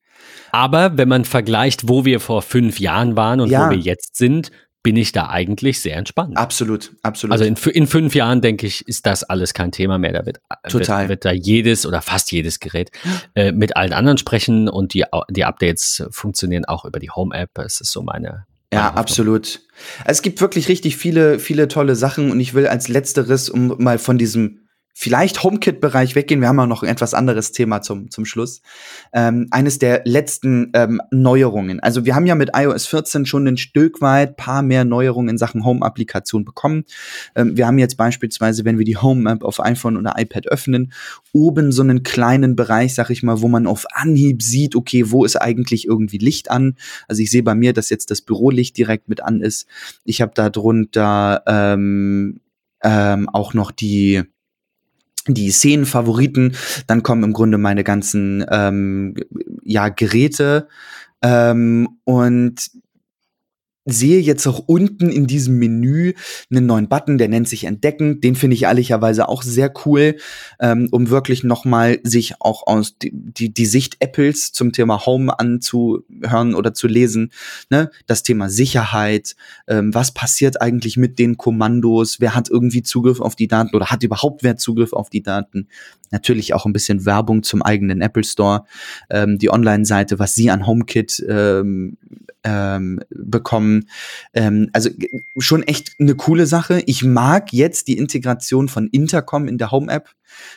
Aber 0.53 0.97
wenn 0.97 1.09
man 1.09 1.25
vergleicht, 1.25 1.89
wo 1.89 2.05
wir 2.05 2.21
vor 2.21 2.43
fünf 2.43 2.81
Jahren 2.81 3.17
waren 3.17 3.41
und 3.41 3.51
ja. 3.51 3.67
wo 3.67 3.71
wir 3.71 3.79
jetzt 3.79 4.17
sind, 4.17 4.51
bin 4.87 4.95
ich 4.95 5.11
da 5.11 5.29
eigentlich 5.31 5.81
sehr 5.81 5.97
entspannt. 5.97 6.37
Absolut, 6.37 6.93
absolut. 7.03 7.33
Also 7.33 7.45
in, 7.45 7.57
in 7.73 7.89
fünf 7.89 8.15
Jahren, 8.15 8.41
denke 8.41 8.69
ich, 8.69 8.87
ist 8.87 9.05
das 9.05 9.25
alles 9.25 9.53
kein 9.53 9.73
Thema 9.73 9.99
mehr. 9.99 10.13
Da 10.13 10.25
wird, 10.25 10.39
Total. 10.69 11.01
wird, 11.01 11.09
wird 11.09 11.25
da 11.25 11.33
jedes 11.33 11.87
oder 11.87 12.03
fast 12.03 12.31
jedes 12.31 12.61
Gerät 12.61 12.93
äh, 13.35 13.51
mit 13.51 13.77
allen 13.77 13.93
anderen 13.93 14.17
sprechen 14.17 14.69
und 14.69 14.95
die, 14.95 15.03
die 15.29 15.45
Updates 15.45 16.05
funktionieren 16.13 16.67
auch 16.67 16.85
über 16.85 17.01
die 17.01 17.11
Home-App. 17.11 17.59
Es 17.59 17.81
ist 17.81 17.91
so 17.91 18.03
meine. 18.03 18.47
Ja, 18.73 18.93
absolut. 18.93 19.63
Es 20.05 20.23
gibt 20.23 20.41
wirklich 20.41 20.69
richtig 20.69 20.97
viele, 20.97 21.41
viele 21.41 21.67
tolle 21.67 21.97
Sachen 21.97 22.31
und 22.31 22.39
ich 22.39 22.55
will 22.55 22.69
als 22.69 22.87
letzteres, 22.87 23.49
um 23.49 23.75
mal 23.79 23.99
von 23.99 24.19
diesem 24.19 24.66
vielleicht 24.99 25.43
HomeKit-Bereich 25.43 26.15
weggehen. 26.15 26.41
Wir 26.41 26.49
haben 26.49 26.59
auch 26.59 26.67
noch 26.67 26.83
ein 26.83 26.89
etwas 26.89 27.13
anderes 27.13 27.53
Thema 27.53 27.83
zum, 27.83 28.11
zum 28.11 28.25
Schluss. 28.25 28.63
Ähm, 29.13 29.47
eines 29.51 29.79
der 29.79 30.01
letzten 30.07 30.71
ähm, 30.73 31.03
Neuerungen. 31.11 31.81
Also 31.81 32.07
wir 32.07 32.15
haben 32.15 32.25
ja 32.25 32.35
mit 32.35 32.53
iOS 32.57 32.87
14 32.87 33.27
schon 33.27 33.47
ein 33.47 33.59
Stück 33.59 34.01
weit 34.01 34.39
paar 34.39 34.63
mehr 34.63 34.87
Neuerungen 34.87 35.29
in 35.29 35.39
Sachen 35.39 35.67
Home-Applikation 35.67 36.47
bekommen. 36.47 36.85
Ähm, 37.35 37.59
wir 37.59 37.67
haben 37.67 37.77
jetzt 37.77 37.99
beispielsweise, 37.99 38.65
wenn 38.65 38.79
wir 38.79 38.87
die 38.87 38.97
Home-App 38.97 39.45
auf 39.45 39.61
iPhone 39.61 39.99
oder 39.99 40.15
iPad 40.17 40.49
öffnen, 40.49 40.95
oben 41.35 41.73
so 41.73 41.83
einen 41.83 42.03
kleinen 42.03 42.57
Bereich, 42.57 42.95
sag 42.95 43.11
ich 43.11 43.23
mal, 43.23 43.43
wo 43.43 43.49
man 43.49 43.67
auf 43.67 43.85
Anhieb 43.93 44.43
sieht, 44.43 44.75
okay, 44.75 45.11
wo 45.11 45.27
ist 45.27 45.37
eigentlich 45.37 45.87
irgendwie 45.87 46.19
Licht 46.19 46.51
an? 46.51 46.75
Also 47.07 47.21
ich 47.21 47.31
sehe 47.31 47.43
bei 47.43 47.55
mir, 47.55 47.75
dass 47.75 47.91
jetzt 47.91 48.11
das 48.11 48.23
Bürolicht 48.23 48.79
direkt 48.79 49.11
mit 49.11 49.23
an 49.23 49.43
ist. 49.43 49.67
Ich 50.05 50.23
habe 50.23 50.33
da 50.35 50.49
drunter 50.49 51.43
ähm, 51.47 52.41
ähm, 52.83 53.29
auch 53.29 53.53
noch 53.53 53.73
die 53.73 54.23
die 55.27 55.51
Szenenfavoriten, 55.51 56.57
dann 56.87 57.03
kommen 57.03 57.25
im 57.25 57.33
Grunde 57.33 57.59
meine 57.59 57.85
ganzen 57.85 58.45
ähm, 58.51 59.15
ja 59.65 59.89
Geräte. 59.89 60.69
Ähm, 61.23 61.89
und 62.05 62.71
sehe 63.87 64.21
jetzt 64.21 64.47
auch 64.47 64.59
unten 64.67 65.09
in 65.11 65.27
diesem 65.27 65.59
Menü 65.59 66.13
einen 66.51 66.67
neuen 66.67 66.89
Button, 66.89 67.19
der 67.19 67.29
nennt 67.29 67.49
sich 67.49 67.65
Entdecken. 67.65 68.21
Den 68.21 68.35
finde 68.35 68.55
ich 68.55 68.65
ehrlicherweise 68.65 69.29
auch 69.29 69.43
sehr 69.43 69.73
cool, 69.85 70.17
ähm, 70.61 70.89
um 70.91 71.09
wirklich 71.09 71.45
nochmal 71.45 72.01
sich 72.03 72.35
auch 72.41 72.67
aus 72.67 72.99
die, 72.99 73.13
die, 73.13 73.55
die 73.55 73.67
Sicht 73.67 73.97
Apples 74.01 74.53
zum 74.53 74.73
Thema 74.73 75.07
Home 75.07 75.39
anzuhören 75.39 76.55
oder 76.55 76.75
zu 76.75 76.89
lesen. 76.89 77.33
Ne? 77.71 77.91
Das 78.07 78.25
Thema 78.25 78.51
Sicherheit, 78.51 79.37
ähm, 79.69 79.95
was 79.95 80.13
passiert 80.13 80.61
eigentlich 80.61 80.97
mit 80.97 81.21
den 81.21 81.37
Kommandos, 81.37 82.21
wer 82.21 82.35
hat 82.35 82.51
irgendwie 82.51 82.83
Zugriff 82.83 83.21
auf 83.21 83.37
die 83.37 83.49
Daten 83.49 83.75
oder 83.77 83.87
hat 83.87 84.03
überhaupt 84.03 84.43
wer 84.43 84.57
Zugriff 84.57 84.93
auf 84.93 85.11
die 85.11 85.23
Daten. 85.23 85.69
Natürlich 86.11 86.55
auch 86.55 86.67
ein 86.67 86.73
bisschen 86.73 87.05
Werbung 87.05 87.43
zum 87.43 87.63
eigenen 87.63 88.01
Apple 88.01 88.25
Store, 88.25 88.65
ähm, 89.11 89.39
die 89.39 89.51
Online-Seite, 89.51 90.19
was 90.19 90.35
sie 90.35 90.51
an 90.51 90.67
HomeKit 90.67 91.25
ähm, 91.29 91.97
ähm, 92.47 93.01
bekommen. 93.11 93.76
Ähm, 94.35 94.71
also 94.73 94.91
schon 95.39 95.63
echt 95.63 95.93
eine 95.99 96.15
coole 96.15 96.47
Sache. 96.47 96.83
Ich 96.87 97.05
mag 97.05 97.53
jetzt 97.53 97.89
die 97.89 97.99
Integration 97.99 98.69
von 98.69 98.89
Intercom 98.89 99.49
in 99.49 99.59
der 99.59 99.71
Home-App. 99.71 100.09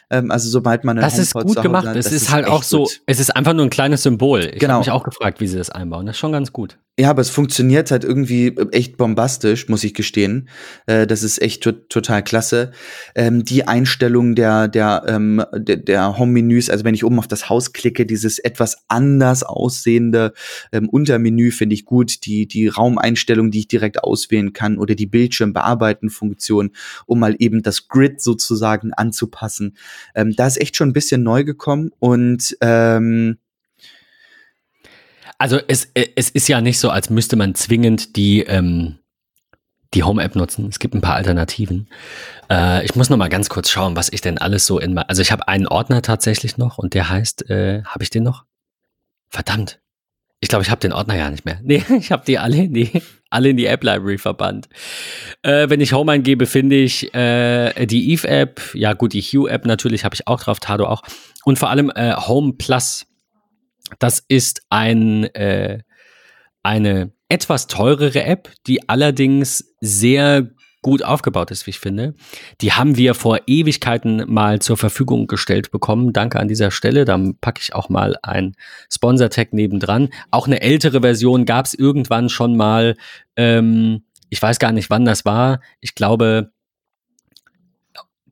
Ähm, 0.10 0.32
also 0.32 0.49
sobald 0.49 0.84
man 0.84 0.97
das 0.97 1.17
ist 1.17 1.34
gut 1.34 1.62
gemacht. 1.62 1.88
Hat, 1.88 1.95
es 1.95 2.08
ist, 2.08 2.23
ist 2.23 2.32
halt 2.32 2.47
auch 2.47 2.63
so. 2.63 2.84
Gut. 2.84 3.01
Es 3.05 3.19
ist 3.19 3.36
einfach 3.36 3.53
nur 3.53 3.65
ein 3.65 3.69
kleines 3.69 4.03
Symbol. 4.03 4.51
Ich 4.53 4.60
genau. 4.60 4.73
habe 4.73 4.82
mich 4.82 4.91
auch 4.91 5.03
gefragt, 5.03 5.39
wie 5.39 5.47
sie 5.47 5.58
das 5.58 5.69
einbauen. 5.69 6.05
Das 6.05 6.15
ist 6.15 6.19
schon 6.19 6.32
ganz 6.32 6.51
gut. 6.51 6.77
Ja, 6.99 7.12
aber 7.12 7.21
es 7.21 7.29
funktioniert 7.29 7.91
halt 7.91 8.03
irgendwie 8.03 8.57
echt 8.73 8.97
bombastisch, 8.97 9.69
muss 9.69 9.85
ich 9.85 9.93
gestehen. 9.93 10.49
Äh, 10.85 11.07
das 11.07 11.23
ist 11.23 11.41
echt 11.41 11.63
to 11.63 11.71
total 11.71 12.21
klasse. 12.21 12.71
Ähm, 13.15 13.45
die 13.45 13.65
Einstellung 13.65 14.35
der 14.35 14.67
der 14.67 15.05
ähm, 15.07 15.41
der, 15.55 15.77
der 15.77 16.17
Home-Menüs, 16.17 16.69
also 16.69 16.83
wenn 16.83 16.95
ich 16.95 17.05
oben 17.05 17.17
auf 17.17 17.27
das 17.29 17.49
Haus 17.49 17.71
klicke, 17.71 18.05
dieses 18.05 18.38
etwas 18.38 18.83
anders 18.89 19.43
aussehende 19.43 20.33
ähm, 20.73 20.89
Untermenü 20.89 21.51
finde 21.51 21.73
ich 21.73 21.85
gut. 21.85 22.25
Die 22.25 22.47
die 22.47 22.67
Raumeinstellung, 22.67 23.49
die 23.49 23.59
ich 23.59 23.69
direkt 23.69 24.03
auswählen 24.03 24.51
kann 24.51 24.77
oder 24.77 24.93
die 24.93 25.07
Bildschirmbearbeiten-Funktion, 25.07 26.71
um 27.05 27.19
mal 27.19 27.33
eben 27.39 27.63
das 27.63 27.88
Grid 27.88 28.19
sozusagen 28.21 28.91
anzupassen. 28.93 29.77
Ähm, 30.15 30.35
da 30.35 30.47
ist 30.47 30.59
echt 30.59 30.75
schon 30.75 30.89
ein 30.89 30.93
bisschen 30.93 31.23
neu 31.23 31.45
gekommen 31.45 31.91
und 31.99 32.57
ähm, 32.59 33.38
also 35.39 35.60
es, 35.67 35.89
es 35.93 36.30
ist 36.30 36.47
ja 36.47 36.62
nicht 36.62 36.80
so, 36.80 36.89
als 36.89 37.10
müsste 37.10 37.38
man 37.38 37.56
zwingend 37.56 38.17
die, 38.17 38.41
ähm, 38.41 38.99
die 39.93 40.04
Home-App 40.04 40.36
nutzen. 40.36 40.67
Es 40.67 40.80
gibt 40.80 40.93
ein 40.93 41.02
paar 41.02 41.15
Alternativen. 41.15 41.88
Äh, 42.52 42.86
ich 42.86 42.93
muss 42.95 43.10
noch 43.10 43.17
mal 43.17 43.30
ganz 43.30 43.49
kurz 43.49 43.69
schauen, 43.69 43.95
was 43.95 44.12
ich 44.12 44.21
denn 44.21 44.38
alles 44.38 44.65
so 44.65 44.80
in... 44.80 44.97
Also 44.97 45.21
ich 45.21 45.32
habe 45.32 45.47
einen 45.47 45.65
Ordner 45.65 46.02
tatsächlich 46.02 46.58
noch 46.58 46.78
und 46.78 46.93
der 46.93 47.10
heißt... 47.10 47.49
Äh, 47.49 47.84
habe 47.86 48.04
ich 48.04 48.10
den 48.10 48.23
noch? 48.23 48.43
Verdammt. 49.30 49.80
Ich 50.41 50.49
glaube, 50.49 50.63
ich 50.63 50.69
habe 50.69 50.82
den 50.82 50.93
Ordner 50.93 51.15
ja 51.15 51.30
nicht 51.30 51.45
mehr. 51.45 51.60
Nee, 51.63 51.84
ich 51.97 52.12
habe 52.12 52.25
die 52.25 52.38
alle 52.38 52.58
in 52.58 52.73
die, 52.73 53.02
alle 53.30 53.49
in 53.49 53.58
die 53.58 53.65
App-Library 53.65 54.17
verbannt. 54.17 54.67
Äh, 55.41 55.69
wenn 55.69 55.80
ich 55.80 55.93
Home 55.93 56.12
eingebe, 56.12 56.47
finde 56.47 56.75
ich 56.75 57.13
äh, 57.15 57.86
die 57.86 58.12
Eve-App. 58.12 58.73
Ja 58.73 58.91
gut, 58.93 59.13
die 59.13 59.21
Hue-App 59.21 59.65
natürlich 59.65 60.04
habe 60.04 60.15
ich 60.15 60.28
auch 60.28 60.41
drauf, 60.41 60.60
Tado 60.60 60.86
auch. 60.86 61.02
Und 61.45 61.58
vor 61.58 61.69
allem 61.69 61.91
äh, 61.95 62.13
Home 62.13 62.54
Plus 62.54 63.06
das 63.97 64.23
ist 64.28 64.62
ein, 64.69 65.23
äh, 65.36 65.80
eine 66.63 67.12
etwas 67.30 67.67
teurere 67.67 68.23
App, 68.23 68.49
die 68.67 68.89
allerdings 68.89 69.75
sehr 69.82 70.49
gut 70.82 71.04
aufgebaut 71.04 71.52
ist, 71.52 71.65
wie 71.65 71.71
ich 71.71 71.80
finde. 71.80 72.15
Die 72.62 72.71
haben 72.71 72.95
wir 72.95 73.13
vor 73.13 73.39
Ewigkeiten 73.47 74.23
mal 74.28 74.60
zur 74.60 74.78
Verfügung 74.78 75.28
gestellt 75.28 75.71
bekommen. 75.71 76.13
Danke 76.13 76.39
an 76.39 76.47
dieser 76.47 76.71
Stelle. 76.71 77.06
Dann 77.06 77.38
packe 77.39 77.60
ich 77.62 77.75
auch 77.75 77.89
mal 77.89 78.15
ein 78.23 78.56
Sponsor-Tag 78.91 79.54
nebendran. 79.54 80.10
Auch 80.32 80.47
eine 80.47 80.62
ältere 80.62 81.02
Version 81.02 81.45
gab 81.45 81.65
es 81.65 81.73
irgendwann 81.73 82.30
schon 82.30 82.56
mal. 82.56 82.95
Ähm, 83.36 84.04
ich 84.30 84.41
weiß 84.41 84.60
gar 84.60 84.71
nicht, 84.71 84.89
wann 84.89 85.06
das 85.06 85.25
war. 85.25 85.60
Ich 85.82 85.95
glaube, 85.95 86.52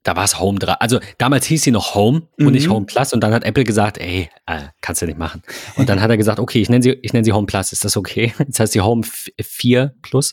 da 0.07 0.15
war 0.15 0.23
es 0.23 0.39
Home 0.39 0.57
3. 0.57 0.73
Also 0.73 0.99
damals 1.17 1.45
hieß 1.47 1.63
sie 1.63 1.71
noch 1.71 1.93
Home 1.93 2.23
mhm. 2.37 2.47
und 2.47 2.53
nicht 2.53 2.67
mhm. 2.67 2.73
Home 2.73 2.85
Plus 2.85 3.11
und 3.11 3.21
dann 3.21 3.33
hat 3.33 3.43
Apple 3.43 3.65
gesagt, 3.65 3.97
ey, 3.97 4.29
äh, 4.45 4.61
kannst 4.79 5.01
du 5.01 5.05
nicht 5.05 5.17
machen. 5.17 5.43
Und 5.75 5.89
dann 5.89 6.01
hat 6.01 6.09
er 6.09 6.15
gesagt, 6.15 6.39
okay, 6.39 6.61
ich 6.61 6.69
nenne 6.69 6.81
sie, 6.81 6.97
ich 7.01 7.11
nenne 7.11 7.25
sie 7.25 7.33
Home 7.33 7.45
Plus, 7.45 7.73
ist 7.73 7.83
das 7.83 7.97
okay? 7.97 8.33
Jetzt 8.39 8.57
heißt 8.59 8.71
sie 8.71 8.79
Home 8.79 9.03
4 9.03 9.93
Plus. 10.01 10.31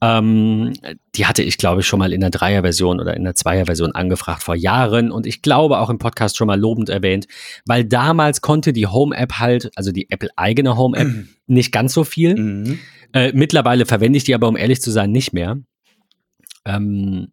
Ähm, 0.00 0.74
die 1.16 1.26
hatte 1.26 1.42
ich, 1.42 1.58
glaube 1.58 1.80
ich, 1.80 1.88
schon 1.88 1.98
mal 1.98 2.12
in 2.12 2.20
der 2.20 2.30
Dreier-Version 2.30 3.00
oder 3.00 3.16
in 3.16 3.24
der 3.24 3.34
Zweier-Version 3.34 3.92
angefragt 3.96 4.44
vor 4.44 4.54
Jahren 4.54 5.10
und 5.10 5.26
ich 5.26 5.42
glaube 5.42 5.78
auch 5.78 5.90
im 5.90 5.98
Podcast 5.98 6.36
schon 6.36 6.46
mal 6.46 6.60
lobend 6.60 6.88
erwähnt, 6.88 7.26
weil 7.66 7.84
damals 7.84 8.42
konnte 8.42 8.72
die 8.72 8.86
Home-App 8.86 9.40
halt, 9.40 9.72
also 9.74 9.90
die 9.90 10.08
Apple-eigene 10.10 10.76
Home-App, 10.76 11.08
mhm. 11.08 11.28
nicht 11.46 11.72
ganz 11.72 11.94
so 11.94 12.04
viel. 12.04 12.36
Mhm. 12.36 12.78
Äh, 13.12 13.32
mittlerweile 13.34 13.86
verwende 13.86 14.18
ich 14.18 14.24
die 14.24 14.36
aber, 14.36 14.46
um 14.46 14.56
ehrlich 14.56 14.80
zu 14.80 14.92
sein, 14.92 15.10
nicht 15.10 15.32
mehr. 15.32 15.58
Ähm, 16.64 17.32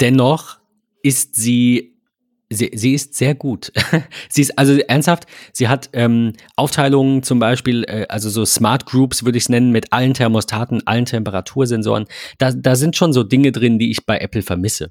dennoch 0.00 0.59
ist 1.02 1.36
sie 1.36 1.94
Sie, 2.52 2.68
sie 2.74 2.94
ist 2.94 3.14
sehr 3.14 3.36
gut. 3.36 3.70
sie 4.28 4.42
ist 4.42 4.58
also 4.58 4.76
ernsthaft, 4.76 5.26
sie 5.52 5.68
hat 5.68 5.88
ähm, 5.92 6.32
Aufteilungen 6.56 7.22
zum 7.22 7.38
Beispiel, 7.38 7.84
äh, 7.84 8.06
also 8.08 8.28
so 8.28 8.44
Smart 8.44 8.86
Groups 8.86 9.24
würde 9.24 9.38
ich 9.38 9.44
es 9.44 9.48
nennen, 9.48 9.70
mit 9.70 9.92
allen 9.92 10.14
Thermostaten, 10.14 10.84
allen 10.84 11.04
Temperatursensoren. 11.04 12.06
Da, 12.38 12.50
da 12.50 12.74
sind 12.74 12.96
schon 12.96 13.12
so 13.12 13.22
Dinge 13.22 13.52
drin, 13.52 13.78
die 13.78 13.92
ich 13.92 14.04
bei 14.04 14.18
Apple 14.18 14.42
vermisse. 14.42 14.90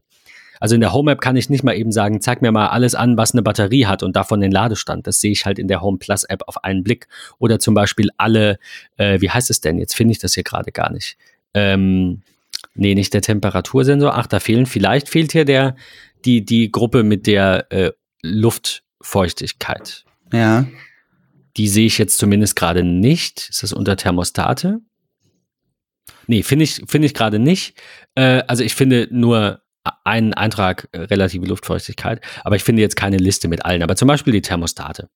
Also 0.62 0.76
in 0.76 0.82
der 0.82 0.94
Home 0.94 1.12
App 1.12 1.20
kann 1.20 1.36
ich 1.36 1.50
nicht 1.50 1.64
mal 1.64 1.76
eben 1.76 1.92
sagen, 1.92 2.22
zeig 2.22 2.42
mir 2.42 2.52
mal 2.54 2.68
alles 2.68 2.96
an, 2.96 3.18
was 3.18 3.34
eine 3.34 3.42
Batterie 3.42 3.86
hat 3.88 4.04
und 4.04 4.16
davon 4.16 4.40
den 4.40 4.52
Ladestand. 4.52 5.06
Das 5.06 5.20
sehe 5.20 5.32
ich 5.32 5.46
halt 5.46 5.60
in 5.60 5.68
der 5.68 5.82
Home 5.82 5.98
Plus 5.98 6.24
App 6.24 6.44
auf 6.48 6.64
einen 6.64 6.84
Blick. 6.84 7.08
Oder 7.40 7.60
zum 7.60 7.74
Beispiel 7.74 8.10
alle, 8.18 8.58
äh, 8.96 9.20
wie 9.20 9.30
heißt 9.30 9.50
es 9.50 9.60
denn? 9.60 9.80
Jetzt 9.80 9.96
finde 9.96 10.14
ich 10.14 10.20
das 10.20 10.34
hier 10.34 10.44
gerade 10.44 10.72
gar 10.72 10.92
nicht. 10.92 11.18
Ähm, 11.54 12.22
Nee, 12.80 12.96
nicht 12.96 13.14
der 13.14 13.22
Temperatursensor. 13.22 14.16
Ach, 14.16 14.26
da 14.26 14.40
fehlen, 14.40 14.66
vielleicht 14.66 15.10
fehlt 15.10 15.34
hier 15.34 15.44
der, 15.44 15.76
die, 16.24 16.46
die 16.46 16.72
Gruppe 16.72 17.04
mit 17.04 17.28
der 17.28 17.70
äh, 17.72 17.92
Luftfeuchtigkeit. 18.22 20.06
Ja. 20.32 20.66
Die 21.58 21.68
sehe 21.68 21.88
ich 21.88 21.98
jetzt 21.98 22.18
zumindest 22.18 22.56
gerade 22.56 22.84
nicht. 22.84 23.50
Ist 23.50 23.64
das 23.64 23.74
unter 23.74 23.98
Thermostate? 23.98 24.80
Nee, 26.28 26.42
finde 26.42 26.64
ich, 26.64 26.82
finde 26.88 27.08
ich 27.08 27.14
gerade 27.14 27.38
nicht. 27.38 27.78
Äh, 28.16 28.44
also 28.48 28.64
ich 28.64 28.76
finde 28.76 29.10
nur 29.12 29.62
einen 30.06 30.34
Eintrag 30.34 30.88
äh, 30.94 31.00
relative 31.00 31.46
Luftfeuchtigkeit, 31.46 32.22
aber 32.46 32.56
ich 32.56 32.64
finde 32.64 32.82
jetzt 32.82 32.96
keine 32.96 33.18
Liste 33.18 33.50
mit 33.50 33.66
allen. 33.66 33.84
Aber 33.84 33.98
zum 33.98 34.08
Beispiel 34.08 34.32
die 34.32 34.42
Thermostate. 34.42 35.10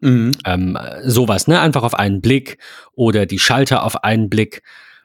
Mhm. 0.00 0.32
Ähm, 0.44 0.76
sowas, 1.04 1.46
ne? 1.46 1.60
Einfach 1.60 1.84
auf 1.84 1.94
einen 1.94 2.20
Blick 2.20 2.58
oder 2.92 3.24
die 3.24 3.38
Schalter 3.38 3.84
auf 3.84 4.02
einen 4.02 4.28
Blick 4.28 4.62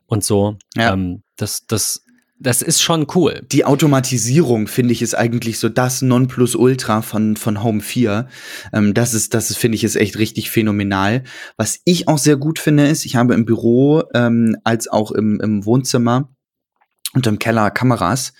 und 0.10 0.24
so. 0.24 0.58
Ja. 0.76 0.94
Ähm, 0.94 1.24
das, 1.38 1.66
das, 1.68 2.04
das 2.40 2.62
ist 2.62 2.82
schon 2.82 3.08
cool. 3.16 3.42
Die 3.52 3.66
Automatisierung, 3.66 4.68
finde 4.68 4.94
ich, 4.94 5.02
ist 5.02 5.14
eigentlich 5.14 5.60
so 5.60 5.70
das 5.70 6.02
Nonplusultra 6.02 7.02
von, 7.02 7.38
von 7.38 7.64
Home 7.64 7.82
4. 7.82 8.28
Ähm, 8.74 8.94
das 8.94 9.14
ist, 9.14 9.34
das 9.34 9.56
finde 9.56 9.76
ich, 9.76 9.84
ist 9.84 9.96
echt 9.96 10.18
richtig 10.18 10.50
phänomenal. 10.50 11.24
Was 11.58 11.80
ich 11.86 12.08
auch 12.08 12.18
sehr 12.18 12.38
gut 12.38 12.60
finde, 12.60 12.88
ist, 12.88 13.06
ich 13.06 13.16
habe 13.16 13.34
im 13.34 13.46
Büro 13.46 14.04
ähm, 14.14 14.58
als 14.64 14.88
auch 14.88 15.12
im, 15.12 15.40
im 15.42 15.66
Wohnzimmer 15.66 16.30
und 17.14 17.26
im 17.26 17.40
Keller 17.40 17.72
Kameras. 17.72 18.34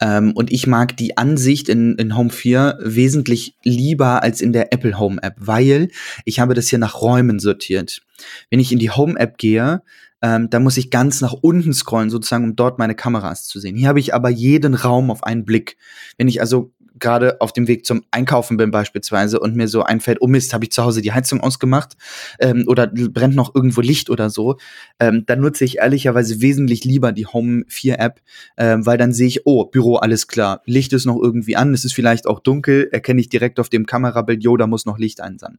Ähm, 0.00 0.32
und 0.32 0.50
ich 0.50 0.66
mag 0.66 0.96
die 0.96 1.16
Ansicht 1.16 1.68
in, 1.68 1.96
in 1.96 2.16
Home 2.16 2.30
4 2.30 2.78
wesentlich 2.80 3.56
lieber 3.62 4.22
als 4.22 4.40
in 4.40 4.52
der 4.52 4.72
Apple 4.72 4.98
Home 4.98 5.22
App, 5.22 5.34
weil 5.38 5.90
ich 6.24 6.40
habe 6.40 6.54
das 6.54 6.68
hier 6.68 6.78
nach 6.78 7.00
Räumen 7.00 7.38
sortiert. 7.38 8.02
Wenn 8.50 8.60
ich 8.60 8.72
in 8.72 8.78
die 8.78 8.90
Home 8.90 9.18
App 9.18 9.38
gehe, 9.38 9.82
ähm, 10.24 10.48
da 10.48 10.58
muss 10.58 10.78
ich 10.78 10.90
ganz 10.90 11.20
nach 11.20 11.34
unten 11.34 11.74
scrollen, 11.74 12.08
sozusagen, 12.08 12.44
um 12.44 12.56
dort 12.56 12.78
meine 12.78 12.94
Kameras 12.94 13.46
zu 13.46 13.60
sehen. 13.60 13.76
Hier 13.76 13.88
habe 13.88 14.00
ich 14.00 14.14
aber 14.14 14.30
jeden 14.30 14.72
Raum 14.72 15.10
auf 15.10 15.22
einen 15.22 15.44
Blick. 15.44 15.76
Wenn 16.16 16.28
ich 16.28 16.40
also 16.40 16.72
gerade 16.98 17.42
auf 17.42 17.52
dem 17.52 17.68
Weg 17.68 17.84
zum 17.84 18.04
Einkaufen 18.10 18.56
bin 18.56 18.70
beispielsweise 18.70 19.38
und 19.38 19.54
mir 19.54 19.68
so 19.68 19.82
einfällt, 19.82 20.18
oh 20.22 20.26
Mist, 20.26 20.54
habe 20.54 20.64
ich 20.64 20.72
zu 20.72 20.82
Hause 20.82 21.02
die 21.02 21.12
Heizung 21.12 21.40
ausgemacht 21.40 21.94
ähm, 22.38 22.64
oder 22.68 22.86
brennt 22.86 23.34
noch 23.34 23.54
irgendwo 23.54 23.82
Licht 23.82 24.08
oder 24.08 24.30
so, 24.30 24.56
ähm, 24.98 25.24
dann 25.26 25.40
nutze 25.40 25.64
ich 25.64 25.78
ehrlicherweise 25.78 26.40
wesentlich 26.40 26.84
lieber 26.84 27.12
die 27.12 27.26
Home 27.26 27.64
4 27.68 27.98
App, 27.98 28.20
ähm, 28.56 28.86
weil 28.86 28.96
dann 28.96 29.12
sehe 29.12 29.26
ich, 29.26 29.44
oh, 29.44 29.66
Büro, 29.66 29.96
alles 29.96 30.26
klar, 30.26 30.62
Licht 30.64 30.92
ist 30.94 31.04
noch 31.04 31.20
irgendwie 31.20 31.56
an, 31.56 31.74
es 31.74 31.84
ist 31.84 31.94
vielleicht 31.94 32.26
auch 32.26 32.40
dunkel, 32.40 32.88
erkenne 32.92 33.20
ich 33.20 33.28
direkt 33.28 33.60
auf 33.60 33.68
dem 33.68 33.84
Kamerabild, 33.84 34.42
jo, 34.42 34.56
da 34.56 34.66
muss 34.66 34.86
noch 34.86 34.98
Licht 34.98 35.20
ein 35.20 35.38
sein. 35.38 35.58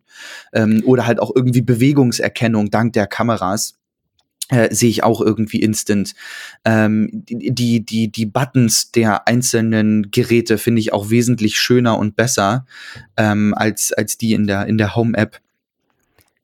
Ähm, 0.53 0.81
oder 0.85 1.05
halt 1.05 1.19
auch 1.19 1.31
irgendwie 1.35 1.61
Bewegungserkennung 1.61 2.71
dank 2.71 2.93
der 2.93 3.07
Kameras 3.07 3.75
äh, 4.49 4.73
sehe 4.73 4.89
ich 4.89 5.03
auch 5.03 5.21
irgendwie 5.21 5.61
instant. 5.61 6.13
Ähm, 6.65 7.09
die, 7.11 7.83
die, 7.83 8.11
die 8.11 8.25
Buttons 8.25 8.91
der 8.91 9.27
einzelnen 9.27 10.11
Geräte 10.11 10.57
finde 10.57 10.81
ich 10.81 10.93
auch 10.93 11.09
wesentlich 11.09 11.57
schöner 11.57 11.97
und 11.97 12.15
besser 12.15 12.65
ähm, 13.17 13.53
als, 13.55 13.91
als 13.93 14.17
die 14.17 14.33
in 14.33 14.47
der, 14.47 14.67
in 14.67 14.77
der 14.77 14.95
Home-App 14.95 15.39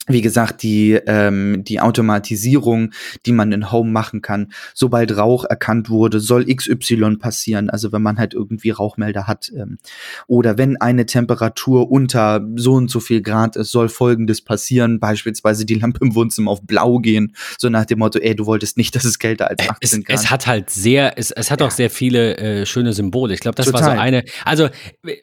wie 0.08 0.22
gesagt, 0.22 0.64
die, 0.64 0.94
ähm, 1.06 1.64
die 1.64 1.80
Automatisierung, 1.80 2.92
die 3.26 3.32
man 3.32 3.52
in 3.52 3.72
Home 3.72 3.92
machen 3.92 4.22
kann, 4.22 4.52
sobald 4.74 5.16
Rauch 5.16 5.46
erkannt 5.46 5.90
wurde, 5.90 6.20
soll 6.20 6.46
XY 6.46 7.18
passieren. 7.18 7.70
Also 7.70 7.92
wenn 7.92 8.02
man 8.02 8.18
halt 8.18 8.34
irgendwie 8.34 8.72
Rauchmelder 8.72 9.28
hat. 9.28 9.52
Ähm, 9.56 9.78
oder 10.28 10.58
wenn 10.58 10.78
eine 10.78 11.06
Temperatur 11.06 11.92
unter 11.92 12.46
so 12.56 12.74
und 12.74 12.90
so 12.90 13.00
viel 13.00 13.22
Grad 13.22 13.56
ist, 13.56 13.72
soll 13.72 13.90
folgendes 13.90 14.42
passieren. 14.42 15.00
Beispielsweise 15.00 15.66
die 15.66 15.76
Lampe 15.76 16.04
im 16.04 16.16
Wohnzimmer 16.16 16.52
auf 16.52 16.62
blau 16.62 17.00
gehen. 17.00 17.36
So 17.58 17.70
nach 17.70 17.86
dem 17.86 18.00
Motto, 18.00 18.20
ey, 18.20 18.36
du 18.36 18.46
wolltest 18.46 18.78
nicht, 18.78 18.96
dass 18.96 19.06
es 19.06 19.20
kälter 19.20 19.50
als 19.50 19.62
18 19.68 19.78
es, 19.82 20.06
Grad. 20.06 20.20
Es 20.20 20.30
hat 20.32 20.48
halt 20.48 20.70
sehr, 20.70 21.18
es, 21.18 21.32
es 21.32 21.52
hat 21.52 21.62
ja. 21.62 21.68
auch 21.68 21.72
sehr 21.72 21.90
viele 21.90 22.38
äh, 22.38 22.66
schöne 22.66 22.94
Symbole. 22.94 23.34
Ich 23.34 23.40
glaube, 23.40 23.56
das 23.56 23.68
Total. 23.68 23.82
war 23.82 23.96
so 23.96 24.00
eine. 24.00 24.24
Also, 24.46 24.70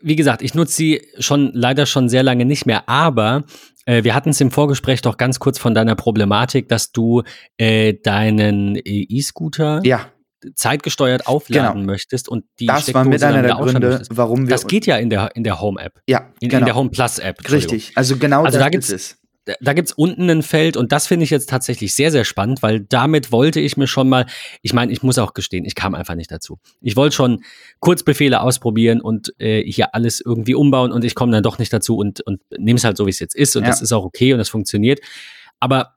wie 0.02 0.16
gesagt, 0.16 0.42
ich 0.42 0.54
nutze 0.54 0.74
sie 0.74 1.02
schon 1.18 1.50
leider 1.52 1.86
schon 1.86 2.08
sehr 2.08 2.22
lange 2.22 2.44
nicht 2.44 2.66
mehr, 2.66 2.88
aber 2.88 3.44
wir 3.88 4.14
hatten 4.14 4.30
es 4.30 4.40
im 4.40 4.50
Vorgespräch 4.50 5.02
doch 5.02 5.16
ganz 5.16 5.38
kurz 5.38 5.58
von 5.58 5.74
deiner 5.74 5.94
Problematik, 5.94 6.68
dass 6.68 6.92
du 6.92 7.22
äh, 7.56 7.94
deinen 7.94 8.78
E-Scooter 8.84 9.80
ja. 9.84 10.06
zeitgesteuert 10.54 11.26
aufladen 11.26 11.80
genau. 11.80 11.92
möchtest 11.92 12.28
und 12.28 12.44
die 12.60 12.66
das 12.66 12.92
war 12.92 13.04
mit 13.04 13.22
einer 13.22 13.42
der 13.42 13.54
Gründe, 13.54 14.02
warum 14.10 14.46
wir 14.46 14.50
das 14.50 14.66
geht 14.66 14.86
ja 14.86 14.96
in 14.96 15.10
der 15.10 15.34
in 15.34 15.44
der 15.44 15.60
Home 15.60 15.80
App 15.80 16.00
ja 16.06 16.30
in, 16.40 16.48
genau. 16.50 16.60
in 16.60 16.64
der 16.66 16.74
Home 16.74 16.90
Plus 16.90 17.18
App 17.18 17.50
richtig. 17.50 17.92
Also 17.94 18.16
genau 18.16 18.44
also 18.44 18.58
das 18.58 18.64
da 18.64 18.68
gibt's, 18.68 18.90
ist 18.90 19.12
es 19.12 19.17
da 19.60 19.72
gibt's 19.72 19.92
unten 19.92 20.28
ein 20.30 20.42
Feld 20.42 20.76
und 20.76 20.92
das 20.92 21.06
finde 21.06 21.24
ich 21.24 21.30
jetzt 21.30 21.48
tatsächlich 21.48 21.94
sehr, 21.94 22.10
sehr 22.10 22.24
spannend, 22.24 22.62
weil 22.62 22.80
damit 22.80 23.32
wollte 23.32 23.60
ich 23.60 23.76
mir 23.76 23.86
schon 23.86 24.08
mal, 24.08 24.26
ich 24.62 24.72
meine, 24.72 24.92
ich 24.92 25.02
muss 25.02 25.18
auch 25.18 25.34
gestehen, 25.34 25.64
ich 25.64 25.74
kam 25.74 25.94
einfach 25.94 26.14
nicht 26.14 26.30
dazu. 26.30 26.58
Ich 26.80 26.96
wollte 26.96 27.16
schon 27.16 27.42
Kurzbefehle 27.80 28.40
ausprobieren 28.40 29.00
und 29.00 29.32
äh, 29.38 29.62
hier 29.62 29.94
alles 29.94 30.20
irgendwie 30.20 30.54
umbauen 30.54 30.92
und 30.92 31.04
ich 31.04 31.14
komme 31.14 31.32
dann 31.32 31.42
doch 31.42 31.58
nicht 31.58 31.72
dazu 31.72 31.96
und, 31.96 32.20
und 32.22 32.40
nehme 32.56 32.76
es 32.76 32.84
halt 32.84 32.96
so, 32.96 33.06
wie 33.06 33.10
es 33.10 33.18
jetzt 33.18 33.34
ist 33.34 33.56
und 33.56 33.62
ja. 33.62 33.68
das 33.68 33.80
ist 33.80 33.92
auch 33.92 34.04
okay 34.04 34.32
und 34.32 34.38
das 34.38 34.48
funktioniert. 34.48 35.00
Aber 35.60 35.94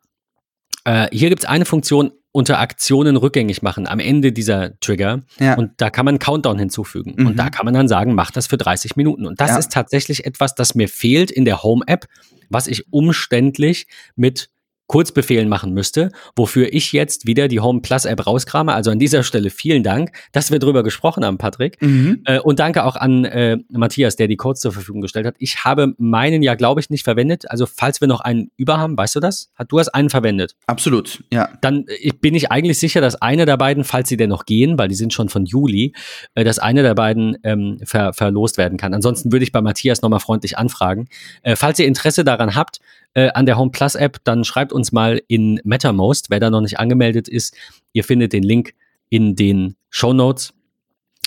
äh, 0.86 1.08
hier 1.12 1.30
gibt's 1.30 1.46
eine 1.46 1.66
Funktion, 1.66 2.12
unter 2.32 2.60
Aktionen 2.60 3.18
rückgängig 3.18 3.62
machen 3.62 3.88
am 3.88 4.00
Ende 4.00 4.32
dieser 4.32 4.80
Trigger. 4.80 5.22
Ja. 5.40 5.56
Und 5.56 5.72
da 5.78 5.90
kann 5.90 6.06
man 6.06 6.20
Countdown 6.20 6.60
hinzufügen. 6.60 7.16
Mhm. 7.18 7.28
Und 7.28 7.36
da 7.38 7.50
kann 7.50 7.66
man 7.66 7.74
dann 7.74 7.88
sagen, 7.88 8.16
mach 8.16 8.32
das 8.32 8.48
für 8.48 8.58
30 8.58 8.96
Minuten. 8.96 9.26
Und 9.26 9.42
das 9.42 9.52
ja. 9.52 9.58
ist 9.58 9.72
tatsächlich 9.72 10.26
etwas, 10.26 10.56
das 10.56 10.76
mir 10.76 10.88
fehlt 10.88 11.32
in 11.32 11.46
der 11.46 11.64
Home-App, 11.64 12.08
was 12.50 12.68
ich 12.68 12.92
umständlich 12.92 13.88
mit 14.16 14.50
Kurzbefehlen 14.92 15.48
machen 15.48 15.74
müsste, 15.74 16.12
wofür 16.36 16.74
ich 16.74 16.92
jetzt 16.92 17.26
wieder 17.26 17.48
die 17.48 17.62
Home 17.62 17.80
Plus 17.80 18.04
App 18.04 18.28
rauskrame. 18.28 18.74
Also 18.74 18.92
an 18.92 19.00
dieser 19.00 19.24
Stelle 19.24 19.50
vielen 19.50 19.84
Dank, 19.84 20.12
dass 20.34 20.52
wir 20.52 20.60
drüber 20.60 20.84
gesprochen 20.84 21.24
haben, 21.24 21.38
Patrick. 21.38 21.82
Mhm. 21.82 22.24
Äh, 22.26 22.42
und 22.42 22.60
danke 22.60 22.84
auch 22.84 22.98
an 22.98 23.24
äh, 23.24 23.58
Matthias, 23.70 24.18
der 24.18 24.28
die 24.28 24.36
Codes 24.36 24.60
zur 24.60 24.74
Verfügung 24.74 25.00
gestellt 25.00 25.26
hat. 25.26 25.36
Ich 25.40 25.64
habe 25.64 25.94
meinen 25.98 26.44
ja, 26.44 26.56
glaube 26.56 26.82
ich, 26.82 26.90
nicht 26.90 27.06
verwendet. 27.06 27.50
Also 27.50 27.68
falls 27.68 28.02
wir 28.02 28.10
noch 28.10 28.20
einen 28.20 28.52
über 28.58 28.80
haben, 28.80 28.98
weißt 28.98 29.16
du 29.16 29.22
das? 29.22 29.50
du 29.70 29.80
hast 29.80 29.88
einen 29.88 30.10
verwendet? 30.10 30.58
Absolut, 30.68 31.24
ja. 31.32 31.48
Dann 31.62 31.86
ich, 32.02 32.20
bin 32.20 32.36
ich 32.36 32.52
eigentlich 32.52 32.78
sicher, 32.78 33.00
dass 33.00 33.16
eine 33.22 33.46
der 33.46 33.56
beiden, 33.56 33.86
falls 33.86 34.10
sie 34.10 34.18
denn 34.18 34.30
noch 34.30 34.44
gehen, 34.44 34.78
weil 34.78 34.90
die 34.90 34.96
sind 34.96 35.14
schon 35.14 35.30
von 35.30 35.46
Juli, 35.46 35.94
äh, 36.36 36.44
dass 36.44 36.60
eine 36.60 36.84
der 36.84 36.96
beiden 36.96 37.38
ähm, 37.44 37.80
ver 37.86 38.12
verlost 38.12 38.58
werden 38.58 38.78
kann. 38.78 38.94
Ansonsten 38.94 39.32
würde 39.32 39.44
ich 39.44 39.54
bei 39.54 39.62
Matthias 39.62 40.02
nochmal 40.02 40.20
freundlich 40.20 40.58
anfragen. 40.58 41.08
Äh, 41.44 41.56
falls 41.56 41.80
ihr 41.80 41.88
Interesse 41.88 42.26
daran 42.26 42.56
habt, 42.56 42.82
äh, 43.14 43.30
an 43.32 43.46
der 43.46 43.58
Home 43.58 43.72
Plus 43.72 43.96
App, 43.96 44.18
dann 44.24 44.44
schreibt 44.44 44.74
uns 44.74 44.92
mal 44.92 45.22
in 45.28 45.60
MetaMost, 45.64 46.30
wer 46.30 46.40
da 46.40 46.50
noch 46.50 46.62
nicht 46.62 46.80
angemeldet 46.80 47.28
ist. 47.28 47.56
Ihr 47.94 48.04
findet 48.04 48.34
den 48.34 48.44
Link 48.44 48.74
in 49.10 49.36
den 49.36 49.76
Show 49.90 50.14
Notes. 50.14 50.54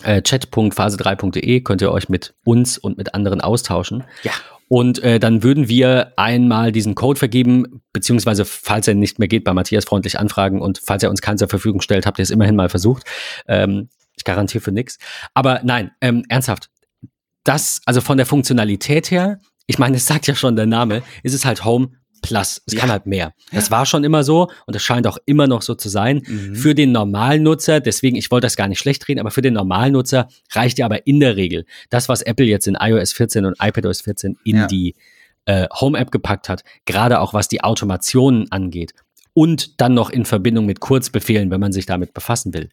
Äh, 0.03 0.23
chat.phase3.de 0.23 1.61
könnt 1.61 1.83
ihr 1.83 1.93
euch 1.93 2.09
mit 2.09 2.35
uns 2.45 2.79
und 2.79 2.99
mit 2.99 3.15
anderen 3.15 3.41
austauschen. 3.41 4.05
Ja. 4.23 4.33
Und 4.69 5.03
äh, 5.03 5.21
dann 5.21 5.43
würden 5.43 5.69
wir 5.69 6.13
einmal 6.17 6.73
diesen 6.73 6.95
Code 6.95 7.19
vergeben, 7.19 7.83
beziehungsweise 7.93 8.45
falls 8.45 8.89
er 8.89 8.95
nicht 8.95 9.19
mehr 9.19 9.29
geht, 9.29 9.45
bei 9.45 9.53
Matthias 9.53 9.85
freundlich 9.85 10.19
anfragen 10.19 10.61
und 10.61 10.81
falls 10.85 11.03
er 11.03 11.11
uns 11.11 11.21
keinen 11.21 11.39
zur 11.39 11.49
Verfügung 11.49 11.81
stellt, 11.81 12.07
habt 12.07 12.19
ihr 12.19 12.23
es 12.23 12.31
immerhin 12.31 12.57
mal 12.57 12.69
versucht. 12.69 13.05
Ähm, 13.47 13.89
ich 14.17 14.25
garantiere 14.25 14.63
für 14.63 14.73
nichts. 14.73 14.99
Aber 15.35 15.61
nein, 15.65 15.91
ähm, 16.01 16.25
ernsthaft. 16.29 16.71
Das, 17.45 17.83
also 17.85 18.01
von 18.01 18.17
der 18.17 18.27
Funktionalität 18.27 19.11
her, 19.11 19.39
ich 19.67 19.79
meine, 19.79 19.97
es 19.97 20.07
sagt 20.07 20.27
ja 20.27 20.35
schon 20.35 20.57
der 20.57 20.67
Name, 20.67 21.03
ist 21.23 21.35
es 21.35 21.45
halt 21.45 21.65
Home 21.65 21.91
Plus. 22.25 22.63
Es 22.65 22.73
ja. 22.73 22.81
kann 22.81 22.91
halt 22.91 23.05
mehr. 23.05 23.35
Das 23.53 23.71
war 23.71 23.85
schon 23.85 24.03
immer 24.03 24.25
so 24.25 24.49
und 24.67 24.75
das 24.75 24.83
scheint 24.83 25.07
auch 25.07 25.19
immer 25.27 25.47
noch 25.47 25.61
so 25.61 25.75
zu 25.75 25.91
sein. 25.91 26.23
Mhm. 26.27 26.55
Für 26.55 26.75
den 26.75 26.91
normalen 26.91 27.43
Nutzer, 27.43 27.81
deswegen, 27.81 28.17
ich 28.17 28.31
wollte 28.31 28.47
das 28.47 28.57
gar 28.57 28.67
nicht 28.67 28.79
schlecht 28.79 29.07
reden, 29.09 29.21
aber 29.21 29.31
für 29.31 29.43
den 29.43 29.53
normalen 29.53 29.93
Nutzer 29.93 30.29
reicht 30.53 30.79
ja 30.79 30.87
aber 30.87 31.07
in 31.07 31.21
der 31.21 31.37
Regel 31.37 31.67
das, 31.91 32.09
was 32.09 32.23
Apple 32.23 32.47
jetzt 32.47 32.67
in 32.67 32.79
iOS 32.81 33.13
14 33.13 33.45
und 33.45 33.57
iPadOS 33.61 34.01
14 34.01 34.39
in 34.45 34.57
ja. 34.57 34.67
die 34.67 34.95
äh, 35.45 35.69
Home-App 35.71 36.11
gepackt 36.11 36.49
hat, 36.49 36.65
gerade 36.87 37.21
auch 37.21 37.35
was 37.35 37.49
die 37.49 37.63
Automationen 37.63 38.51
angeht 38.51 38.95
und 39.35 39.81
dann 39.83 39.93
noch 39.93 40.09
in 40.09 40.25
Verbindung 40.25 40.65
mit 40.65 40.81
Kurzbefehlen, 40.81 41.51
wenn 41.51 41.61
man 41.61 41.73
sich 41.73 41.85
damit 41.85 42.15
befassen 42.15 42.55
will. 42.55 42.71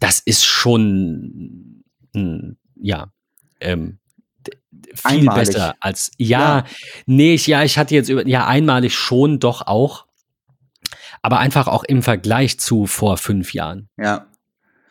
Das 0.00 0.20
ist 0.20 0.44
schon, 0.44 1.82
mh, 2.12 2.56
ja, 2.76 3.10
ähm, 3.60 3.98
viel 4.94 5.18
einmalig. 5.18 5.48
besser 5.48 5.74
als 5.80 6.10
ja, 6.18 6.58
ja, 6.58 6.64
nee, 7.06 7.34
ich, 7.34 7.46
ja, 7.46 7.62
ich 7.62 7.78
hatte 7.78 7.94
jetzt 7.94 8.08
über 8.08 8.26
ja 8.26 8.46
einmalig 8.46 8.94
schon 8.94 9.40
doch 9.40 9.66
auch, 9.66 10.06
aber 11.22 11.38
einfach 11.38 11.68
auch 11.68 11.84
im 11.84 12.02
Vergleich 12.02 12.58
zu 12.58 12.86
vor 12.86 13.16
fünf 13.16 13.54
Jahren. 13.54 13.88
Ja. 13.96 14.26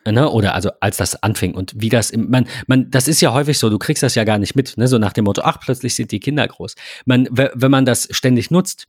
Ne? 0.06 0.30
Oder 0.30 0.56
also 0.56 0.72
als 0.80 0.98
das 0.98 1.22
anfing 1.22 1.54
und 1.54 1.74
wie 1.76 1.90
das 1.90 2.10
im, 2.10 2.30
man, 2.32 2.48
man, 2.66 2.90
das 2.90 3.08
ist 3.08 3.22
ja 3.22 3.34
häufig 3.34 3.60
so, 3.60 3.70
du 3.70 3.78
kriegst 3.78 4.02
das 4.02 4.16
ja 4.16 4.24
gar 4.24 4.40
nicht 4.40 4.56
mit, 4.56 4.76
ne? 4.78 4.88
So 4.88 4.98
nach 4.98 5.14
dem 5.14 5.26
Motto, 5.26 5.44
ach, 5.44 5.60
plötzlich 5.60 5.94
sind 5.94 6.12
die 6.12 6.20
Kinder 6.20 6.48
groß. 6.48 6.76
Man, 7.06 7.28
wenn 7.32 7.72
man 7.72 7.86
das 7.86 8.08
ständig 8.10 8.50
nutzt 8.50 8.88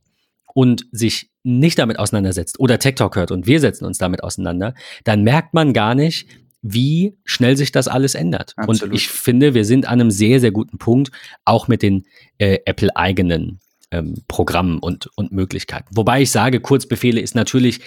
und 0.55 0.87
sich 0.91 1.31
nicht 1.43 1.79
damit 1.79 1.99
auseinandersetzt 1.99 2.59
oder 2.61 2.79
TikTok 2.79 3.17
hört 3.17 3.31
und 3.31 3.47
wir 3.47 3.61
setzen 3.61 3.85
uns 3.85 3.99
damit 3.99 4.23
auseinander, 4.23 4.75
dann 5.05 5.23
merkt 5.23 5.53
man 5.53 5.75
gar 5.75 5.95
nicht, 5.95 6.29
wie 6.63 7.17
schnell 7.25 7.57
sich 7.57 7.73
das 7.73 7.89
alles 7.89 8.15
ändert. 8.15 8.55
Absolut. 8.57 8.91
Und 8.91 8.97
ich 8.97 9.09
finde, 9.09 9.55
wir 9.55 9.65
sind 9.65 9.87
an 9.87 10.01
einem 10.01 10.11
sehr, 10.11 10.41
sehr 10.41 10.53
guten 10.53 10.79
Punkt, 10.79 11.11
auch 11.45 11.69
mit 11.69 11.83
den 11.83 12.07
äh, 12.39 12.59
Apple-eigenen 12.65 13.59
ähm, 13.91 14.15
Programmen 14.29 14.79
und, 14.79 15.11
und 15.17 15.33
Möglichkeiten. 15.33 15.89
Wobei 15.95 16.23
ich 16.23 16.31
sage, 16.31 16.61
Kurzbefehle 16.61 17.21
ist 17.21 17.35
natürlich, 17.35 17.81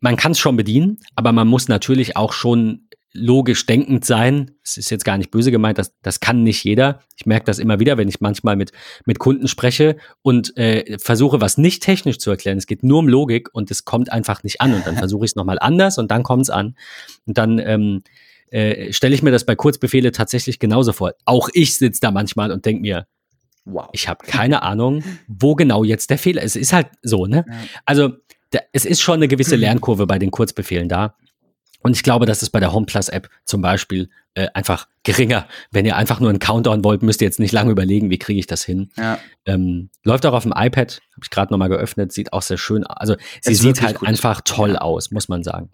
man 0.00 0.16
kann 0.16 0.32
es 0.32 0.38
schon 0.38 0.56
bedienen, 0.56 0.98
aber 1.14 1.32
man 1.32 1.48
muss 1.48 1.68
natürlich 1.68 2.16
auch 2.16 2.32
schon 2.32 2.83
logisch 3.14 3.64
denkend 3.64 4.04
sein. 4.04 4.50
Es 4.62 4.76
ist 4.76 4.90
jetzt 4.90 5.04
gar 5.04 5.16
nicht 5.16 5.30
böse 5.30 5.50
gemeint, 5.50 5.78
das, 5.78 5.94
das 6.02 6.20
kann 6.20 6.42
nicht 6.42 6.64
jeder. 6.64 7.00
Ich 7.16 7.26
merke 7.26 7.46
das 7.46 7.60
immer 7.60 7.78
wieder, 7.78 7.96
wenn 7.96 8.08
ich 8.08 8.20
manchmal 8.20 8.56
mit, 8.56 8.72
mit 9.06 9.20
Kunden 9.20 9.46
spreche 9.48 9.96
und 10.22 10.56
äh, 10.56 10.98
versuche, 10.98 11.40
was 11.40 11.56
nicht 11.56 11.82
technisch 11.82 12.18
zu 12.18 12.30
erklären. 12.30 12.58
Es 12.58 12.66
geht 12.66 12.82
nur 12.82 12.98
um 12.98 13.08
Logik 13.08 13.48
und 13.52 13.70
es 13.70 13.84
kommt 13.84 14.12
einfach 14.12 14.42
nicht 14.42 14.60
an. 14.60 14.74
Und 14.74 14.86
dann 14.86 14.96
versuche 14.96 15.24
ich 15.24 15.30
es 15.30 15.36
nochmal 15.36 15.58
anders 15.60 15.96
und 15.96 16.10
dann 16.10 16.24
kommt 16.24 16.42
es 16.42 16.50
an. 16.50 16.76
Und 17.24 17.38
dann 17.38 17.60
ähm, 17.60 18.02
äh, 18.50 18.92
stelle 18.92 19.14
ich 19.14 19.22
mir 19.22 19.30
das 19.30 19.46
bei 19.46 19.54
Kurzbefehle 19.54 20.10
tatsächlich 20.10 20.58
genauso 20.58 20.92
vor. 20.92 21.12
Auch 21.24 21.48
ich 21.54 21.78
sitze 21.78 22.00
da 22.00 22.10
manchmal 22.10 22.50
und 22.50 22.66
denke 22.66 22.82
mir, 22.82 23.06
wow. 23.64 23.88
ich 23.92 24.08
habe 24.08 24.26
keine 24.26 24.62
Ahnung, 24.62 25.04
wo 25.28 25.54
genau 25.54 25.84
jetzt 25.84 26.10
der 26.10 26.18
Fehler 26.18 26.42
ist. 26.42 26.56
Es 26.56 26.62
ist 26.62 26.72
halt 26.72 26.88
so, 27.02 27.26
ne? 27.26 27.44
Also 27.84 28.10
da, 28.50 28.58
es 28.72 28.84
ist 28.84 29.00
schon 29.00 29.14
eine 29.14 29.28
gewisse 29.28 29.56
Lernkurve 29.56 30.06
bei 30.06 30.18
den 30.18 30.30
Kurzbefehlen 30.30 30.88
da. 30.88 31.16
Und 31.84 31.94
ich 31.94 32.02
glaube, 32.02 32.24
das 32.24 32.42
ist 32.42 32.48
bei 32.48 32.60
der 32.60 32.72
HomePlus 32.72 33.10
App 33.10 33.28
zum 33.44 33.60
Beispiel 33.60 34.08
äh, 34.32 34.48
einfach 34.54 34.88
geringer. 35.04 35.46
Wenn 35.70 35.86
ihr 35.86 35.96
einfach 35.96 36.18
nur 36.18 36.30
einen 36.30 36.38
Countdown 36.38 36.82
wollt, 36.82 37.02
müsst 37.02 37.20
ihr 37.20 37.26
jetzt 37.26 37.38
nicht 37.38 37.52
lange 37.52 37.70
überlegen, 37.70 38.10
wie 38.10 38.18
kriege 38.18 38.40
ich 38.40 38.46
das 38.46 38.64
hin. 38.64 38.90
Ja. 38.96 39.18
Ähm, 39.46 39.90
läuft 40.02 40.24
auch 40.24 40.32
auf 40.32 40.44
dem 40.44 40.54
iPad, 40.56 41.00
habe 41.12 41.20
ich 41.22 41.30
gerade 41.30 41.52
nochmal 41.52 41.68
geöffnet, 41.68 42.12
sieht 42.12 42.32
auch 42.32 42.40
sehr 42.40 42.56
schön 42.56 42.84
aus. 42.84 42.96
Also 42.96 43.16
sie 43.42 43.52
es 43.52 43.58
sieht 43.58 43.82
halt 43.82 43.98
gut. 43.98 44.08
einfach 44.08 44.40
toll 44.42 44.72
ja. 44.72 44.80
aus, 44.80 45.10
muss 45.10 45.28
man 45.28 45.44
sagen. 45.44 45.68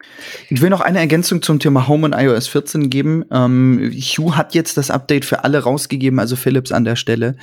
Ich 0.48 0.60
will 0.60 0.70
noch 0.70 0.80
eine 0.80 0.98
Ergänzung 0.98 1.40
zum 1.40 1.60
Thema 1.60 1.86
Home 1.86 2.04
und 2.04 2.12
iOS 2.12 2.48
14 2.48 2.90
geben. 2.90 3.24
Ähm, 3.30 3.92
Hue 3.92 4.36
hat 4.36 4.54
jetzt 4.54 4.76
das 4.76 4.90
Update 4.90 5.24
für 5.24 5.44
alle 5.44 5.60
rausgegeben, 5.60 6.18
also 6.18 6.34
Philips 6.34 6.72
an 6.72 6.84
der 6.84 6.96
Stelle. 6.96 7.36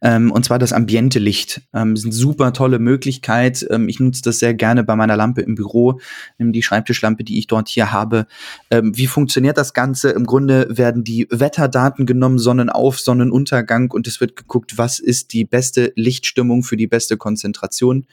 Ähm, 0.00 0.30
und 0.30 0.44
zwar 0.44 0.60
das 0.60 0.72
ambiente 0.72 1.18
Licht. 1.18 1.62
Ähm, 1.74 1.94
ist 1.94 2.04
eine 2.04 2.12
super 2.12 2.52
tolle 2.52 2.78
Möglichkeit. 2.78 3.66
Ähm, 3.68 3.88
ich 3.88 3.98
nutze 3.98 4.22
das 4.22 4.38
sehr 4.38 4.54
gerne 4.54 4.84
bei 4.84 4.94
meiner 4.94 5.16
Lampe 5.16 5.40
im 5.40 5.56
Büro, 5.56 6.00
die 6.38 6.62
Schreibtischlampe, 6.62 7.24
die 7.24 7.38
ich 7.38 7.48
dort 7.48 7.68
hier 7.68 7.92
habe. 7.92 8.26
Ähm, 8.70 8.96
wie 8.96 9.08
funktioniert 9.08 9.58
das 9.58 9.74
Ganze? 9.74 10.10
Im 10.10 10.26
Grunde 10.26 10.66
werden 10.70 11.02
die 11.02 11.26
Wetterdaten 11.32 12.06
genommen, 12.06 12.38
Sonnenauf, 12.38 13.00
Sonnenuntergang 13.00 13.90
und 13.90 14.06
es 14.06 14.20
wird 14.20 14.36
geguckt, 14.36 14.76
was 14.76 14.98
ist 14.98 15.32
die 15.32 15.44
beste 15.44 15.92
Lichtstimmung 15.96 16.62
für 16.62 16.76
die 16.76 16.86
beste 16.86 17.16
Konzentration. 17.16 18.06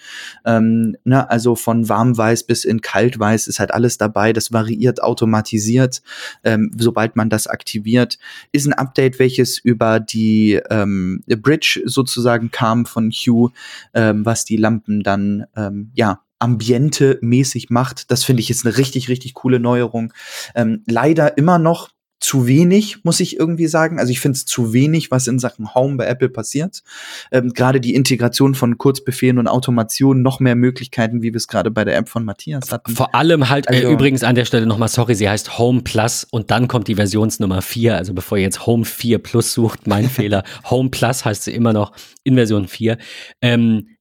Ähm, 0.45 0.95
na, 1.03 1.19
ne, 1.19 1.29
also 1.29 1.55
von 1.55 1.89
warmweiß 1.89 2.43
bis 2.43 2.63
in 2.63 2.81
kaltweiß 2.81 3.47
ist 3.47 3.59
halt 3.59 3.73
alles 3.73 3.97
dabei. 3.97 4.31
Das 4.33 4.53
variiert 4.53 5.03
automatisiert, 5.03 6.01
ähm, 6.43 6.71
sobald 6.77 7.15
man 7.15 7.29
das 7.29 7.47
aktiviert. 7.47 8.17
Ist 8.51 8.65
ein 8.65 8.73
Update, 8.73 9.19
welches 9.19 9.57
über 9.57 9.99
die 9.99 10.59
ähm, 10.69 11.21
Bridge 11.27 11.81
sozusagen 11.85 12.51
kam 12.51 12.85
von 12.85 13.11
Hue, 13.11 13.51
ähm, 13.93 14.25
was 14.25 14.45
die 14.45 14.57
Lampen 14.57 15.03
dann 15.03 15.45
ähm, 15.55 15.91
ja 15.93 16.21
Ambiente-mäßig 16.39 17.69
macht. 17.69 18.11
Das 18.11 18.23
finde 18.23 18.41
ich 18.41 18.49
jetzt 18.49 18.65
eine 18.65 18.77
richtig, 18.77 19.09
richtig 19.09 19.33
coole 19.33 19.59
Neuerung. 19.59 20.13
Ähm, 20.55 20.83
leider 20.87 21.37
immer 21.37 21.59
noch 21.59 21.89
zu 22.29 22.45
wenig, 22.45 23.03
muss 23.03 23.19
ich 23.21 23.39
irgendwie 23.39 23.65
sagen. 23.65 23.97
Also 23.97 24.11
ich 24.11 24.19
finde 24.19 24.35
es 24.35 24.45
zu 24.45 24.71
wenig, 24.71 25.09
was 25.09 25.25
in 25.25 25.39
Sachen 25.39 25.73
Home 25.73 25.97
bei 25.97 26.05
Apple 26.05 26.29
passiert. 26.29 26.83
Ähm, 27.31 27.53
gerade 27.53 27.81
die 27.81 27.95
Integration 27.95 28.53
von 28.53 28.77
Kurzbefehlen 28.77 29.39
und 29.39 29.47
Automation, 29.47 30.21
noch 30.21 30.39
mehr 30.39 30.53
Möglichkeiten, 30.53 31.23
wie 31.23 31.33
wir 31.33 31.37
es 31.37 31.47
gerade 31.47 31.71
bei 31.71 31.83
der 31.85 31.97
App 31.97 32.07
von 32.07 32.23
Matthias 32.23 32.71
hatten. 32.71 32.93
Vor 32.93 33.15
allem 33.15 33.49
halt, 33.49 33.65
äh, 33.65 33.77
also, 33.77 33.87
äh, 33.87 33.93
übrigens 33.93 34.23
an 34.23 34.35
der 34.35 34.45
Stelle 34.45 34.67
nochmal, 34.67 34.89
sorry, 34.89 35.15
sie 35.15 35.27
heißt 35.27 35.57
Home 35.57 35.81
Plus 35.81 36.23
und 36.23 36.51
dann 36.51 36.67
kommt 36.67 36.87
die 36.87 36.95
Versionsnummer 36.95 37.63
4. 37.63 37.97
Also 37.97 38.13
bevor 38.13 38.37
ihr 38.37 38.43
jetzt 38.43 38.67
Home 38.67 38.85
4 38.85 39.17
Plus 39.17 39.51
sucht, 39.51 39.87
mein 39.87 40.07
Fehler. 40.09 40.43
Home 40.69 40.89
Plus 40.91 41.25
heißt 41.25 41.45
sie 41.45 41.55
immer 41.55 41.73
noch 41.73 41.93
in 42.23 42.35
Version 42.35 42.67
4. 42.67 42.99
Ähm, 43.41 43.97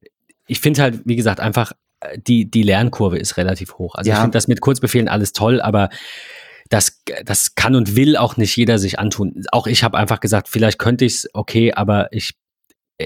ich 0.47 0.61
finde 0.61 0.83
halt, 0.83 1.01
wie 1.07 1.17
gesagt, 1.17 1.41
einfach 1.41 1.73
die, 2.27 2.51
die 2.51 2.63
Lernkurve 2.63 3.19
ist 3.19 3.39
relativ 3.39 3.79
hoch. 3.79 3.95
Also 3.95 4.11
ja. 4.11 4.17
ich 4.17 4.21
finde 4.21 4.37
das 4.37 4.49
mit 4.49 4.61
Kurzbefehlen 4.61 5.09
alles 5.09 5.33
toll, 5.33 5.63
aber 5.63 5.89
das, 6.69 7.03
das 7.25 7.55
kann 7.55 7.75
und 7.75 7.97
will 7.97 8.17
auch 8.17 8.37
nicht 8.37 8.57
jeder 8.57 8.79
sich 8.79 8.99
antun. 8.99 9.45
Auch 9.53 9.67
ich 9.67 9.83
habe 9.83 9.97
einfach 9.97 10.21
gesagt, 10.21 10.49
vielleicht 10.49 10.79
könnte 10.79 11.05
ich 11.05 11.15
es, 11.15 11.31
okay, 11.33 11.73
aber 11.73 12.13
ich, 12.13 12.35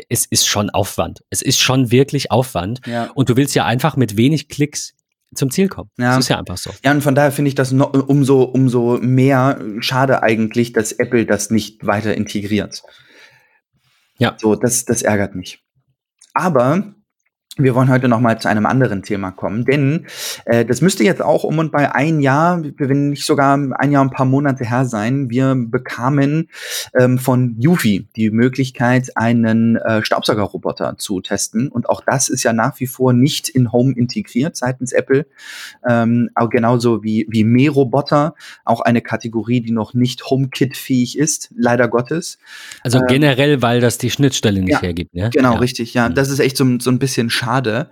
es 0.09 0.27
ist 0.27 0.47
schon 0.47 0.71
Aufwand. 0.71 1.23
Es 1.31 1.43
ist 1.43 1.61
schon 1.61 1.91
wirklich 1.91 2.31
Aufwand. 2.31 2.81
Ja. 2.87 3.11
Und 3.15 3.29
du 3.29 3.37
willst 3.37 3.55
ja 3.55 3.65
einfach 3.65 3.97
mit 3.97 4.17
wenig 4.17 4.49
Klicks 4.49 4.95
zum 5.35 5.51
Ziel 5.51 5.69
kommen. 5.69 5.91
Ja. 5.99 6.17
Das 6.17 6.25
ist 6.25 6.29
ja 6.29 6.39
einfach 6.39 6.59
so. 6.59 6.71
Ja, 6.85 6.91
und 6.91 7.03
von 7.03 7.15
daher 7.15 7.33
finde 7.33 7.49
ich 7.49 7.55
das 7.55 7.73
noch, 7.73 7.93
umso, 7.93 8.43
umso 8.43 8.99
mehr 9.01 9.61
schade 9.81 10.23
eigentlich, 10.23 10.73
dass 10.73 10.93
Apple 10.93 11.27
das 11.27 11.51
nicht 11.51 11.87
weiter 11.87 12.15
integriert. 12.15 12.83
Ja. 14.19 14.37
So, 14.39 14.57
das, 14.57 14.85
das 14.85 15.03
ärgert 15.03 15.35
mich. 15.35 15.65
Aber 16.35 16.95
wir 17.59 17.75
wollen 17.75 17.91
heute 17.91 18.09
noch 18.09 18.21
mal 18.21 18.41
zu 18.41 18.49
einem 18.49 18.65
anderen 18.65 19.03
Thema 19.03 19.31
kommen, 19.31 19.65
denn 19.65 20.07
äh, 20.47 20.65
das 20.65 20.81
müsste 20.81 21.05
jetzt 21.05 21.21
auch 21.21 21.45
um 21.45 21.59
und 21.59 21.71
bei 21.71 21.95
ein 21.95 22.21
Jahr, 22.21 22.63
wenn 22.79 23.11
nicht 23.11 23.27
sogar 23.27 23.57
ein 23.57 23.93
Jahr, 23.93 24.03
ein 24.03 24.11
paar 24.11 24.27
Monate 24.27 24.65
her 24.65 24.87
sein. 24.87 25.29
Wir 25.29 25.55
bekamen 25.55 26.49
ähm, 26.99 27.19
von 27.19 27.57
Yufi 27.59 28.07
die 28.17 28.31
Möglichkeit, 28.31 29.17
einen 29.17 29.77
äh, 29.77 30.03
Staubsaugerroboter 30.03 30.97
zu 30.97 31.21
testen. 31.21 31.69
Und 31.69 31.89
auch 31.89 32.01
das 32.05 32.29
ist 32.29 32.43
ja 32.43 32.53
nach 32.53 32.81
wie 32.81 32.87
vor 32.87 33.13
nicht 33.13 33.49
in 33.49 33.71
Home 33.71 33.93
integriert 33.95 34.57
seitens 34.57 34.93
Apple. 34.93 35.27
Ähm, 35.87 36.31
auch 36.35 36.49
genauso 36.49 37.03
wie, 37.03 37.27
wie 37.29 37.45
Mähroboter, 37.45 38.35
auch 38.65 38.81
eine 38.81 39.03
Kategorie, 39.03 39.61
die 39.61 39.73
noch 39.73 39.93
nicht 39.93 40.25
HomeKit-fähig 40.25 41.19
ist, 41.19 41.51
leider 41.55 41.89
Gottes. 41.89 42.39
Also 42.83 42.99
äh, 42.99 43.07
generell, 43.09 43.61
weil 43.61 43.81
das 43.81 43.99
die 43.99 44.11
Schnittstelle 44.11 44.63
nicht 44.63 44.73
ja, 44.73 44.81
hergibt. 44.83 45.15
Ne? 45.15 45.31
Genau, 45.33 45.55
ja. 45.55 45.59
richtig. 45.59 45.93
Ja, 45.93 46.09
mhm. 46.09 46.15
das 46.15 46.31
ist 46.31 46.39
echt 46.39 46.57
so, 46.57 46.79
so 46.79 46.91
ein 46.91 46.99
bisschen 46.99 47.29
schade. 47.43 47.91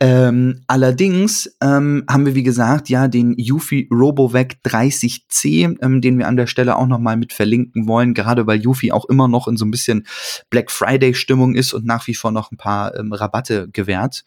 Ähm, 0.00 0.62
allerdings 0.66 1.56
ähm, 1.62 2.04
haben 2.08 2.26
wir, 2.26 2.34
wie 2.34 2.42
gesagt, 2.42 2.88
ja 2.88 3.08
den 3.08 3.34
Yufi 3.38 3.88
RoboVac 3.90 4.56
30C, 4.64 5.76
ähm, 5.82 6.00
den 6.00 6.18
wir 6.18 6.28
an 6.28 6.36
der 6.36 6.46
Stelle 6.46 6.76
auch 6.76 6.86
noch 6.86 6.98
mal 6.98 7.16
mit 7.16 7.32
verlinken 7.32 7.88
wollen, 7.88 8.12
gerade 8.12 8.46
weil 8.46 8.60
Yufi 8.60 8.92
auch 8.92 9.06
immer 9.06 9.28
noch 9.28 9.48
in 9.48 9.56
so 9.56 9.64
ein 9.64 9.70
bisschen 9.70 10.06
Black 10.50 10.70
Friday-Stimmung 10.70 11.54
ist 11.54 11.72
und 11.72 11.86
nach 11.86 12.06
wie 12.06 12.14
vor 12.14 12.32
noch 12.32 12.52
ein 12.52 12.58
paar 12.58 12.94
ähm, 12.96 13.12
Rabatte 13.12 13.68
gewährt. 13.72 14.24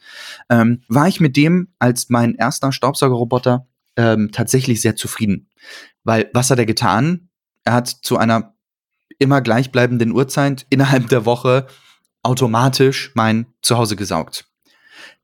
Ähm, 0.49 0.81
war 0.87 1.07
ich 1.07 1.19
mit 1.19 1.37
dem 1.37 1.67
als 1.77 2.09
mein 2.09 2.33
erster 2.35 2.71
Staubsaugerroboter 2.71 3.67
ähm, 3.97 4.31
tatsächlich 4.31 4.81
sehr 4.81 4.95
zufrieden. 4.95 5.49
Weil 6.03 6.29
was 6.33 6.49
hat 6.49 6.59
er 6.59 6.65
getan? 6.65 7.29
Er 7.63 7.73
hat 7.73 7.87
zu 7.87 8.17
einer 8.17 8.55
immer 9.19 9.41
gleichbleibenden 9.41 10.11
Uhrzeit 10.11 10.65
innerhalb 10.69 11.07
der 11.09 11.25
Woche 11.25 11.67
automatisch 12.25 13.11
mein 13.13 13.45
Zuhause 13.61 13.95
gesaugt. 13.95 14.47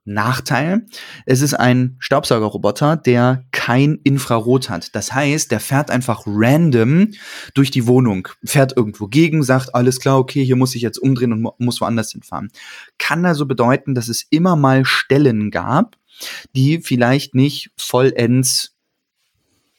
Nachteil, 0.03 0.85
es 1.25 1.41
ist 1.41 1.53
ein 1.53 1.95
Staubsaugerroboter, 1.99 2.97
der 2.97 3.45
kein 3.51 3.99
Infrarot 4.03 4.69
hat. 4.69 4.95
Das 4.95 5.13
heißt, 5.13 5.51
der 5.51 5.59
fährt 5.59 5.91
einfach 5.91 6.23
random 6.25 7.09
durch 7.53 7.69
die 7.69 7.85
Wohnung, 7.85 8.27
fährt 8.43 8.75
irgendwo 8.75 9.07
gegen, 9.07 9.43
sagt, 9.43 9.75
alles 9.75 9.99
klar, 9.99 10.17
okay, 10.17 10.43
hier 10.43 10.55
muss 10.55 10.75
ich 10.75 10.81
jetzt 10.81 10.97
umdrehen 10.97 11.33
und 11.33 11.59
muss 11.59 11.81
woanders 11.81 12.11
hinfahren. 12.11 12.51
Kann 12.97 13.25
also 13.25 13.45
bedeuten, 13.45 13.93
dass 13.93 14.07
es 14.07 14.25
immer 14.29 14.55
mal 14.55 14.85
Stellen 14.85 15.51
gab, 15.51 15.97
die 16.55 16.79
vielleicht 16.81 17.35
nicht 17.35 17.71
vollends 17.77 18.75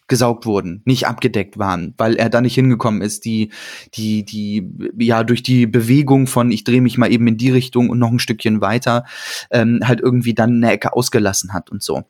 gesaugt 0.09 0.47
wurden, 0.47 0.83
nicht 0.85 1.07
abgedeckt 1.07 1.59
waren, 1.59 1.95
weil 1.97 2.17
er 2.17 2.29
da 2.29 2.41
nicht 2.41 2.55
hingekommen 2.55 3.03
ist, 3.03 3.25
die, 3.25 3.51
die, 3.95 4.25
die, 4.25 4.69
ja, 4.99 5.25
durch 5.25 5.43
die 5.43 5.67
Bewegung 5.67 6.27
von 6.27 6.51
ich 6.51 6.65
drehe 6.65 6.83
mich 6.83 6.99
mal 6.99 7.11
eben 7.11 7.27
in 7.27 7.37
die 7.37 7.51
Richtung 7.51 7.89
und 7.89 7.99
noch 7.99 8.11
ein 8.11 8.19
Stückchen 8.19 8.61
weiter, 8.61 9.05
ähm, 9.51 9.81
halt 9.85 10.01
irgendwie 10.01 10.35
dann 10.35 10.57
eine 10.57 10.73
Ecke 10.73 10.93
ausgelassen 10.93 11.53
hat 11.53 11.71
und 11.71 11.83
so 11.83 12.05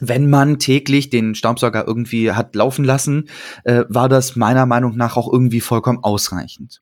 wenn 0.00 0.30
man 0.30 0.58
täglich 0.58 1.10
den 1.10 1.34
Staubsauger 1.34 1.86
irgendwie 1.86 2.32
hat 2.32 2.54
laufen 2.54 2.84
lassen, 2.84 3.28
äh, 3.64 3.84
war 3.88 4.08
das 4.08 4.34
meiner 4.34 4.66
Meinung 4.66 4.96
nach 4.96 5.16
auch 5.16 5.30
irgendwie 5.30 5.60
vollkommen 5.60 6.02
ausreichend. 6.02 6.80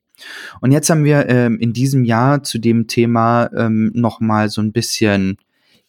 Und 0.61 0.71
jetzt 0.71 0.89
haben 0.89 1.03
wir 1.03 1.29
ähm, 1.29 1.59
in 1.59 1.73
diesem 1.73 2.05
Jahr 2.05 2.43
zu 2.43 2.59
dem 2.59 2.87
Thema 2.87 3.49
ähm, 3.55 3.91
noch 3.93 4.21
mal 4.21 4.49
so 4.49 4.61
ein 4.61 4.71
bisschen 4.71 5.37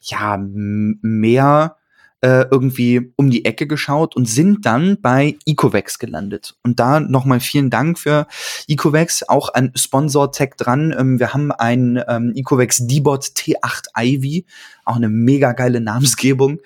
ja 0.01 0.39
mehr 0.41 1.77
äh, 2.23 2.45
irgendwie 2.51 3.13
um 3.17 3.31
die 3.31 3.45
Ecke 3.45 3.67
geschaut 3.67 4.15
und 4.17 4.27
sind 4.27 4.67
dann 4.67 5.01
bei 5.01 5.37
Ecovex 5.47 5.99
gelandet. 5.99 6.55
Und 6.63 6.79
da 6.79 7.01
nochmal 7.01 7.41
vielen 7.41 7.71
Dank 7.71 7.99
für 7.99 8.27
Ecovex, 8.69 9.23
auch 9.29 9.49
ein 9.49 9.73
Sponsor-Tag 9.75 10.57
dran. 10.57 10.95
Ähm, 10.99 11.19
wir 11.19 11.33
haben 11.33 11.51
ein 11.53 12.03
ähm, 12.09 12.33
Ecovex 12.35 12.87
D-Bot 12.87 13.25
T8 13.25 13.87
Ivy, 13.99 14.45
auch 14.91 14.97
eine 14.97 15.09
mega 15.09 15.53
geile 15.53 15.81
Namensgebung, 15.81 16.61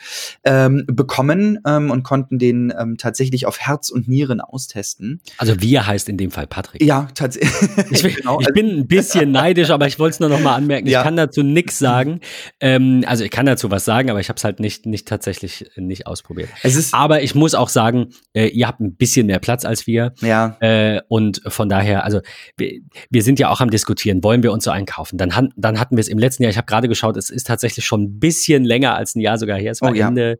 ähm, 0.44 0.84
bekommen 0.86 1.58
ähm, 1.66 1.90
und 1.90 2.02
konnten 2.02 2.38
den 2.38 2.72
ähm, 2.78 2.96
tatsächlich 2.96 3.46
auf 3.46 3.60
Herz 3.60 3.90
und 3.90 4.08
Nieren 4.08 4.40
austesten. 4.40 5.20
Also 5.38 5.60
wir 5.60 5.86
heißt 5.86 6.08
in 6.08 6.16
dem 6.16 6.30
Fall 6.30 6.46
Patrick. 6.46 6.82
Ja, 6.82 7.08
tatsächlich. 7.14 7.54
Ich, 7.94 8.16
genau. 8.16 8.40
ich, 8.40 8.48
bin 8.54 8.78
ein 8.78 8.86
bisschen 8.86 9.30
neidisch, 9.30 9.70
aber 9.70 9.86
ich 9.86 9.98
wollte 9.98 10.14
es 10.14 10.20
nur 10.20 10.28
noch 10.28 10.40
mal 10.40 10.54
anmerken. 10.54 10.88
Ja. 10.88 11.00
Ich 11.00 11.04
kann 11.04 11.16
dazu 11.16 11.42
nichts 11.42 11.78
sagen. 11.78 12.20
Ähm, 12.60 13.04
also 13.06 13.24
ich 13.24 13.30
kann 13.30 13.46
dazu 13.46 13.70
was 13.70 13.84
sagen, 13.84 14.10
aber 14.10 14.20
ich 14.20 14.28
habe 14.28 14.36
es 14.36 14.44
halt 14.44 14.58
nicht, 14.58 14.86
nicht 14.86 15.06
tatsächlich 15.06 15.70
nicht 15.76 16.06
ausprobiert. 16.06 16.48
Es 16.62 16.76
ist 16.76 16.94
aber 16.94 17.22
ich 17.22 17.34
muss 17.34 17.54
auch 17.54 17.68
sagen, 17.68 18.08
äh, 18.32 18.48
ihr 18.48 18.66
habt 18.66 18.80
ein 18.80 18.96
bisschen 18.96 19.26
mehr 19.26 19.38
Platz 19.38 19.64
als 19.64 19.86
wir. 19.86 20.12
Ja. 20.20 20.56
Äh, 20.60 21.02
und 21.08 21.42
von 21.46 21.68
daher, 21.68 22.04
also 22.04 22.20
wir, 22.56 22.80
wir, 23.10 23.22
sind 23.22 23.38
ja 23.38 23.50
auch 23.50 23.60
am 23.60 23.70
diskutieren, 23.70 24.22
wollen 24.22 24.42
wir 24.42 24.52
uns 24.52 24.64
so 24.64 24.70
einkaufen? 24.70 25.18
Dann, 25.18 25.52
dann 25.56 25.80
hatten 25.80 25.96
wir 25.96 26.00
es 26.00 26.08
im 26.08 26.18
letzten 26.18 26.42
Jahr, 26.42 26.50
ich 26.50 26.56
habe 26.56 26.66
gerade 26.66 26.88
geschaut, 26.88 27.16
es 27.16 27.30
ist 27.30 27.46
tatsächlich 27.46 27.84
schon 27.84 28.13
bisschen 28.20 28.64
länger 28.64 28.94
als 28.94 29.14
ein 29.14 29.20
Jahr 29.20 29.38
sogar 29.38 29.58
her. 29.58 29.72
Es 29.72 29.82
war 29.82 29.92
oh, 29.92 29.94
ja. 29.94 30.08
Ende, 30.08 30.38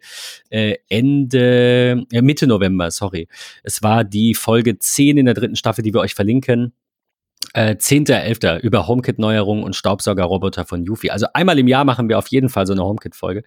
äh, 0.51 0.77
Ende, 0.89 2.07
äh, 2.13 2.23
Mitte 2.23 2.47
November, 2.47 2.91
sorry. 2.91 3.29
Es 3.63 3.83
war 3.83 4.05
die 4.05 4.35
Folge 4.35 4.79
10 4.79 5.19
in 5.19 5.27
der 5.27 5.35
dritten 5.35 5.57
Staffel, 5.57 5.83
die 5.83 5.93
wir 5.93 6.01
euch 6.01 6.15
verlinken. 6.15 6.73
Äh, 7.53 7.77
10.11. 7.77 8.61
über 8.61 8.89
HomeKit-Neuerungen 8.89 9.63
und 9.63 9.77
Staubsaugerroboter 9.77 10.65
von 10.65 10.85
Yufi. 10.85 11.11
Also 11.11 11.27
einmal 11.35 11.59
im 11.59 11.69
Jahr 11.69 11.85
machen 11.85 12.09
wir 12.09 12.19
auf 12.19 12.27
jeden 12.29 12.49
Fall 12.49 12.67
so 12.67 12.73
eine 12.73 12.83
HomeKit-Folge, 12.83 13.45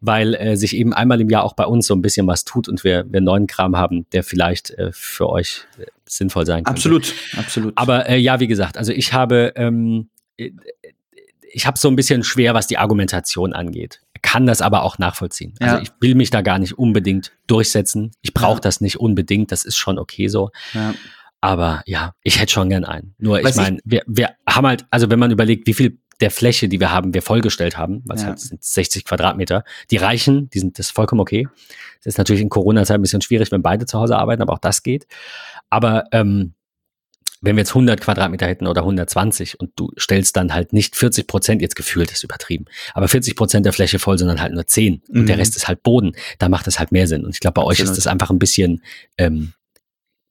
weil 0.00 0.34
äh, 0.34 0.56
sich 0.56 0.74
eben 0.74 0.94
einmal 0.94 1.20
im 1.20 1.28
Jahr 1.28 1.44
auch 1.44 1.52
bei 1.52 1.66
uns 1.66 1.86
so 1.86 1.94
ein 1.94 2.00
bisschen 2.00 2.26
was 2.26 2.44
tut 2.44 2.68
und 2.68 2.84
wir, 2.84 3.04
wir 3.10 3.20
neuen 3.20 3.46
Kram 3.46 3.76
haben, 3.76 4.06
der 4.12 4.22
vielleicht 4.22 4.70
äh, 4.70 4.90
für 4.92 5.28
euch 5.28 5.66
äh, 5.78 5.84
sinnvoll 6.06 6.46
sein 6.46 6.64
kann. 6.64 6.74
Absolut, 6.74 7.14
absolut. 7.36 7.76
Aber 7.76 8.08
äh, 8.08 8.16
ja, 8.16 8.40
wie 8.40 8.46
gesagt, 8.46 8.78
also 8.78 8.92
ich 8.92 9.12
habe 9.12 9.52
ähm, 9.56 10.08
äh, 10.38 10.52
ich 11.52 11.66
habe 11.66 11.78
so 11.78 11.88
ein 11.88 11.96
bisschen 11.96 12.22
schwer, 12.22 12.54
was 12.54 12.66
die 12.66 12.78
Argumentation 12.78 13.52
angeht. 13.52 14.00
Kann 14.22 14.46
das 14.46 14.62
aber 14.62 14.82
auch 14.82 14.98
nachvollziehen. 14.98 15.54
Also 15.60 15.76
ja. 15.76 15.82
ich 15.82 15.90
will 16.00 16.14
mich 16.14 16.30
da 16.30 16.42
gar 16.42 16.58
nicht 16.58 16.78
unbedingt 16.78 17.32
durchsetzen. 17.46 18.12
Ich 18.22 18.34
brauche 18.34 18.56
ja. 18.56 18.60
das 18.60 18.80
nicht 18.80 18.98
unbedingt. 18.98 19.50
Das 19.50 19.64
ist 19.64 19.76
schon 19.76 19.98
okay 19.98 20.28
so. 20.28 20.50
Ja. 20.74 20.94
Aber 21.40 21.82
ja, 21.86 22.14
ich 22.22 22.40
hätte 22.40 22.52
schon 22.52 22.68
gern 22.68 22.84
einen. 22.84 23.14
Nur 23.18 23.40
ich 23.40 23.56
meine, 23.56 23.78
wir, 23.84 24.02
wir 24.06 24.30
haben 24.46 24.66
halt, 24.66 24.84
also 24.90 25.10
wenn 25.10 25.18
man 25.18 25.30
überlegt, 25.30 25.66
wie 25.66 25.74
viel 25.74 25.98
der 26.20 26.30
Fläche, 26.30 26.68
die 26.68 26.80
wir 26.80 26.92
haben, 26.92 27.14
wir 27.14 27.22
vollgestellt 27.22 27.78
haben, 27.78 28.02
was 28.04 28.20
ja. 28.20 28.28
halt 28.28 28.40
sind 28.40 28.62
60 28.62 29.06
Quadratmeter, 29.06 29.64
die 29.90 29.96
reichen, 29.96 30.50
die 30.50 30.58
sind 30.58 30.78
das 30.78 30.86
ist 30.86 30.92
vollkommen 30.92 31.22
okay. 31.22 31.48
Das 31.98 32.14
ist 32.14 32.18
natürlich 32.18 32.42
in 32.42 32.50
Corona-Zeit 32.50 32.98
ein 32.98 33.02
bisschen 33.02 33.22
schwierig, 33.22 33.50
wenn 33.52 33.62
beide 33.62 33.86
zu 33.86 33.98
Hause 33.98 34.18
arbeiten, 34.18 34.42
aber 34.42 34.52
auch 34.52 34.58
das 34.58 34.82
geht. 34.82 35.06
Aber 35.70 36.04
ähm, 36.12 36.52
wenn 37.40 37.56
wir 37.56 37.62
jetzt 37.62 37.70
100 37.70 38.00
Quadratmeter 38.00 38.46
hätten 38.46 38.66
oder 38.66 38.82
120 38.82 39.58
und 39.60 39.70
du 39.76 39.90
stellst 39.98 40.36
dann 40.36 40.52
halt 40.52 40.72
nicht 40.72 40.96
40 40.96 41.26
Prozent, 41.26 41.62
jetzt 41.62 41.76
gefühlt 41.76 42.10
ist 42.12 42.22
übertrieben, 42.22 42.66
aber 42.94 43.08
40 43.08 43.34
Prozent 43.36 43.64
der 43.66 43.72
Fläche 43.72 43.98
voll, 43.98 44.18
sondern 44.18 44.40
halt 44.40 44.52
nur 44.52 44.66
10 44.66 45.02
mhm. 45.08 45.20
und 45.20 45.26
der 45.26 45.36
mhm. 45.36 45.40
Rest 45.40 45.56
ist 45.56 45.66
halt 45.68 45.82
Boden, 45.82 46.12
da 46.38 46.48
macht 46.48 46.66
es 46.66 46.78
halt 46.78 46.92
mehr 46.92 47.06
Sinn. 47.06 47.24
Und 47.24 47.34
ich 47.34 47.40
glaube, 47.40 47.54
bei 47.54 47.62
euch 47.62 47.80
Absolut. 47.80 47.92
ist 47.92 47.96
das 47.98 48.06
einfach 48.06 48.30
ein 48.30 48.38
bisschen, 48.38 48.82
ähm, 49.16 49.52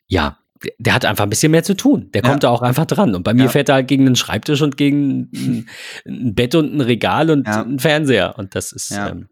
ja, 0.07 0.37
der 0.77 0.93
hat 0.93 1.05
einfach 1.05 1.23
ein 1.23 1.29
bisschen 1.29 1.51
mehr 1.51 1.63
zu 1.63 1.73
tun. 1.75 2.09
Der 2.13 2.21
kommt 2.21 2.43
da 2.43 2.49
auch 2.49 2.61
einfach 2.61 2.85
dran. 2.85 3.15
Und 3.15 3.23
bei 3.23 3.33
mir 3.33 3.43
Ja. 3.43 3.49
fährt 3.49 3.69
er 3.69 3.75
halt 3.75 3.87
gegen 3.87 4.05
einen 4.05 4.17
Schreibtisch 4.17 4.61
und 4.61 4.75
gegen 4.75 5.29
ein, 5.33 5.69
ein 6.05 6.35
Bett 6.35 6.53
und 6.53 6.75
ein 6.75 6.81
Regal 6.81 7.29
und 7.29 7.47
Ja. 7.47 7.61
einen 7.61 7.79
Fernseher. 7.79 8.37
Und 8.37 8.55
das 8.55 8.73
ist, 8.73 8.89
Ja. 8.91 9.09
ähm, 9.09 9.29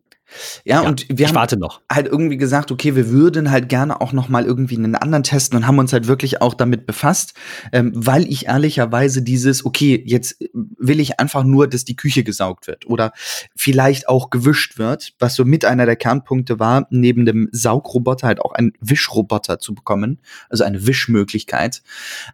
Ja, 0.65 0.81
ja, 0.83 0.89
und 0.89 1.05
wir 1.09 1.27
haben 1.27 1.59
noch. 1.59 1.81
halt 1.91 2.07
irgendwie 2.07 2.37
gesagt, 2.37 2.71
okay, 2.71 2.95
wir 2.95 3.09
würden 3.09 3.51
halt 3.51 3.69
gerne 3.69 4.01
auch 4.01 4.13
noch 4.13 4.29
mal 4.29 4.45
irgendwie 4.45 4.77
einen 4.77 4.95
anderen 4.95 5.23
testen 5.23 5.57
und 5.57 5.67
haben 5.67 5.79
uns 5.79 5.93
halt 5.93 6.07
wirklich 6.07 6.41
auch 6.41 6.53
damit 6.53 6.85
befasst, 6.85 7.33
ähm, 7.71 7.91
weil 7.95 8.27
ich 8.27 8.47
ehrlicherweise 8.47 9.21
dieses, 9.21 9.65
okay, 9.65 10.01
jetzt 10.05 10.37
will 10.53 10.99
ich 10.99 11.19
einfach 11.19 11.43
nur, 11.43 11.67
dass 11.67 11.85
die 11.85 11.95
Küche 11.95 12.23
gesaugt 12.23 12.67
wird 12.67 12.87
oder 12.87 13.13
vielleicht 13.55 14.09
auch 14.09 14.29
gewischt 14.29 14.77
wird, 14.77 15.13
was 15.19 15.35
so 15.35 15.45
mit 15.45 15.65
einer 15.65 15.85
der 15.85 15.95
Kernpunkte 15.95 16.59
war, 16.59 16.87
neben 16.89 17.25
dem 17.25 17.49
Saugroboter 17.51 18.27
halt 18.27 18.41
auch 18.41 18.51
einen 18.51 18.73
Wischroboter 18.79 19.59
zu 19.59 19.73
bekommen, 19.73 20.19
also 20.49 20.63
eine 20.63 20.85
Wischmöglichkeit. 20.85 21.81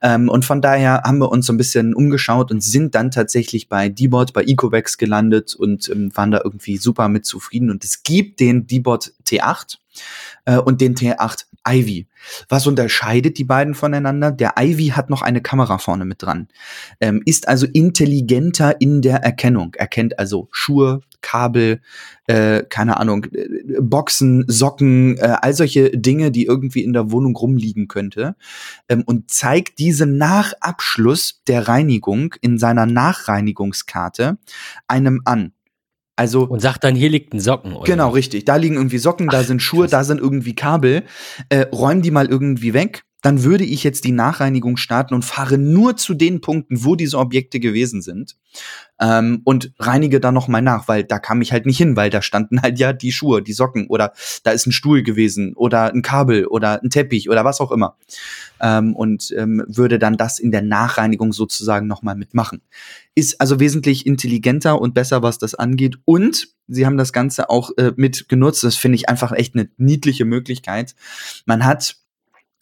Ähm, 0.01 0.29
und 0.29 0.45
von 0.45 0.61
daher 0.61 1.03
haben 1.03 1.19
wir 1.19 1.31
uns 1.31 1.45
so 1.45 1.53
ein 1.53 1.57
bisschen 1.57 1.93
umgeschaut 1.93 2.51
und 2.51 2.61
sind 2.61 2.95
dann 2.95 3.11
tatsächlich 3.11 3.69
bei 3.69 3.89
D-Bot, 3.89 4.33
bei 4.33 4.43
Ecovex 4.43 4.97
gelandet 4.97 5.55
und 5.55 5.89
ähm, 5.89 6.15
waren 6.15 6.31
da 6.31 6.41
irgendwie 6.43 6.77
super 6.77 7.07
mit 7.07 7.25
zufrieden. 7.25 7.69
Und 7.69 7.82
es 7.83 8.03
gibt 8.03 8.39
den 8.39 8.67
D-Bot 8.67 9.13
T8 9.25 9.77
äh, 10.45 10.57
und 10.57 10.81
den 10.81 10.95
T8 10.95 11.45
Ivy. 11.67 12.07
Was 12.49 12.67
unterscheidet 12.67 13.37
die 13.37 13.43
beiden 13.43 13.73
voneinander? 13.73 14.31
Der 14.31 14.55
Ivy 14.57 14.87
hat 14.89 15.09
noch 15.09 15.21
eine 15.21 15.41
Kamera 15.41 15.77
vorne 15.77 16.05
mit 16.05 16.21
dran, 16.21 16.47
ähm, 16.99 17.21
ist 17.25 17.47
also 17.47 17.65
intelligenter 17.65 18.79
in 18.81 19.01
der 19.01 19.17
Erkennung, 19.23 19.73
erkennt 19.75 20.19
also 20.19 20.49
Schuhe, 20.51 21.01
Kabel, 21.21 21.81
äh, 22.27 22.63
keine 22.63 22.97
Ahnung, 22.97 23.25
äh, 23.31 23.79
Boxen, 23.79 24.45
Socken, 24.47 25.17
äh, 25.17 25.37
all 25.41 25.53
solche 25.53 25.89
Dinge, 25.91 26.31
die 26.31 26.45
irgendwie 26.45 26.83
in 26.83 26.93
der 26.93 27.11
Wohnung 27.11 27.35
rumliegen 27.35 27.87
könnte 27.87 28.35
ähm, 28.89 29.03
und 29.05 29.31
zeigt 29.31 29.79
diese 29.79 30.05
nach 30.05 30.53
Abschluss 30.59 31.41
der 31.47 31.67
Reinigung 31.67 32.35
in 32.41 32.57
seiner 32.59 32.85
Nachreinigungskarte 32.85 34.37
einem 34.87 35.21
an. 35.25 35.53
Also 36.15 36.43
Und 36.45 36.59
sagt 36.61 36.83
dann, 36.83 36.95
hier 36.95 37.09
liegt 37.09 37.33
ein 37.33 37.39
Socken. 37.39 37.73
Oder? 37.73 37.85
Genau, 37.85 38.09
richtig. 38.09 38.45
Da 38.45 38.55
liegen 38.55 38.75
irgendwie 38.75 38.99
Socken, 38.99 39.29
da 39.29 39.39
Ach, 39.39 39.43
sind 39.45 39.61
Schuhe, 39.61 39.81
krass. 39.81 39.91
da 39.91 40.03
sind 40.03 40.19
irgendwie 40.19 40.53
Kabel. 40.55 41.03
Äh, 41.49 41.65
räum 41.73 42.01
die 42.01 42.11
mal 42.11 42.27
irgendwie 42.27 42.73
weg. 42.73 43.03
Dann 43.23 43.43
würde 43.43 43.63
ich 43.63 43.83
jetzt 43.83 44.03
die 44.03 44.11
Nachreinigung 44.11 44.77
starten 44.77 45.13
und 45.15 45.23
fahre 45.23 45.57
nur 45.57 45.95
zu 45.95 46.13
den 46.13 46.41
Punkten, 46.41 46.83
wo 46.83 46.95
diese 46.95 47.17
Objekte 47.17 47.59
gewesen 47.59 48.01
sind. 48.01 48.35
Ähm, 48.99 49.41
und 49.45 49.73
reinige 49.79 50.19
da 50.19 50.31
noch 50.31 50.47
mal 50.47 50.61
nach, 50.61 50.87
weil 50.87 51.03
da 51.03 51.17
kam 51.19 51.41
ich 51.41 51.51
halt 51.51 51.65
nicht 51.65 51.77
hin, 51.77 51.95
weil 51.95 52.09
da 52.09 52.21
standen 52.21 52.61
halt 52.61 52.77
ja 52.77 52.93
die 52.93 53.11
Schuhe, 53.11 53.41
die 53.41 53.53
Socken 53.53 53.87
oder 53.87 54.13
da 54.43 54.51
ist 54.51 54.67
ein 54.67 54.71
Stuhl 54.71 55.03
gewesen 55.03 55.53
oder 55.55 55.91
ein 55.91 56.01
Kabel 56.01 56.45
oder 56.45 56.83
ein 56.83 56.89
Teppich 56.89 57.29
oder 57.29 57.43
was 57.45 57.61
auch 57.61 57.71
immer. 57.71 57.97
Ähm, 58.61 58.95
und 58.95 59.33
ähm, 59.37 59.63
würde 59.67 59.99
dann 59.99 60.17
das 60.17 60.37
in 60.37 60.51
der 60.51 60.61
Nachreinigung 60.61 61.33
sozusagen 61.33 61.87
noch 61.87 62.03
mal 62.03 62.15
mitmachen. 62.15 62.61
Ist 63.15 63.39
also 63.39 63.59
wesentlich 63.59 64.05
intelligenter 64.05 64.79
und 64.79 64.93
besser, 64.93 65.23
was 65.23 65.37
das 65.37 65.55
angeht. 65.55 65.95
Und 66.05 66.49
sie 66.67 66.85
haben 66.85 66.97
das 66.97 67.13
Ganze 67.13 67.49
auch 67.49 67.71
äh, 67.77 67.93
mit 67.95 68.27
genutzt. 68.27 68.63
Das 68.63 68.75
finde 68.75 68.97
ich 68.97 69.07
einfach 69.07 69.31
echt 69.31 69.55
eine 69.55 69.69
niedliche 69.77 70.25
Möglichkeit. 70.25 70.93
Man 71.45 71.65
hat 71.65 72.02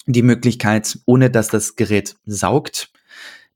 die 0.06 0.24
Möglichkeit, 0.24 1.00
ohne 1.06 1.30
dass 1.30 1.48
das 1.48 1.76
Gerät 1.76 2.16
saugt, 2.26 2.92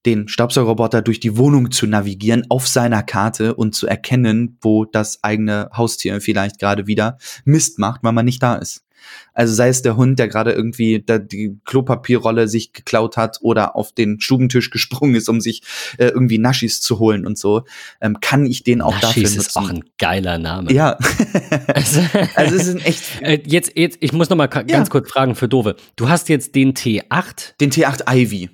den 0.06 0.28
Staubsaugerroboter 0.28 1.02
durch 1.02 1.20
die 1.20 1.36
Wohnung 1.38 1.72
zu 1.72 1.88
navigieren 1.88 2.46
auf 2.50 2.68
seiner 2.68 3.04
Karte 3.04 3.56
und 3.56 3.74
zu 3.74 3.88
erkennen, 3.88 4.58
wo 4.62 4.86
das 4.86 5.24
eigene 5.24 5.70
Haustier 5.76 6.22
vielleicht 6.22 6.60
gerade 6.60 6.88
wieder 6.88 7.18
Mist 7.44 7.80
macht, 7.80 8.04
weil 8.04 8.14
man 8.14 8.26
nicht 8.26 8.44
da 8.44 8.56
ist. 8.56 8.85
Also 9.34 9.54
sei 9.54 9.68
es 9.70 9.82
der 9.82 9.98
Hund, 9.98 10.18
der 10.20 10.28
gerade 10.28 10.52
irgendwie 10.54 11.04
da 11.06 11.18
die 11.18 11.58
Klopapierrolle 11.66 12.48
sich 12.48 12.74
geklaut 12.74 13.18
hat 13.18 13.40
oder 13.42 13.76
auf 13.76 13.92
den 13.92 14.20
Stubentisch 14.22 14.70
gesprungen 14.72 15.16
ist, 15.16 15.28
um 15.30 15.42
sich 15.42 15.62
äh, 15.98 16.06
irgendwie 16.08 16.38
Naschis 16.38 16.82
zu 16.82 17.00
holen 17.00 17.26
und 17.26 17.38
so, 17.38 17.64
ähm, 18.02 18.18
kann 18.22 18.46
ich 18.46 18.64
den 18.64 18.82
auch 18.82 18.94
Naschis 19.02 19.02
dafür 19.02 19.24
nutzen. 19.24 19.40
ist 19.40 19.58
auch 19.58 19.70
ein 19.70 19.84
geiler 19.98 20.38
Name. 20.38 20.72
ja, 20.72 20.98
Also, 21.68 22.02
also 22.36 22.56
es 22.56 22.68
ist 22.68 22.86
echt 22.86 23.04
äh, 23.22 23.40
jetzt, 23.46 23.72
jetzt, 23.76 23.98
ich 24.02 24.14
muss 24.14 24.30
noch 24.30 24.38
mal 24.38 24.50
Ja. 24.54 24.62
ganz 24.64 24.90
kurz 24.90 25.10
fragen 25.12 25.36
für 25.36 25.48
Dove. 25.48 25.76
Du 25.96 26.10
hast 26.10 26.30
jetzt 26.30 26.56
den 26.56 26.74
T8. 26.74 27.58
den 27.60 27.72
T8 27.72 28.04
Ivy. 28.14 28.50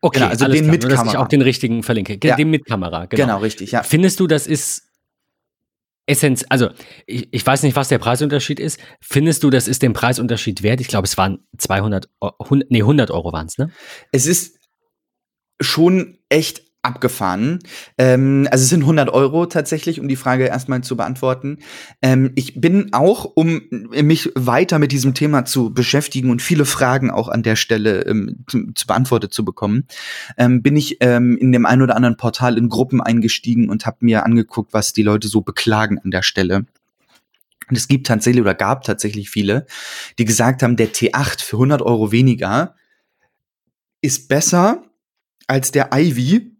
Okay, 0.00 0.18
Genau, 0.20 0.30
also 0.30 0.44
den 0.46 0.54
klar, 0.64 0.70
mit 0.70 0.82
nur, 0.82 0.90
dass 0.90 1.00
ich 1.00 1.06
Kamera. 1.06 1.22
auch 1.24 1.28
den 1.28 1.40
richtigen 1.42 1.82
verlinke. 1.82 2.18
Ja. 2.22 2.36
Den 2.36 2.50
mit 2.50 2.66
Kamera, 2.66 3.06
genau. 3.06 3.22
Genau, 3.24 3.38
richtig, 3.38 3.72
ja. 3.72 3.82
Findest 3.82 4.20
du, 4.20 4.26
das 4.26 4.46
ist 4.46 4.82
Essenz, 6.06 6.44
also 6.50 6.70
ich, 7.06 7.28
ich 7.32 7.46
weiß 7.46 7.62
nicht, 7.62 7.76
was 7.76 7.88
der 7.88 7.98
Preisunterschied 7.98 8.60
ist. 8.60 8.78
Findest 9.00 9.42
du, 9.42 9.50
das 9.50 9.68
ist 9.68 9.82
den 9.82 9.92
Preisunterschied 9.94 10.62
wert? 10.62 10.80
Ich 10.80 10.88
glaube, 10.88 11.06
es 11.06 11.16
waren 11.16 11.46
200, 11.56 12.08
Eu- 12.20 12.30
100, 12.40 12.70
nee, 12.70 12.80
100 12.82 13.10
Euro 13.10 13.32
waren 13.32 13.46
es, 13.46 13.56
ne? 13.58 13.70
Es 14.12 14.26
ist 14.26 14.58
schon 15.60 16.18
echt 16.28 16.62
abgefahren. 16.84 17.60
Ähm, 17.98 18.48
also 18.50 18.62
es 18.62 18.68
sind 18.68 18.82
100 18.82 19.10
Euro 19.10 19.46
tatsächlich, 19.46 20.00
um 20.00 20.08
die 20.08 20.16
Frage 20.16 20.44
erstmal 20.44 20.82
zu 20.82 20.96
beantworten. 20.96 21.58
Ähm, 22.02 22.32
ich 22.34 22.60
bin 22.60 22.92
auch, 22.92 23.24
um 23.24 23.62
mich 23.70 24.30
weiter 24.34 24.78
mit 24.78 24.92
diesem 24.92 25.14
Thema 25.14 25.44
zu 25.44 25.72
beschäftigen 25.72 26.30
und 26.30 26.42
viele 26.42 26.64
Fragen 26.64 27.10
auch 27.10 27.28
an 27.28 27.42
der 27.42 27.56
Stelle 27.56 28.02
ähm, 28.02 28.44
zu, 28.46 28.72
zu 28.74 28.86
beantwortet 28.86 29.32
zu 29.32 29.44
bekommen, 29.44 29.86
ähm, 30.36 30.62
bin 30.62 30.76
ich 30.76 30.98
ähm, 31.00 31.36
in 31.36 31.52
dem 31.52 31.66
ein 31.66 31.82
oder 31.82 31.96
anderen 31.96 32.16
Portal 32.16 32.58
in 32.58 32.68
Gruppen 32.68 33.00
eingestiegen 33.00 33.68
und 33.68 33.86
habe 33.86 33.98
mir 34.00 34.24
angeguckt, 34.24 34.72
was 34.72 34.92
die 34.92 35.02
Leute 35.02 35.28
so 35.28 35.40
beklagen 35.40 35.98
an 35.98 36.10
der 36.10 36.22
Stelle. 36.22 36.66
Und 37.68 37.76
es 37.76 37.88
gibt 37.88 38.06
tatsächlich 38.06 38.42
oder 38.42 38.54
gab 38.54 38.84
tatsächlich 38.84 39.30
viele, 39.30 39.66
die 40.18 40.24
gesagt 40.24 40.62
haben, 40.62 40.76
der 40.76 40.92
T8 40.92 41.42
für 41.42 41.56
100 41.56 41.82
Euro 41.82 42.12
weniger 42.12 42.74
ist 44.02 44.28
besser 44.28 44.84
als 45.46 45.72
der 45.72 45.90
Ivy, 45.94 46.53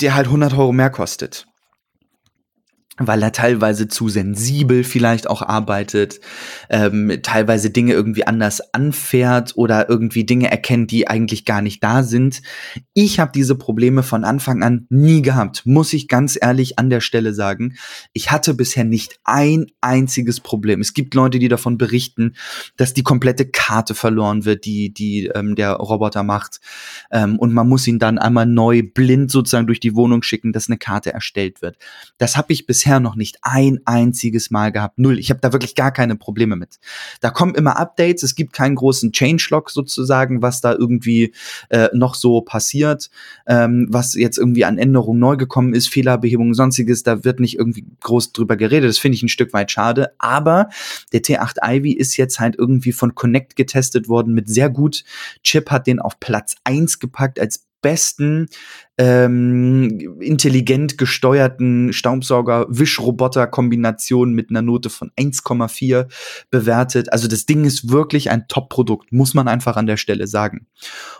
der 0.00 0.14
halt 0.14 0.26
100 0.26 0.52
Euro 0.54 0.72
mehr 0.72 0.90
kostet. 0.90 1.46
Weil 2.98 3.22
er 3.22 3.32
teilweise 3.32 3.88
zu 3.88 4.10
sensibel 4.10 4.84
vielleicht 4.84 5.26
auch 5.26 5.40
arbeitet, 5.40 6.20
ähm, 6.68 7.20
teilweise 7.22 7.70
Dinge 7.70 7.94
irgendwie 7.94 8.26
anders 8.26 8.74
anfährt 8.74 9.54
oder 9.56 9.88
irgendwie 9.88 10.24
Dinge 10.24 10.50
erkennt, 10.50 10.90
die 10.90 11.08
eigentlich 11.08 11.46
gar 11.46 11.62
nicht 11.62 11.82
da 11.82 12.02
sind. 12.02 12.42
Ich 12.92 13.18
habe 13.18 13.32
diese 13.34 13.54
Probleme 13.56 14.02
von 14.02 14.24
Anfang 14.24 14.62
an 14.62 14.86
nie 14.90 15.22
gehabt, 15.22 15.64
muss 15.64 15.94
ich 15.94 16.06
ganz 16.06 16.38
ehrlich 16.38 16.78
an 16.78 16.90
der 16.90 17.00
Stelle 17.00 17.32
sagen. 17.32 17.76
Ich 18.12 18.30
hatte 18.30 18.52
bisher 18.52 18.84
nicht 18.84 19.18
ein 19.24 19.68
einziges 19.80 20.40
Problem. 20.40 20.82
Es 20.82 20.92
gibt 20.92 21.14
Leute, 21.14 21.38
die 21.38 21.48
davon 21.48 21.78
berichten, 21.78 22.34
dass 22.76 22.92
die 22.92 23.02
komplette 23.02 23.46
Karte 23.46 23.94
verloren 23.94 24.44
wird, 24.44 24.66
die, 24.66 24.92
die 24.92 25.30
ähm, 25.34 25.54
der 25.54 25.72
Roboter 25.72 26.24
macht. 26.24 26.60
Ähm, 27.10 27.38
und 27.38 27.54
man 27.54 27.70
muss 27.70 27.86
ihn 27.86 27.98
dann 27.98 28.18
einmal 28.18 28.44
neu 28.44 28.82
blind 28.82 29.30
sozusagen 29.30 29.66
durch 29.66 29.80
die 29.80 29.96
Wohnung 29.96 30.22
schicken, 30.22 30.52
dass 30.52 30.68
eine 30.68 30.76
Karte 30.76 31.10
erstellt 31.10 31.62
wird. 31.62 31.78
Das 32.18 32.36
habe 32.36 32.52
ich 32.52 32.66
bisher 32.66 32.81
noch 33.00 33.16
nicht 33.16 33.38
ein 33.42 33.80
einziges 33.84 34.50
Mal 34.50 34.72
gehabt. 34.72 34.98
Null. 34.98 35.18
Ich 35.18 35.30
habe 35.30 35.40
da 35.40 35.52
wirklich 35.52 35.74
gar 35.74 35.92
keine 35.92 36.16
Probleme 36.16 36.56
mit. 36.56 36.78
Da 37.20 37.30
kommen 37.30 37.54
immer 37.54 37.78
Updates. 37.78 38.22
Es 38.22 38.34
gibt 38.34 38.52
keinen 38.52 38.74
großen 38.74 39.12
Changelog 39.12 39.70
sozusagen, 39.70 40.42
was 40.42 40.60
da 40.60 40.72
irgendwie 40.72 41.32
äh, 41.70 41.88
noch 41.92 42.14
so 42.14 42.40
passiert, 42.40 43.10
ähm, 43.46 43.86
was 43.90 44.14
jetzt 44.14 44.38
irgendwie 44.38 44.64
an 44.64 44.78
Änderungen 44.78 45.20
neu 45.20 45.36
gekommen 45.36 45.74
ist, 45.74 45.88
Fehlerbehebung, 45.88 46.54
sonstiges. 46.54 47.02
Da 47.02 47.24
wird 47.24 47.40
nicht 47.40 47.58
irgendwie 47.58 47.86
groß 48.00 48.32
drüber 48.32 48.56
geredet. 48.56 48.88
Das 48.88 48.98
finde 48.98 49.16
ich 49.16 49.22
ein 49.22 49.28
Stück 49.28 49.52
weit 49.52 49.70
schade. 49.70 50.12
Aber 50.18 50.68
der 51.12 51.22
T8 51.22 51.56
Ivy 51.62 51.92
ist 51.92 52.16
jetzt 52.16 52.40
halt 52.40 52.56
irgendwie 52.56 52.92
von 52.92 53.14
Connect 53.14 53.56
getestet 53.56 54.08
worden 54.08 54.34
mit 54.34 54.48
sehr 54.48 54.70
gut. 54.70 55.04
Chip 55.42 55.70
hat 55.70 55.86
den 55.86 56.00
auf 56.00 56.20
Platz 56.20 56.56
1 56.64 56.98
gepackt 56.98 57.40
als 57.40 57.66
besten 57.82 58.48
ähm, 58.98 60.18
intelligent 60.20 60.98
gesteuerten 60.98 61.92
Staubsauger-Wischroboter-Kombination 61.92 64.32
mit 64.32 64.50
einer 64.50 64.62
Note 64.62 64.90
von 64.90 65.10
1,4 65.18 66.06
bewertet. 66.50 67.12
Also 67.12 67.26
das 67.26 67.46
Ding 67.46 67.64
ist 67.64 67.90
wirklich 67.90 68.30
ein 68.30 68.46
Top-Produkt, 68.48 69.12
muss 69.12 69.34
man 69.34 69.48
einfach 69.48 69.76
an 69.76 69.86
der 69.86 69.96
Stelle 69.96 70.26
sagen. 70.26 70.66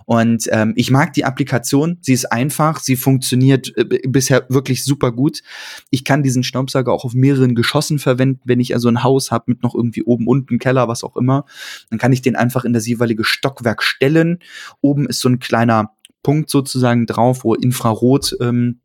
Und 0.05 0.49
ähm, 0.53 0.75
ich 0.77 0.91
mag 0.91 1.15
die 1.15 1.25
Applikation, 1.25 1.97
sie 2.03 2.13
ist 2.13 2.31
einfach, 2.31 2.79
sie 2.79 2.97
funktioniert 2.97 3.75
äh, 3.77 4.01
bisher 4.07 4.45
wirklich 4.49 4.85
super 4.85 5.11
gut. 5.11 5.43
Ich 5.91 6.05
kann 6.05 6.23
diesen 6.23 6.45
Staubsauger 6.45 6.93
auch 6.93 7.05
auf 7.05 7.15
mehreren 7.15 7.55
Geschossen 7.55 7.99
verwenden, 7.99 8.43
wenn 8.45 8.61
ich 8.61 8.75
also 8.75 8.89
ein 8.89 9.03
Haus 9.03 9.31
habe 9.31 9.45
mit 9.47 9.63
noch 9.63 9.75
irgendwie 9.75 10.05
oben, 10.05 10.29
unten, 10.29 10.59
Keller, 10.59 10.89
was 10.89 11.05
auch 11.05 11.17
immer. 11.17 11.45
Dann 11.91 11.99
kann 11.99 12.13
ich 12.13 12.23
den 12.23 12.37
einfach 12.37 12.65
in 12.65 12.73
das 12.73 12.87
jeweilige 12.87 13.25
Stockwerk 13.25 13.83
stellen. 13.83 14.39
Oben 14.81 15.07
ist 15.07 15.21
so 15.21 15.29
ein 15.29 15.41
kleiner 15.41 15.91
Punkt 16.23 16.51
sozusagen 16.51 17.07
drauf, 17.07 17.45
wo 17.45 17.55
Infrarot 17.55 18.37
ähm, 18.41 18.81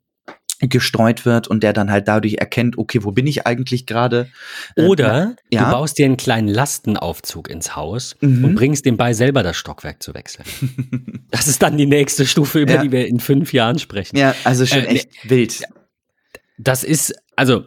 gestreut 0.59 1.23
wird 1.25 1.47
und 1.47 1.61
der 1.61 1.71
dann 1.71 1.91
halt 1.91 2.07
dadurch 2.07 2.35
erkennt, 2.35 2.79
okay, 2.79 3.03
wo 3.03 3.11
bin 3.11 3.27
ich 3.27 3.45
eigentlich 3.45 3.85
gerade? 3.85 4.27
Äh, 4.75 4.85
Oder 4.87 5.35
ja. 5.51 5.65
du 5.65 5.71
baust 5.71 5.99
dir 5.99 6.05
einen 6.05 6.17
kleinen 6.17 6.47
Lastenaufzug 6.47 7.47
ins 7.49 7.75
Haus 7.75 8.15
Mhm. 8.21 8.43
und 8.43 8.55
bringst 8.55 8.83
dem 8.85 8.97
bei, 8.97 9.13
selber 9.13 9.43
das 9.43 9.55
Stockwerk 9.55 10.01
zu 10.01 10.15
wechseln. 10.15 10.47
das 11.31 11.47
ist 11.47 11.61
dann 11.61 11.77
die 11.77 11.85
nächste 11.85 12.25
Stufe, 12.25 12.59
über 12.59 12.73
Ja. 12.75 12.81
die 12.81 12.91
wir 12.91 13.07
in 13.07 13.19
fünf 13.19 13.53
Jahren 13.53 13.77
sprechen. 13.77 14.17
Ja, 14.17 14.33
also 14.45 14.65
schon 14.65 14.79
Äh, 14.79 14.95
echt 14.95 15.29
wild. 15.29 15.61
Das 16.57 16.83
ist, 16.83 17.13
also 17.35 17.65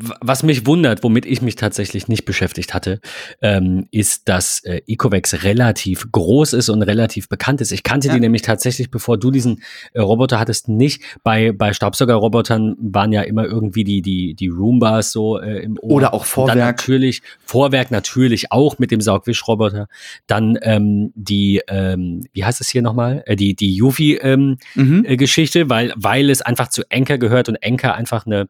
was 0.00 0.44
mich 0.44 0.66
wundert, 0.66 1.02
womit 1.02 1.26
ich 1.26 1.42
mich 1.42 1.56
tatsächlich 1.56 2.06
nicht 2.06 2.24
beschäftigt 2.24 2.74
hatte, 2.74 3.00
ähm, 3.42 3.88
ist, 3.90 4.28
dass 4.28 4.60
äh, 4.64 4.82
Ecovex 4.86 5.42
relativ 5.42 6.06
groß 6.12 6.52
ist 6.52 6.68
und 6.68 6.82
relativ 6.82 7.28
bekannt 7.28 7.60
ist. 7.60 7.72
Ich 7.72 7.82
kannte 7.82 8.06
ja. 8.06 8.14
die 8.14 8.20
nämlich 8.20 8.42
tatsächlich, 8.42 8.90
bevor 8.90 9.18
du 9.18 9.32
diesen 9.32 9.62
äh, 9.94 10.00
Roboter 10.00 10.38
hattest, 10.38 10.68
nicht. 10.68 11.02
Bei, 11.24 11.50
bei 11.50 11.72
Staubsaugerrobotern 11.72 12.76
waren 12.78 13.10
ja 13.10 13.22
immer 13.22 13.46
irgendwie 13.46 13.82
die, 13.82 14.00
die, 14.00 14.34
die 14.34 14.46
Roombas 14.46 15.10
so 15.10 15.40
äh, 15.40 15.58
im 15.58 15.76
Ohr. 15.78 15.90
Oder 15.90 16.14
auch 16.14 16.24
Vorwerk. 16.24 16.56
dann 16.56 16.66
natürlich, 16.66 17.22
Vorwerk 17.44 17.90
natürlich 17.90 18.52
auch 18.52 18.78
mit 18.78 18.92
dem 18.92 19.00
Saugwischroboter. 19.00 19.88
Dann 20.28 20.56
ähm, 20.62 21.12
die, 21.16 21.62
ähm, 21.66 22.24
wie 22.32 22.44
heißt 22.44 22.60
es 22.60 22.68
hier 22.68 22.82
nochmal? 22.82 23.24
Äh, 23.26 23.34
die, 23.34 23.56
die 23.56 23.74
Yuffie-Geschichte, 23.74 25.58
ähm, 25.58 25.66
mhm. 25.66 25.70
äh, 25.70 25.70
weil, 25.70 25.92
weil 25.96 26.30
es 26.30 26.42
einfach 26.42 26.68
zu 26.68 26.82
Enker 26.90 27.18
gehört 27.18 27.48
und 27.48 27.56
Enker 27.56 27.96
einfach 27.96 28.24
eine 28.24 28.48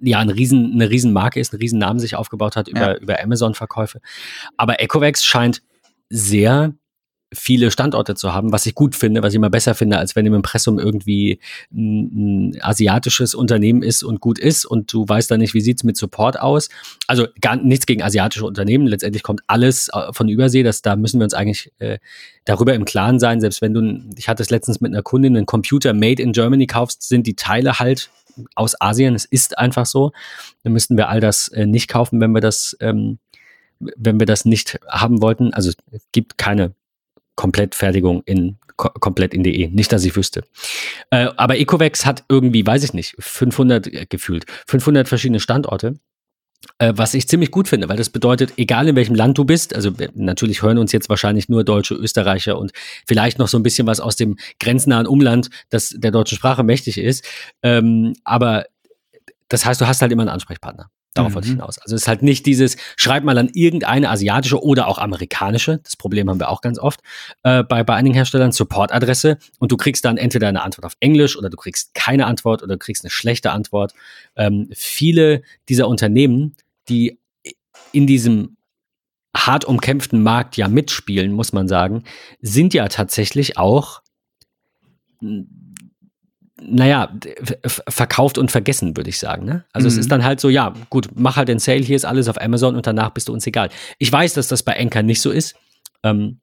ja, 0.00 0.18
ein 0.18 0.30
riesen, 0.30 0.72
eine 0.74 0.90
Riesenmarke 0.90 1.40
ist, 1.40 1.52
einen 1.52 1.60
riesen 1.60 1.78
Namen 1.78 2.00
sich 2.00 2.16
aufgebaut 2.16 2.56
hat 2.56 2.68
über, 2.68 2.94
ja. 2.94 2.96
über 2.96 3.22
Amazon-Verkäufe. 3.22 4.00
Aber 4.56 4.80
Ecovacs 4.80 5.24
scheint 5.24 5.62
sehr 6.08 6.74
viele 7.32 7.70
Standorte 7.70 8.14
zu 8.16 8.34
haben, 8.34 8.50
was 8.50 8.66
ich 8.66 8.74
gut 8.74 8.96
finde, 8.96 9.22
was 9.22 9.32
ich 9.32 9.36
immer 9.36 9.50
besser 9.50 9.74
finde, 9.74 9.98
als 9.98 10.16
wenn 10.16 10.26
im 10.26 10.34
Impressum 10.34 10.78
irgendwie 10.78 11.38
ein, 11.72 12.50
ein 12.50 12.58
asiatisches 12.60 13.34
Unternehmen 13.34 13.82
ist 13.82 14.02
und 14.02 14.20
gut 14.20 14.38
ist 14.38 14.64
und 14.64 14.92
du 14.92 15.08
weißt 15.08 15.30
dann 15.30 15.38
nicht, 15.38 15.54
wie 15.54 15.60
sieht's 15.60 15.84
mit 15.84 15.96
Support 15.96 16.40
aus. 16.40 16.68
Also 17.06 17.28
gar 17.40 17.56
nichts 17.56 17.86
gegen 17.86 18.02
asiatische 18.02 18.44
Unternehmen. 18.44 18.86
Letztendlich 18.86 19.22
kommt 19.22 19.42
alles 19.46 19.88
äh, 19.92 20.12
von 20.12 20.28
Übersee. 20.28 20.64
Das, 20.64 20.82
da 20.82 20.96
müssen 20.96 21.20
wir 21.20 21.24
uns 21.24 21.34
eigentlich 21.34 21.72
äh, 21.78 21.98
darüber 22.44 22.74
im 22.74 22.84
Klaren 22.84 23.20
sein. 23.20 23.40
Selbst 23.40 23.62
wenn 23.62 23.74
du, 23.74 24.14
ich 24.16 24.28
hatte 24.28 24.42
es 24.42 24.50
letztens 24.50 24.80
mit 24.80 24.92
einer 24.92 25.02
Kundin, 25.02 25.36
einen 25.36 25.46
Computer 25.46 25.92
made 25.92 26.20
in 26.20 26.32
Germany 26.32 26.66
kaufst, 26.66 27.06
sind 27.08 27.28
die 27.28 27.36
Teile 27.36 27.78
halt 27.78 28.10
aus 28.54 28.80
Asien. 28.80 29.14
Es 29.14 29.24
ist 29.24 29.58
einfach 29.58 29.86
so. 29.86 30.12
Dann 30.62 30.72
müssten 30.72 30.96
wir 30.96 31.08
all 31.08 31.20
das 31.20 31.48
äh, 31.48 31.66
nicht 31.66 31.88
kaufen, 31.88 32.20
wenn 32.20 32.32
wir 32.32 32.40
das, 32.40 32.76
ähm, 32.80 33.18
wenn 33.78 34.20
wir 34.20 34.26
das 34.26 34.44
nicht 34.44 34.78
haben 34.88 35.22
wollten. 35.22 35.54
Also 35.54 35.70
es 35.70 36.06
gibt 36.12 36.38
keine 36.38 36.74
Komplettfertigung 37.34 38.22
in 38.24 38.58
komplett 38.76 39.34
in 39.34 39.42
DE. 39.42 39.68
Nicht, 39.68 39.92
dass 39.92 40.04
ich 40.04 40.16
wüsste. 40.16 40.42
Äh, 41.10 41.28
aber 41.36 41.58
Ecovex 41.58 42.06
hat 42.06 42.24
irgendwie, 42.28 42.66
weiß 42.66 42.82
ich 42.82 42.94
nicht, 42.94 43.14
500 43.18 43.86
äh, 43.86 44.06
gefühlt, 44.06 44.46
500 44.66 45.08
verschiedene 45.08 45.40
Standorte. 45.40 45.98
Äh, 46.78 46.92
was 46.96 47.14
ich 47.14 47.26
ziemlich 47.26 47.50
gut 47.50 47.68
finde, 47.68 47.88
weil 47.88 47.96
das 47.96 48.10
bedeutet, 48.10 48.54
egal 48.56 48.86
in 48.88 48.96
welchem 48.96 49.14
Land 49.14 49.38
du 49.38 49.44
bist, 49.44 49.74
also 49.74 49.92
natürlich 50.14 50.62
hören 50.62 50.78
uns 50.78 50.92
jetzt 50.92 51.08
wahrscheinlich 51.08 51.48
nur 51.48 51.64
Deutsche, 51.64 51.94
Österreicher 51.94 52.58
und 52.58 52.72
vielleicht 53.06 53.38
noch 53.38 53.48
so 53.48 53.58
ein 53.58 53.62
bisschen 53.62 53.86
was 53.86 54.00
aus 54.00 54.16
dem 54.16 54.36
grenznahen 54.58 55.06
Umland, 55.06 55.48
das 55.70 55.94
der 55.96 56.10
deutschen 56.10 56.36
Sprache 56.36 56.62
mächtig 56.62 56.98
ist. 56.98 57.24
Ähm, 57.62 58.14
aber 58.24 58.66
das 59.48 59.64
heißt, 59.64 59.80
du 59.80 59.86
hast 59.86 60.02
halt 60.02 60.12
immer 60.12 60.22
einen 60.22 60.30
Ansprechpartner. 60.30 60.90
Darauf 61.14 61.30
mhm. 61.30 61.34
wollte 61.34 61.48
ich 61.48 61.54
mhm. 61.54 61.58
hinaus. 61.58 61.78
Also 61.78 61.96
es 61.96 62.02
ist 62.02 62.08
halt 62.08 62.22
nicht 62.22 62.46
dieses, 62.46 62.76
schreib 62.96 63.24
mal 63.24 63.36
an 63.36 63.50
irgendeine 63.52 64.10
asiatische 64.10 64.62
oder 64.62 64.86
auch 64.86 64.98
amerikanische, 64.98 65.78
das 65.78 65.96
Problem 65.96 66.30
haben 66.30 66.38
wir 66.38 66.48
auch 66.48 66.60
ganz 66.60 66.78
oft, 66.78 67.00
äh, 67.42 67.64
bei, 67.64 67.82
bei 67.82 67.94
einigen 67.94 68.14
Herstellern, 68.14 68.52
Supportadresse 68.52 69.38
und 69.58 69.72
du 69.72 69.76
kriegst 69.76 70.04
dann 70.04 70.16
entweder 70.16 70.48
eine 70.48 70.62
Antwort 70.62 70.84
auf 70.84 70.96
Englisch 71.00 71.36
oder 71.36 71.50
du 71.50 71.56
kriegst 71.56 71.94
keine 71.94 72.26
Antwort 72.26 72.62
oder 72.62 72.74
du 72.74 72.78
kriegst 72.78 73.04
eine 73.04 73.10
schlechte 73.10 73.50
Antwort. 73.50 73.92
Ähm, 74.36 74.68
viele 74.72 75.42
dieser 75.68 75.88
Unternehmen, 75.88 76.54
die 76.88 77.18
in 77.92 78.06
diesem 78.06 78.56
hart 79.36 79.64
umkämpften 79.64 80.22
Markt 80.22 80.56
ja 80.56 80.68
mitspielen, 80.68 81.32
muss 81.32 81.52
man 81.52 81.68
sagen, 81.68 82.04
sind 82.40 82.74
ja 82.74 82.88
tatsächlich 82.88 83.58
auch 83.58 84.02
naja, 86.62 87.12
verkauft 87.66 88.38
und 88.38 88.50
vergessen, 88.50 88.96
würde 88.96 89.10
ich 89.10 89.18
sagen. 89.18 89.44
Ne? 89.44 89.64
Also 89.72 89.86
mhm. 89.86 89.92
es 89.92 89.96
ist 89.98 90.06
mhm. 90.06 90.10
dann 90.10 90.24
halt 90.24 90.40
so, 90.40 90.48
ja, 90.48 90.74
gut, 90.90 91.08
mach 91.14 91.36
halt 91.36 91.48
den 91.48 91.58
Sale, 91.58 91.80
hier 91.80 91.96
ist 91.96 92.04
alles 92.04 92.28
auf 92.28 92.40
Amazon 92.40 92.76
und 92.76 92.86
danach 92.86 93.10
bist 93.10 93.28
du 93.28 93.32
uns 93.32 93.46
egal. 93.46 93.70
Ich 93.98 94.10
weiß, 94.12 94.34
dass 94.34 94.48
das 94.48 94.62
bei 94.62 94.78
Anker 94.78 95.02
nicht 95.02 95.20
so 95.20 95.30
ist. 95.30 95.56
Ähm, 96.02 96.40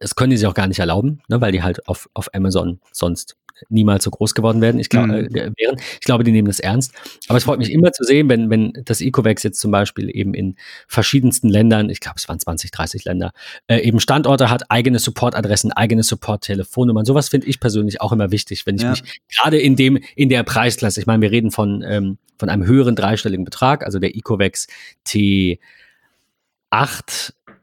das 0.00 0.14
können 0.14 0.30
die 0.30 0.36
sich 0.36 0.46
auch 0.46 0.54
gar 0.54 0.66
nicht 0.66 0.78
erlauben, 0.78 1.20
ne, 1.28 1.40
weil 1.40 1.52
die 1.52 1.62
halt 1.62 1.86
auf, 1.88 2.08
auf 2.14 2.34
Amazon 2.34 2.80
sonst 2.92 3.36
niemals 3.68 4.04
so 4.04 4.10
groß 4.10 4.34
geworden 4.34 4.60
werden. 4.60 4.80
Ich, 4.80 4.88
glaub, 4.88 5.06
mhm. 5.06 5.14
äh, 5.14 5.52
wären. 5.56 5.76
ich 5.78 6.00
glaube, 6.00 6.24
die 6.24 6.32
nehmen 6.32 6.46
das 6.46 6.60
ernst. 6.60 6.92
Aber 7.28 7.38
es 7.38 7.44
freut 7.44 7.58
mich 7.58 7.70
immer 7.70 7.92
zu 7.92 8.04
sehen, 8.04 8.28
wenn, 8.28 8.50
wenn 8.50 8.72
das 8.84 9.00
Ecovax 9.00 9.42
jetzt 9.42 9.60
zum 9.60 9.70
Beispiel 9.70 10.10
eben 10.14 10.34
in 10.34 10.56
verschiedensten 10.86 11.48
Ländern, 11.48 11.90
ich 11.90 12.00
glaube, 12.00 12.16
es 12.18 12.28
waren 12.28 12.38
20, 12.38 12.70
30 12.70 13.04
Länder, 13.04 13.32
äh, 13.66 13.78
eben 13.78 14.00
Standorte 14.00 14.50
hat, 14.50 14.70
eigene 14.70 14.98
Supportadressen, 14.98 15.72
eigene 15.72 16.02
Support-Telefonnummern. 16.02 17.04
Sowas 17.04 17.28
finde 17.28 17.46
ich 17.46 17.60
persönlich 17.60 18.00
auch 18.00 18.12
immer 18.12 18.30
wichtig, 18.30 18.66
wenn 18.66 18.76
ich 18.76 18.82
ja. 18.82 18.90
mich 18.90 19.20
gerade 19.34 19.58
in 19.58 19.76
dem, 19.76 19.98
in 20.14 20.28
der 20.28 20.42
Preisklasse, 20.42 21.00
ich 21.00 21.06
meine, 21.06 21.22
wir 21.22 21.30
reden 21.30 21.50
von, 21.50 21.82
ähm, 21.86 22.18
von 22.38 22.48
einem 22.48 22.66
höheren 22.66 22.96
dreistelligen 22.96 23.44
Betrag, 23.44 23.84
also 23.84 23.98
der 23.98 24.14
Ecovax 24.14 24.66
T8 25.06 25.58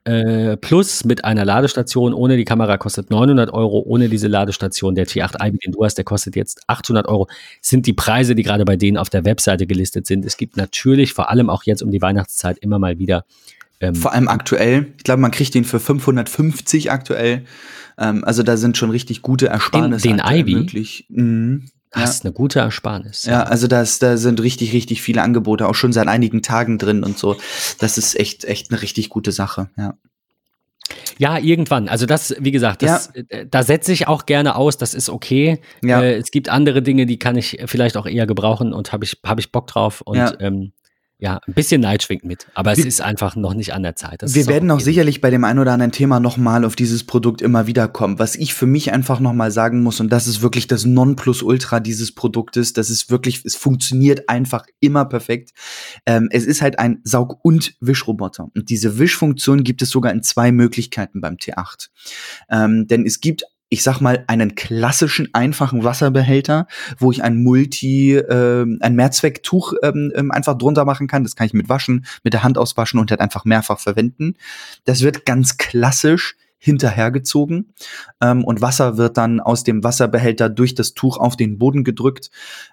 äh, 0.06 0.58
Plus 0.58 1.06
mit 1.06 1.24
einer 1.24 1.46
Ladestation 1.46 2.14
ohne 2.14 2.36
die 2.36 2.44
Kamera 2.44 2.78
kostet 2.78 3.10
900 3.10 3.54
Euro, 3.54 3.80
ohne 3.86 4.10
diese 4.10 4.28
Ladestation. 4.28 4.96
Der 4.96 5.08
T8i, 5.08 5.52
den 5.64 5.72
du 5.72 5.84
hast, 5.84 5.96
der 5.96 6.04
kostet 6.04 6.36
jetzt 6.36 6.62
800 6.68 7.08
Euro. 7.08 7.28
Sind 7.62 7.86
die 7.86 7.94
Preise, 7.94 8.36
die 8.36 8.44
gerade 8.44 8.66
bei 8.66 8.76
denen 8.76 8.98
auf 8.98 9.10
der 9.10 9.24
Webseite 9.24 9.66
gelistet 9.66 10.06
sind. 10.06 10.26
Es 10.26 10.38
gibt 10.38 10.58
natürlich 10.58 11.14
vor 11.14 11.30
allem 11.30 11.50
auch 11.50 11.64
jetzt 11.64 11.82
um 11.82 11.92
die 11.92 12.02
Weihnachtszeit 12.02 12.58
immer 12.60 12.80
mal 12.80 13.00
wieder. 13.00 13.26
Ähm, 13.80 13.96
vor 13.96 14.14
allem 14.14 14.28
aktuell. 14.28 14.88
Ich 14.98 15.04
glaube, 15.04 15.22
man 15.22 15.32
kriegt 15.32 15.54
den 15.54 15.64
für 15.64 15.80
550 15.80 16.92
aktuell. 16.92 17.44
Ähm, 17.98 18.24
also 18.24 18.44
da 18.44 18.58
sind 18.58 18.78
schon 18.78 18.90
richtig 18.90 19.22
gute 19.22 19.48
Ersparnisse 19.48 20.08
den, 20.08 20.18
den 20.18 20.26
Ivy? 20.26 20.56
möglich. 20.56 21.06
Mhm. 21.10 21.66
Das 21.94 22.16
ist 22.16 22.26
eine 22.26 22.34
gute 22.34 22.60
Ersparnis. 22.60 23.26
Ja, 23.26 23.44
also 23.44 23.68
das, 23.68 24.00
da 24.00 24.18
sind 24.18 24.42
richtig, 24.42 24.74
richtig 24.74 25.02
viele 25.02 25.22
Angebote, 25.22 25.68
auch 25.68 25.76
schon 25.76 25.94
seit 25.94 26.08
einigen 26.08 26.42
Tagen 26.42 26.78
drin 26.78 27.04
und 27.04 27.18
so. 27.18 27.38
Das 27.80 27.98
ist 27.98 28.20
echt, 28.20 28.46
echt 28.46 28.72
eine 28.72 28.82
richtig 28.82 29.10
gute 29.10 29.32
Sache, 29.32 29.70
ja. 29.78 29.96
Ja, 31.18 31.38
irgendwann. 31.38 31.88
Also 31.88 32.06
das, 32.06 32.36
wie 32.40 32.52
gesagt, 32.52 32.82
das, 32.82 33.12
ja. 33.16 33.22
Äh, 33.30 33.48
da 33.50 33.64
setze 33.64 33.94
ich 33.94 34.08
auch 34.08 34.26
gerne 34.26 34.56
aus, 34.56 34.78
das 34.78 34.94
ist 34.94 35.10
okay. 35.10 35.60
Ja. 35.82 36.02
Äh, 36.02 36.16
es 36.16 36.32
gibt 36.32 36.50
andere 36.50 36.82
Dinge, 36.82 37.06
die 37.06 37.20
kann 37.20 37.36
ich 37.36 37.62
vielleicht 37.66 37.98
auch 37.98 38.06
eher 38.06 38.28
gebrauchen 38.28 38.74
und 38.74 38.92
habe 38.92 39.06
ich, 39.06 39.20
hab 39.24 39.40
ich 39.40 39.52
Bock 39.52 39.68
drauf. 39.68 40.02
Und 40.02 40.18
ja. 40.18 40.34
ähm, 40.40 40.74
ja, 41.24 41.40
ein 41.48 41.54
bisschen 41.54 41.80
Neid 41.80 42.04
schwingt 42.04 42.26
mit, 42.26 42.48
aber 42.54 42.74
es 42.74 42.80
wir, 42.80 42.86
ist 42.86 43.00
einfach 43.00 43.38
noch 43.38 43.54
nicht 43.54 43.74
an 43.74 43.82
der 43.82 43.96
Zeit. 43.96 44.22
Das 44.22 44.36
wir 44.36 44.46
werden 44.48 44.70
auch 44.72 44.82
sicherlich 44.82 45.22
bei 45.22 45.30
dem 45.30 45.46
einen 45.46 45.60
oder 45.60 45.72
anderen 45.72 45.94
Thema 45.94 46.20
nochmal 46.20 46.66
auf 46.66 46.76
dieses 46.76 47.06
Produkt 47.06 47.42
immer 47.42 47.66
wieder 47.66 47.88
kommen. 47.88 48.20
Was 48.20 48.36
ich 48.36 48.54
für 48.54 48.66
mich 48.66 48.92
einfach 48.92 49.22
nochmal 49.22 49.50
sagen 49.50 49.84
muss, 49.84 50.02
und 50.02 50.10
das 50.10 50.28
ist 50.28 50.42
wirklich 50.42 50.68
das 50.68 50.84
Nonplusultra 50.84 51.80
dieses 51.80 52.14
Produktes, 52.14 52.74
das 52.74 52.90
ist 52.90 53.10
wirklich, 53.10 53.46
es 53.46 53.56
funktioniert 53.56 54.28
einfach 54.28 54.66
immer 54.82 55.06
perfekt. 55.06 55.52
Ähm, 56.06 56.28
es 56.30 56.44
ist 56.44 56.62
halt 56.62 56.78
ein 56.78 57.00
Saug- 57.06 57.40
und 57.42 57.74
Wischroboter. 57.80 58.50
Und 58.54 58.70
diese 58.70 59.00
Wischfunktion 59.00 59.64
gibt 59.64 59.82
es 59.82 59.92
sogar 59.92 60.12
in 60.12 60.24
zwei 60.24 60.52
Möglichkeiten 60.52 61.22
beim 61.22 61.36
T8. 61.36 61.88
Ähm, 62.50 62.86
denn 62.88 63.06
es 63.06 63.22
gibt 63.22 63.46
ich 63.74 63.82
sag 63.82 64.02
mal, 64.02 64.24
einen 64.28 64.54
klassischen, 64.54 65.30
einfachen 65.34 65.84
Wasserbehälter, 65.84 66.68
wo 67.00 67.12
ich 67.12 67.24
ein 67.24 67.42
Multi, 67.42 68.14
äh, 68.14 68.68
ein 68.82 68.96
Mehrzwecktuch 68.96 69.74
ähm, 69.82 70.12
ähm, 70.14 70.30
einfach 70.30 70.56
drunter 70.56 70.86
machen 70.86 71.08
kann. 71.08 71.24
Das 71.24 71.36
kann 71.36 71.48
ich 71.48 71.54
mit 71.54 71.70
waschen, 71.70 72.06
mit 72.24 72.34
der 72.34 72.44
Hand 72.44 72.60
auswaschen 72.60 73.00
und 73.00 73.10
halt 73.10 73.20
einfach 73.20 73.46
mehrfach 73.46 73.80
verwenden. 73.80 74.36
Das 74.86 75.02
wird 75.02 75.26
ganz 75.26 75.58
klassisch 75.58 76.36
hinterhergezogen 76.64 77.74
ähm, 78.22 78.46
und 78.46 78.62
Wasser 78.62 78.96
wird 78.96 79.18
dann 79.18 79.42
aus 79.42 79.66
dem 79.66 79.84
Wasserbehälter 79.84 80.48
durch 80.48 80.74
das 80.74 80.94
Tuch 80.94 81.18
auf 81.18 81.36
den 81.36 81.58
Boden 81.58 81.84
gedrückt. 81.84 82.32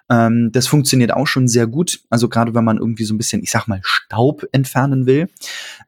Ähm, 0.09 0.49
das 0.53 0.65
funktioniert 0.67 1.11
auch 1.11 1.27
schon 1.27 1.49
sehr 1.49 1.67
gut, 1.67 1.99
also 2.09 2.29
gerade 2.29 2.55
wenn 2.55 2.63
man 2.63 2.77
irgendwie 2.77 3.03
so 3.03 3.13
ein 3.13 3.17
bisschen, 3.17 3.43
ich 3.43 3.51
sag 3.51 3.67
mal, 3.67 3.81
Staub 3.83 4.45
entfernen 4.53 5.07
will. 5.07 5.27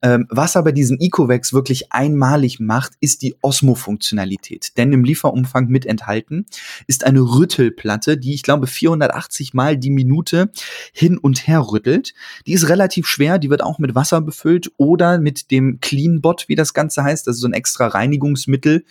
Ähm, 0.01 0.28
was 0.30 0.58
aber 0.58 0.74
diesen 0.74 0.99
Ecovacs 0.99 1.54
wirklich 1.54 1.93
einmalig 1.93 2.60
macht, 2.60 2.91
ist 2.99 3.22
die 3.22 3.38
Osmo-Funktionalität, 3.41 4.78
denn 4.78 4.91
im 4.91 5.06
Lieferumfang 5.06 5.68
mit 5.68 5.86
enthalten 5.86 6.45
ist 6.88 7.06
eine 7.06 7.22
Rüttelplatte, 7.22 8.18
die 8.18 8.34
ich 8.34 8.43
glaube 8.43 8.68
480 8.68 9.54
Mal 9.54 9.78
die 9.78 9.91
Minute 9.91 10.51
hin 10.91 11.18
und 11.18 11.47
her 11.47 11.62
rüttelt. 11.72 12.14
Die 12.47 12.51
ist 12.51 12.68
relativ 12.68 13.08
schwer, 13.08 13.39
die 13.39 13.49
wird 13.49 13.64
auch 13.64 13.80
mit 13.80 13.95
Wasser 13.95 14.20
befüllt 14.20 14.74
oder 14.76 15.20
mit 15.20 15.51
dem 15.51 15.80
Cleanbot, 15.80 16.49
wie 16.49 16.56
das 16.56 16.74
Ganze 16.74 17.06
heißt, 17.06 17.30
also 17.30 17.39
so 17.39 17.47
ein 17.47 17.54
extra 17.54 17.93
Reinigungsmittel, 17.94 18.86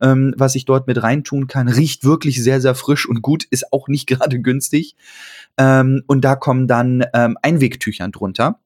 ähm, 0.00 0.34
was 0.36 0.54
ich 0.54 0.64
dort 0.64 0.86
mit 0.86 1.02
reintun 1.02 1.46
kann. 1.46 1.68
Riecht 1.68 2.04
wirklich 2.04 2.42
sehr, 2.42 2.60
sehr 2.60 2.74
frisch 2.74 3.08
und 3.08 3.22
gut, 3.22 3.44
ist 3.44 3.72
auch 3.72 3.88
nicht 3.88 4.06
gerade 4.08 4.40
günstig. 4.40 4.96
Ähm, 5.56 6.02
und 6.06 6.24
da 6.24 6.36
kommen 6.36 6.68
dann 6.68 7.04
ähm, 7.14 7.36
Einwegtüchern 7.42 8.12
drunter 8.12 8.60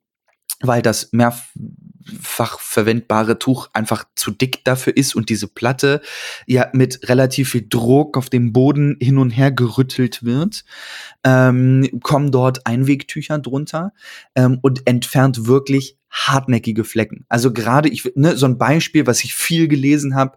weil 0.62 0.80
das 0.80 1.10
mehrfach 1.12 2.58
verwendbare 2.60 3.38
Tuch 3.38 3.68
einfach 3.72 4.04
zu 4.14 4.30
dick 4.30 4.64
dafür 4.64 4.96
ist 4.96 5.14
und 5.14 5.28
diese 5.28 5.48
Platte 5.48 6.00
ja 6.46 6.68
mit 6.72 7.08
relativ 7.08 7.50
viel 7.50 7.66
Druck 7.68 8.16
auf 8.16 8.30
dem 8.30 8.52
Boden 8.52 8.96
hin 9.00 9.18
und 9.18 9.30
her 9.30 9.50
gerüttelt 9.50 10.24
wird, 10.24 10.64
ähm, 11.24 12.00
kommen 12.02 12.30
dort 12.30 12.66
Einwegtücher 12.66 13.38
drunter 13.38 13.92
ähm, 14.34 14.58
und 14.62 14.86
entfernt 14.86 15.46
wirklich 15.46 15.98
hartnäckige 16.12 16.84
Flecken. 16.84 17.24
Also 17.30 17.52
gerade 17.52 17.88
ich, 17.88 18.12
ne, 18.14 18.36
so 18.36 18.44
ein 18.44 18.58
Beispiel, 18.58 19.06
was 19.06 19.24
ich 19.24 19.34
viel 19.34 19.66
gelesen 19.66 20.14
habe, 20.14 20.36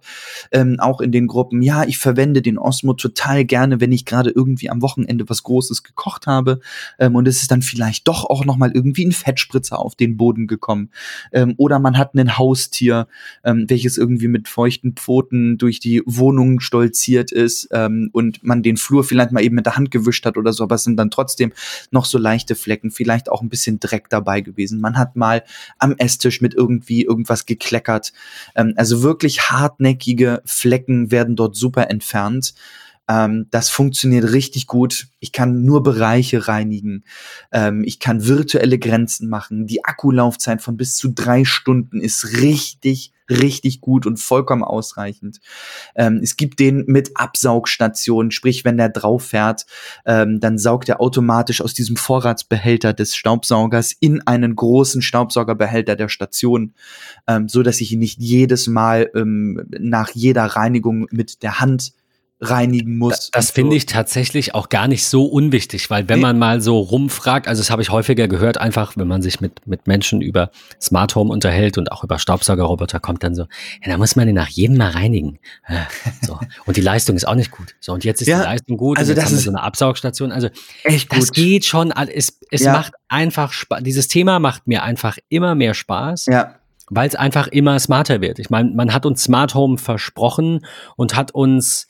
ähm, 0.52 0.80
auch 0.80 1.02
in 1.02 1.12
den 1.12 1.28
Gruppen, 1.28 1.62
ja, 1.62 1.84
ich 1.84 1.98
verwende 1.98 2.42
den 2.42 2.58
Osmo 2.58 2.94
total 2.94 3.44
gerne, 3.44 3.82
wenn 3.82 3.92
ich 3.92 4.06
gerade 4.06 4.30
irgendwie 4.30 4.70
am 4.70 4.82
Wochenende 4.82 5.28
was 5.28 5.44
Großes 5.44 5.84
gekocht 5.84 6.28
habe 6.28 6.62
ähm, 6.98 7.16
und 7.16 7.28
es 7.28 7.42
ist 7.42 7.52
dann 7.52 7.62
vielleicht 7.62 8.08
doch 8.08 8.24
auch 8.24 8.46
noch 8.46 8.56
mal 8.56 8.72
irgendwie 8.72 9.06
ein 9.06 9.12
Fettspritzer 9.12 9.78
auf 9.78 9.96
den 9.96 10.16
Boden 10.16 10.48
gekommen 10.48 10.92
ähm, 11.34 11.56
oder 11.58 11.80
man 11.80 11.98
hat 11.98 12.16
ein 12.16 12.38
Haustier, 12.38 13.08
ähm, 13.44 13.66
welches 13.68 13.98
irgendwie 13.98 14.30
mit 14.30 14.48
feuchten 14.48 14.94
Pfoten 14.94 15.58
durch 15.58 15.82
die 15.82 16.02
Wohnung 16.06 16.62
stolziert 16.62 17.34
ist 17.34 17.68
ähm, 17.72 18.10
und 18.14 18.44
man 18.44 18.64
den 18.64 18.78
Flur 18.78 19.04
vielleicht 19.04 19.34
mal 19.34 19.44
eben 19.44 19.56
mit 19.56 19.66
der 19.66 19.76
Hand 19.76 19.92
gewischt 19.92 20.26
hat 20.26 20.38
oder 20.38 20.54
so, 20.54 20.64
aber 20.64 20.76
es 20.76 20.86
sind 20.86 20.96
dann 20.96 21.12
trotzdem 21.12 21.52
noch 21.92 22.06
so 22.06 22.18
leichte 22.18 22.56
Flecken, 22.56 22.92
vielleicht 22.92 23.30
auch 23.30 23.42
ein 23.42 23.50
bisschen 23.50 23.82
Dreck 23.82 24.10
dabei 24.10 24.40
gewesen. 24.40 24.80
Man 24.80 24.98
hat 24.98 25.18
mal 25.18 25.44
am 25.78 25.96
Esstisch 25.98 26.42
mit 26.42 26.54
irgendwie 26.54 27.04
irgendwas 27.04 27.46
gekleckert. 27.46 28.14
Ähm, 28.56 28.74
also 28.76 29.04
wirklich 29.04 29.50
hartnäckige 29.52 30.42
Flecken 30.46 31.12
werden 31.12 31.36
dort 31.36 31.56
super 31.56 31.90
entfernt. 31.90 32.54
Ähm, 33.08 33.48
das 33.52 33.70
funktioniert 33.70 34.32
richtig 34.32 34.68
gut. 34.68 35.08
Ich 35.20 35.32
kann 35.32 35.64
nur 35.64 35.84
Bereiche 35.84 36.48
reinigen. 36.48 37.04
Ähm, 37.52 37.84
ich 37.84 38.00
kann 38.00 38.26
virtuelle 38.26 38.80
Grenzen 38.80 39.30
machen. 39.30 39.68
Die 39.68 39.84
Akkulaufzeit 39.86 40.62
von 40.62 40.78
bis 40.78 40.96
zu 40.96 41.10
drei 41.14 41.46
Stunden 41.46 42.02
ist 42.02 42.42
richtig, 42.42 43.14
richtig 43.30 43.82
gut 43.82 44.06
und 44.06 44.20
vollkommen 44.20 44.64
ausreichend. 44.64 45.40
Ähm, 45.96 46.20
es 46.22 46.36
gibt 46.36 46.60
den 46.60 46.86
mit 46.88 47.12
Absaugstationen, 47.16 48.32
sprich, 48.32 48.66
wenn 48.66 48.78
der 48.78 48.90
drauf 48.90 49.26
fährt, 49.28 49.66
ähm, 50.06 50.40
dann 50.40 50.58
saugt 50.58 50.90
er 50.90 51.02
automatisch 51.02 51.62
aus 51.62 51.74
diesem 51.74 51.98
Vorratsbehälter 51.98 52.94
des 52.94 53.16
Staubsaugers 53.16 53.94
in 54.00 54.22
einen 54.22 54.56
großen 54.56 55.02
Staubsaugerbehälter 55.02 55.96
der 55.96 56.10
Station, 56.10 56.74
ähm, 57.28 57.48
so 57.50 57.64
dass 57.64 57.82
ich 57.82 57.92
ihn 57.92 58.00
nicht 58.00 58.20
jedes 58.20 58.68
Mal 58.68 59.10
ähm, 59.16 59.68
nach 59.80 60.10
jeder 60.12 60.46
Reinigung 60.46 61.08
mit 61.12 61.44
der 61.44 61.60
Hand 61.60 61.94
reinigen 62.42 62.98
muss. 62.98 63.14
Das, 63.14 63.32
das 63.32 63.52
finde 63.52 63.76
ich 63.76 63.86
tatsächlich 63.86 64.54
auch 64.54 64.68
gar 64.70 64.88
nicht 64.88 65.06
so 65.08 65.26
unwichtig, 65.26 65.90
weil 65.90 66.10
wenn 66.10 66.20
nee. 66.20 66.24
man 66.24 66.38
mal 66.38 66.62
so 66.62 66.80
rumfragt, 66.80 67.48
also 67.48 67.62
das 67.62 67.70
habe 67.70 67.82
ich 67.82 67.90
häufiger 67.90 68.28
gehört, 68.28 68.58
einfach 68.58 68.98
wenn 68.98 69.08
man 69.08 69.22
sich 69.22 69.40
mit, 69.40 69.66
mit 69.66 69.88
Menschen 69.88 70.22
über 70.22 70.52
Smart 70.82 71.16
Home 71.16 71.32
unterhält 71.32 71.78
und 71.78 71.92
auch 71.92 72.04
über 72.04 72.20
Staubsaugerroboter, 72.20 73.00
kommt 73.00 73.24
dann 73.24 73.36
so, 73.36 73.44
ja, 73.84 73.92
da 73.92 73.98
muss 73.98 74.16
man 74.16 74.28
den 74.28 74.36
nach 74.36 74.50
jedem 74.50 74.78
mal 74.78 74.90
reinigen. 74.92 75.40
So. 76.22 76.38
Und 76.66 76.78
die 76.78 76.82
Leistung 76.82 77.16
ist 77.16 77.28
auch 77.28 77.36
nicht 77.36 77.52
gut. 77.52 77.76
So, 77.80 77.94
und 77.94 78.04
jetzt 78.04 78.22
ist 78.22 78.28
ja, 78.28 78.40
die 78.40 78.44
Leistung 78.44 78.78
gut. 78.78 78.98
Also 78.98 79.14
das 79.14 79.32
ist 79.32 79.44
so 79.44 79.52
eine 79.52 79.62
Absaugstation. 79.62 80.32
Also 80.32 80.50
echt 80.84 81.10
gut. 81.10 81.20
das 81.20 81.32
geht 81.32 81.66
schon. 81.66 81.92
Es, 81.92 82.40
es 82.50 82.62
ja. 82.62 82.74
macht 82.74 82.94
einfach 83.08 83.54
Spaß. 83.54 83.84
Dieses 83.84 84.08
Thema 84.08 84.40
macht 84.40 84.68
mir 84.68 84.84
einfach 84.84 85.18
immer 85.30 85.56
mehr 85.56 85.74
Spaß. 85.74 86.26
Ja 86.28 86.56
weil 86.90 87.08
es 87.08 87.16
einfach 87.16 87.48
immer 87.48 87.80
smarter 87.80 88.22
wird. 88.22 88.38
Ich 88.38 88.52
meine, 88.52 88.70
man 88.70 88.94
hat 88.94 89.08
uns 89.08 89.24
Smart 89.24 89.56
Home 89.56 89.80
versprochen 89.80 90.66
und 90.96 91.16
hat 91.16 91.32
uns 91.32 91.88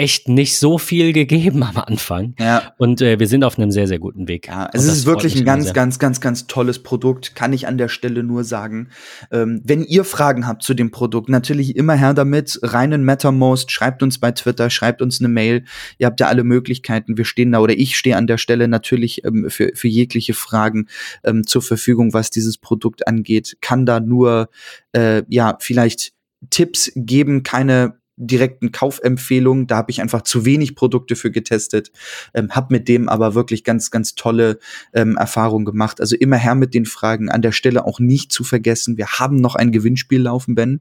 echt 0.00 0.28
nicht 0.28 0.58
so 0.58 0.78
viel 0.78 1.12
gegeben 1.12 1.62
am 1.62 1.76
Anfang. 1.76 2.34
Ja. 2.38 2.72
Und 2.78 3.02
äh, 3.02 3.18
wir 3.18 3.26
sind 3.26 3.44
auf 3.44 3.58
einem 3.58 3.70
sehr, 3.70 3.86
sehr 3.86 3.98
guten 3.98 4.28
Weg. 4.28 4.48
Ja, 4.48 4.70
es 4.72 4.86
ist 4.86 5.04
wirklich 5.04 5.36
ein 5.36 5.44
ganz, 5.44 5.74
ganz, 5.74 5.98
ganz, 5.98 6.20
ganz 6.20 6.46
tolles 6.46 6.82
Produkt, 6.82 7.34
kann 7.34 7.52
ich 7.52 7.66
an 7.66 7.76
der 7.76 7.88
Stelle 7.88 8.22
nur 8.22 8.44
sagen. 8.44 8.88
Ähm, 9.30 9.60
wenn 9.62 9.82
ihr 9.82 10.04
Fragen 10.04 10.46
habt 10.46 10.62
zu 10.62 10.72
dem 10.72 10.90
Produkt, 10.90 11.28
natürlich 11.28 11.76
immer 11.76 11.94
her 11.94 12.14
damit, 12.14 12.58
rein 12.62 12.92
in 12.92 13.04
MetaMost, 13.04 13.70
schreibt 13.70 14.02
uns 14.02 14.18
bei 14.18 14.32
Twitter, 14.32 14.70
schreibt 14.70 15.02
uns 15.02 15.20
eine 15.20 15.28
Mail. 15.28 15.64
Ihr 15.98 16.06
habt 16.06 16.18
ja 16.20 16.28
alle 16.28 16.44
Möglichkeiten. 16.44 17.18
Wir 17.18 17.26
stehen 17.26 17.52
da 17.52 17.60
oder 17.60 17.74
ich 17.76 17.96
stehe 17.96 18.16
an 18.16 18.26
der 18.26 18.38
Stelle 18.38 18.68
natürlich 18.68 19.24
ähm, 19.24 19.50
für, 19.50 19.70
für 19.74 19.88
jegliche 19.88 20.32
Fragen 20.32 20.88
ähm, 21.24 21.46
zur 21.46 21.60
Verfügung, 21.60 22.14
was 22.14 22.30
dieses 22.30 22.56
Produkt 22.56 23.06
angeht. 23.06 23.58
Kann 23.60 23.84
da 23.84 24.00
nur, 24.00 24.48
äh, 24.92 25.22
ja, 25.28 25.58
vielleicht 25.60 26.12
Tipps 26.48 26.90
geben, 26.94 27.42
keine 27.42 27.99
direkten 28.26 28.70
Kaufempfehlungen. 28.72 29.66
Da 29.66 29.76
habe 29.76 29.90
ich 29.90 30.00
einfach 30.00 30.22
zu 30.22 30.44
wenig 30.44 30.74
Produkte 30.74 31.16
für 31.16 31.30
getestet, 31.30 31.90
ähm, 32.34 32.50
habe 32.50 32.68
mit 32.70 32.88
dem 32.88 33.08
aber 33.08 33.34
wirklich 33.34 33.64
ganz, 33.64 33.90
ganz 33.90 34.14
tolle 34.14 34.58
ähm, 34.92 35.16
Erfahrungen 35.16 35.64
gemacht. 35.64 36.00
Also 36.00 36.16
immer 36.16 36.36
her 36.36 36.54
mit 36.54 36.74
den 36.74 36.86
Fragen. 36.86 37.30
An 37.30 37.42
der 37.42 37.52
Stelle 37.52 37.84
auch 37.86 37.98
nicht 37.98 38.32
zu 38.32 38.44
vergessen, 38.44 38.96
wir 38.96 39.06
haben 39.06 39.36
noch 39.36 39.54
ein 39.54 39.72
Gewinnspiel 39.72 40.22
laufen, 40.22 40.54
Ben. 40.54 40.80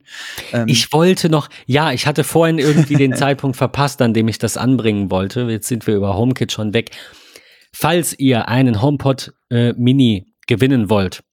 Ähm 0.51 0.67
ich 0.67 0.91
wollte 0.91 1.29
noch, 1.29 1.49
ja, 1.65 1.91
ich 1.91 2.05
hatte 2.05 2.23
vorhin 2.23 2.59
irgendwie 2.59 2.95
den 2.95 3.13
Zeitpunkt 3.15 3.57
verpasst, 3.57 4.01
an 4.01 4.13
dem 4.13 4.27
ich 4.27 4.37
das 4.37 4.57
anbringen 4.57 5.09
wollte. 5.09 5.41
Jetzt 5.49 5.67
sind 5.67 5.87
wir 5.87 5.95
über 5.95 6.17
HomeKit 6.17 6.51
schon 6.51 6.73
weg. 6.73 6.91
Falls 7.71 8.17
ihr 8.17 8.47
einen 8.47 8.81
HomePod 8.81 9.33
äh, 9.49 9.73
Mini 9.73 10.33
gewinnen 10.47 10.89
wollt, 10.89 11.23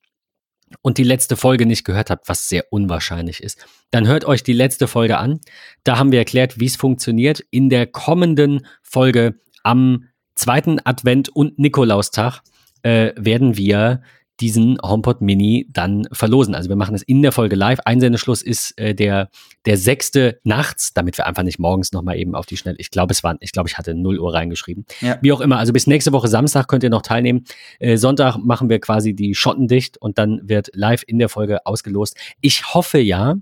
und 0.82 0.98
die 0.98 1.04
letzte 1.04 1.36
Folge 1.36 1.66
nicht 1.66 1.84
gehört 1.84 2.10
habt, 2.10 2.28
was 2.28 2.48
sehr 2.48 2.64
unwahrscheinlich 2.70 3.42
ist, 3.42 3.64
dann 3.90 4.06
hört 4.06 4.24
euch 4.24 4.42
die 4.42 4.52
letzte 4.52 4.88
Folge 4.88 5.18
an. 5.18 5.40
Da 5.84 5.98
haben 5.98 6.12
wir 6.12 6.18
erklärt, 6.18 6.58
wie 6.58 6.66
es 6.66 6.76
funktioniert. 6.76 7.40
In 7.50 7.68
der 7.68 7.86
kommenden 7.86 8.66
Folge 8.82 9.38
am 9.62 10.08
zweiten 10.34 10.78
Advent 10.84 11.28
und 11.28 11.58
Nikolaustag 11.58 12.40
äh, 12.82 13.12
werden 13.16 13.56
wir 13.56 14.02
diesen 14.41 14.78
HomePod 14.82 15.20
Mini 15.20 15.66
dann 15.70 16.07
verlosen. 16.12 16.55
Also 16.55 16.68
wir 16.68 16.76
machen 16.76 16.95
es 16.95 17.03
in 17.03 17.22
der 17.22 17.32
Folge 17.32 17.57
live. 17.57 17.78
Einsendeschluss 17.84 18.43
ist 18.43 18.78
äh, 18.78 18.95
der, 18.95 19.30
der 19.64 19.76
sechste 19.76 20.41
nachts, 20.45 20.93
damit 20.93 21.16
wir 21.16 21.26
einfach 21.26 21.43
nicht 21.43 21.59
morgens 21.59 21.93
nochmal 21.93 22.18
eben 22.18 22.34
auf 22.34 22.47
die 22.47 22.57
Schnelle. 22.57 22.76
Ich 22.78 22.91
glaube, 22.91 23.12
es 23.12 23.24
waren, 23.24 23.39
ich 23.41 23.53
glaube, 23.53 23.68
ich 23.68 23.78
hatte 23.78 23.95
0 23.95 24.18
Uhr 24.18 24.34
reingeschrieben. 24.34 24.84
Ja. 25.01 25.18
Wie 25.22 25.32
auch 25.32 25.41
immer. 25.41 25.59
Also 25.59 25.72
bis 25.72 25.87
nächste 25.87 26.12
Woche 26.12 26.28
Samstag 26.28 26.68
könnt 26.68 26.82
ihr 26.82 26.91
noch 26.91 27.03
teilnehmen. 27.03 27.45
Äh, 27.78 27.97
Sonntag 27.97 28.37
machen 28.37 28.68
wir 28.68 28.80
quasi 28.80 29.14
die 29.14 29.34
Schotten 29.34 29.68
dicht 29.68 29.97
und 29.99 30.18
dann 30.18 30.41
wird 30.45 30.70
live 30.74 31.03
in 31.07 31.18
der 31.18 31.28
Folge 31.28 31.64
ausgelost. 31.64 32.16
Ich 32.41 32.74
hoffe 32.74 32.99
ja, 32.99 33.37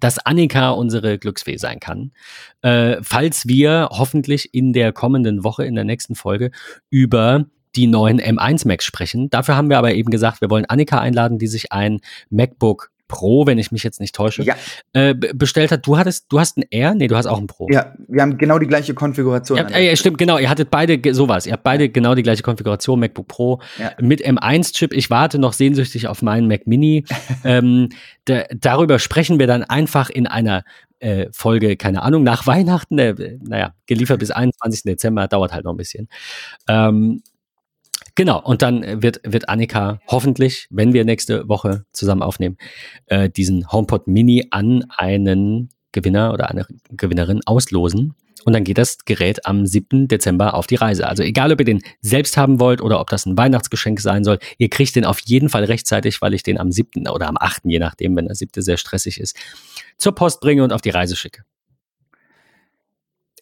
dass 0.00 0.18
Annika 0.18 0.70
unsere 0.70 1.18
Glücksfee 1.18 1.56
sein 1.56 1.80
kann. 1.80 2.12
Äh, 2.62 2.96
falls 3.02 3.46
wir 3.48 3.88
hoffentlich 3.90 4.52
in 4.52 4.72
der 4.72 4.92
kommenden 4.92 5.44
Woche, 5.44 5.64
in 5.64 5.74
der 5.74 5.84
nächsten 5.84 6.14
Folge, 6.14 6.50
über 6.90 7.46
die 7.76 7.86
neuen 7.86 8.20
M1 8.20 8.66
Macs 8.66 8.84
sprechen. 8.84 9.30
Dafür 9.30 9.56
haben 9.56 9.68
wir 9.68 9.78
aber 9.78 9.94
eben 9.94 10.10
gesagt, 10.10 10.40
wir 10.40 10.50
wollen 10.50 10.64
Annika 10.66 10.98
einladen, 10.98 11.38
die 11.38 11.46
sich 11.46 11.72
ein 11.72 12.00
MacBook 12.30 12.90
Pro, 13.06 13.46
wenn 13.46 13.58
ich 13.58 13.70
mich 13.70 13.82
jetzt 13.82 14.00
nicht 14.00 14.14
täusche, 14.14 14.42
ja. 14.42 14.54
äh, 14.94 15.14
bestellt 15.14 15.70
hat. 15.70 15.86
Du 15.86 15.98
hattest, 15.98 16.26
du 16.30 16.40
hast 16.40 16.56
ein 16.56 16.64
R? 16.70 16.94
Nee, 16.94 17.06
du 17.06 17.16
hast 17.16 17.26
auch 17.26 17.38
ein 17.38 17.46
Pro. 17.46 17.68
Ja, 17.70 17.94
wir 18.08 18.22
haben 18.22 18.38
genau 18.38 18.58
die 18.58 18.66
gleiche 18.66 18.94
Konfiguration. 18.94 19.58
Ja, 19.58 19.68
äh, 19.68 19.94
stimmt, 19.94 20.16
genau. 20.16 20.38
Ihr 20.38 20.48
hattet 20.48 20.70
beide 20.70 21.14
sowas. 21.14 21.46
Ihr 21.46 21.52
habt 21.52 21.64
beide 21.64 21.90
genau 21.90 22.14
die 22.14 22.22
gleiche 22.22 22.42
Konfiguration, 22.42 22.98
MacBook 22.98 23.28
Pro 23.28 23.60
ja. 23.78 23.92
mit 24.00 24.26
M1-Chip. 24.26 24.94
Ich 24.94 25.10
warte 25.10 25.38
noch 25.38 25.52
sehnsüchtig 25.52 26.08
auf 26.08 26.22
meinen 26.22 26.48
Mac 26.48 26.66
Mini. 26.66 27.04
ähm, 27.44 27.90
da, 28.24 28.44
darüber 28.56 28.98
sprechen 28.98 29.38
wir 29.38 29.46
dann 29.46 29.64
einfach 29.64 30.08
in 30.08 30.26
einer 30.26 30.64
äh, 30.98 31.26
Folge, 31.30 31.76
keine 31.76 32.02
Ahnung, 32.02 32.22
nach 32.22 32.46
Weihnachten. 32.46 32.98
Äh, 32.98 33.38
naja, 33.42 33.74
geliefert 33.86 34.20
bis 34.20 34.30
21. 34.30 34.82
Dezember, 34.84 35.28
dauert 35.28 35.52
halt 35.52 35.64
noch 35.66 35.74
ein 35.74 35.76
bisschen. 35.76 36.08
Ähm, 36.68 37.22
Genau, 38.16 38.40
und 38.40 38.62
dann 38.62 39.02
wird, 39.02 39.20
wird 39.24 39.48
Annika 39.48 40.00
hoffentlich, 40.06 40.68
wenn 40.70 40.92
wir 40.92 41.04
nächste 41.04 41.48
Woche 41.48 41.84
zusammen 41.92 42.22
aufnehmen, 42.22 42.56
äh, 43.06 43.28
diesen 43.28 43.70
HomePod 43.72 44.06
Mini 44.06 44.46
an 44.50 44.84
einen 44.96 45.70
Gewinner 45.90 46.32
oder 46.32 46.48
eine 46.48 46.66
Gewinnerin 46.90 47.40
auslosen. 47.44 48.14
Und 48.44 48.52
dann 48.52 48.62
geht 48.62 48.78
das 48.78 48.98
Gerät 49.04 49.46
am 49.46 49.66
7. 49.66 50.06
Dezember 50.06 50.54
auf 50.54 50.66
die 50.66 50.74
Reise. 50.74 51.08
Also 51.08 51.22
egal, 51.22 51.50
ob 51.50 51.60
ihr 51.60 51.64
den 51.64 51.82
selbst 52.02 52.36
haben 52.36 52.60
wollt 52.60 52.82
oder 52.82 53.00
ob 53.00 53.08
das 53.08 53.24
ein 53.26 53.38
Weihnachtsgeschenk 53.38 54.00
sein 54.00 54.22
soll, 54.22 54.38
ihr 54.58 54.68
kriegt 54.68 54.94
den 54.96 55.06
auf 55.06 55.20
jeden 55.20 55.48
Fall 55.48 55.64
rechtzeitig, 55.64 56.20
weil 56.20 56.34
ich 56.34 56.42
den 56.42 56.60
am 56.60 56.70
7. 56.70 57.08
oder 57.08 57.26
am 57.26 57.38
8., 57.38 57.62
je 57.64 57.78
nachdem, 57.78 58.14
wenn 58.16 58.26
der 58.26 58.34
7. 58.34 58.62
sehr 58.62 58.76
stressig 58.76 59.18
ist, 59.18 59.36
zur 59.96 60.14
Post 60.14 60.40
bringe 60.40 60.62
und 60.62 60.72
auf 60.72 60.82
die 60.82 60.90
Reise 60.90 61.16
schicke. 61.16 61.42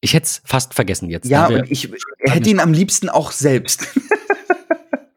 Ich 0.01 0.14
hätte 0.14 0.25
es 0.25 0.43
fast 0.45 0.73
vergessen 0.73 1.11
jetzt. 1.11 1.29
Ja, 1.29 1.47
und 1.49 1.70
ich 1.70 1.89
hätte 2.20 2.51
ihn 2.51 2.61
am 2.61 2.73
liebsten 2.73 3.09
auch 3.09 3.33
selbst. 3.33 3.87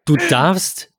Du 0.06 0.16
darfst 0.30 0.92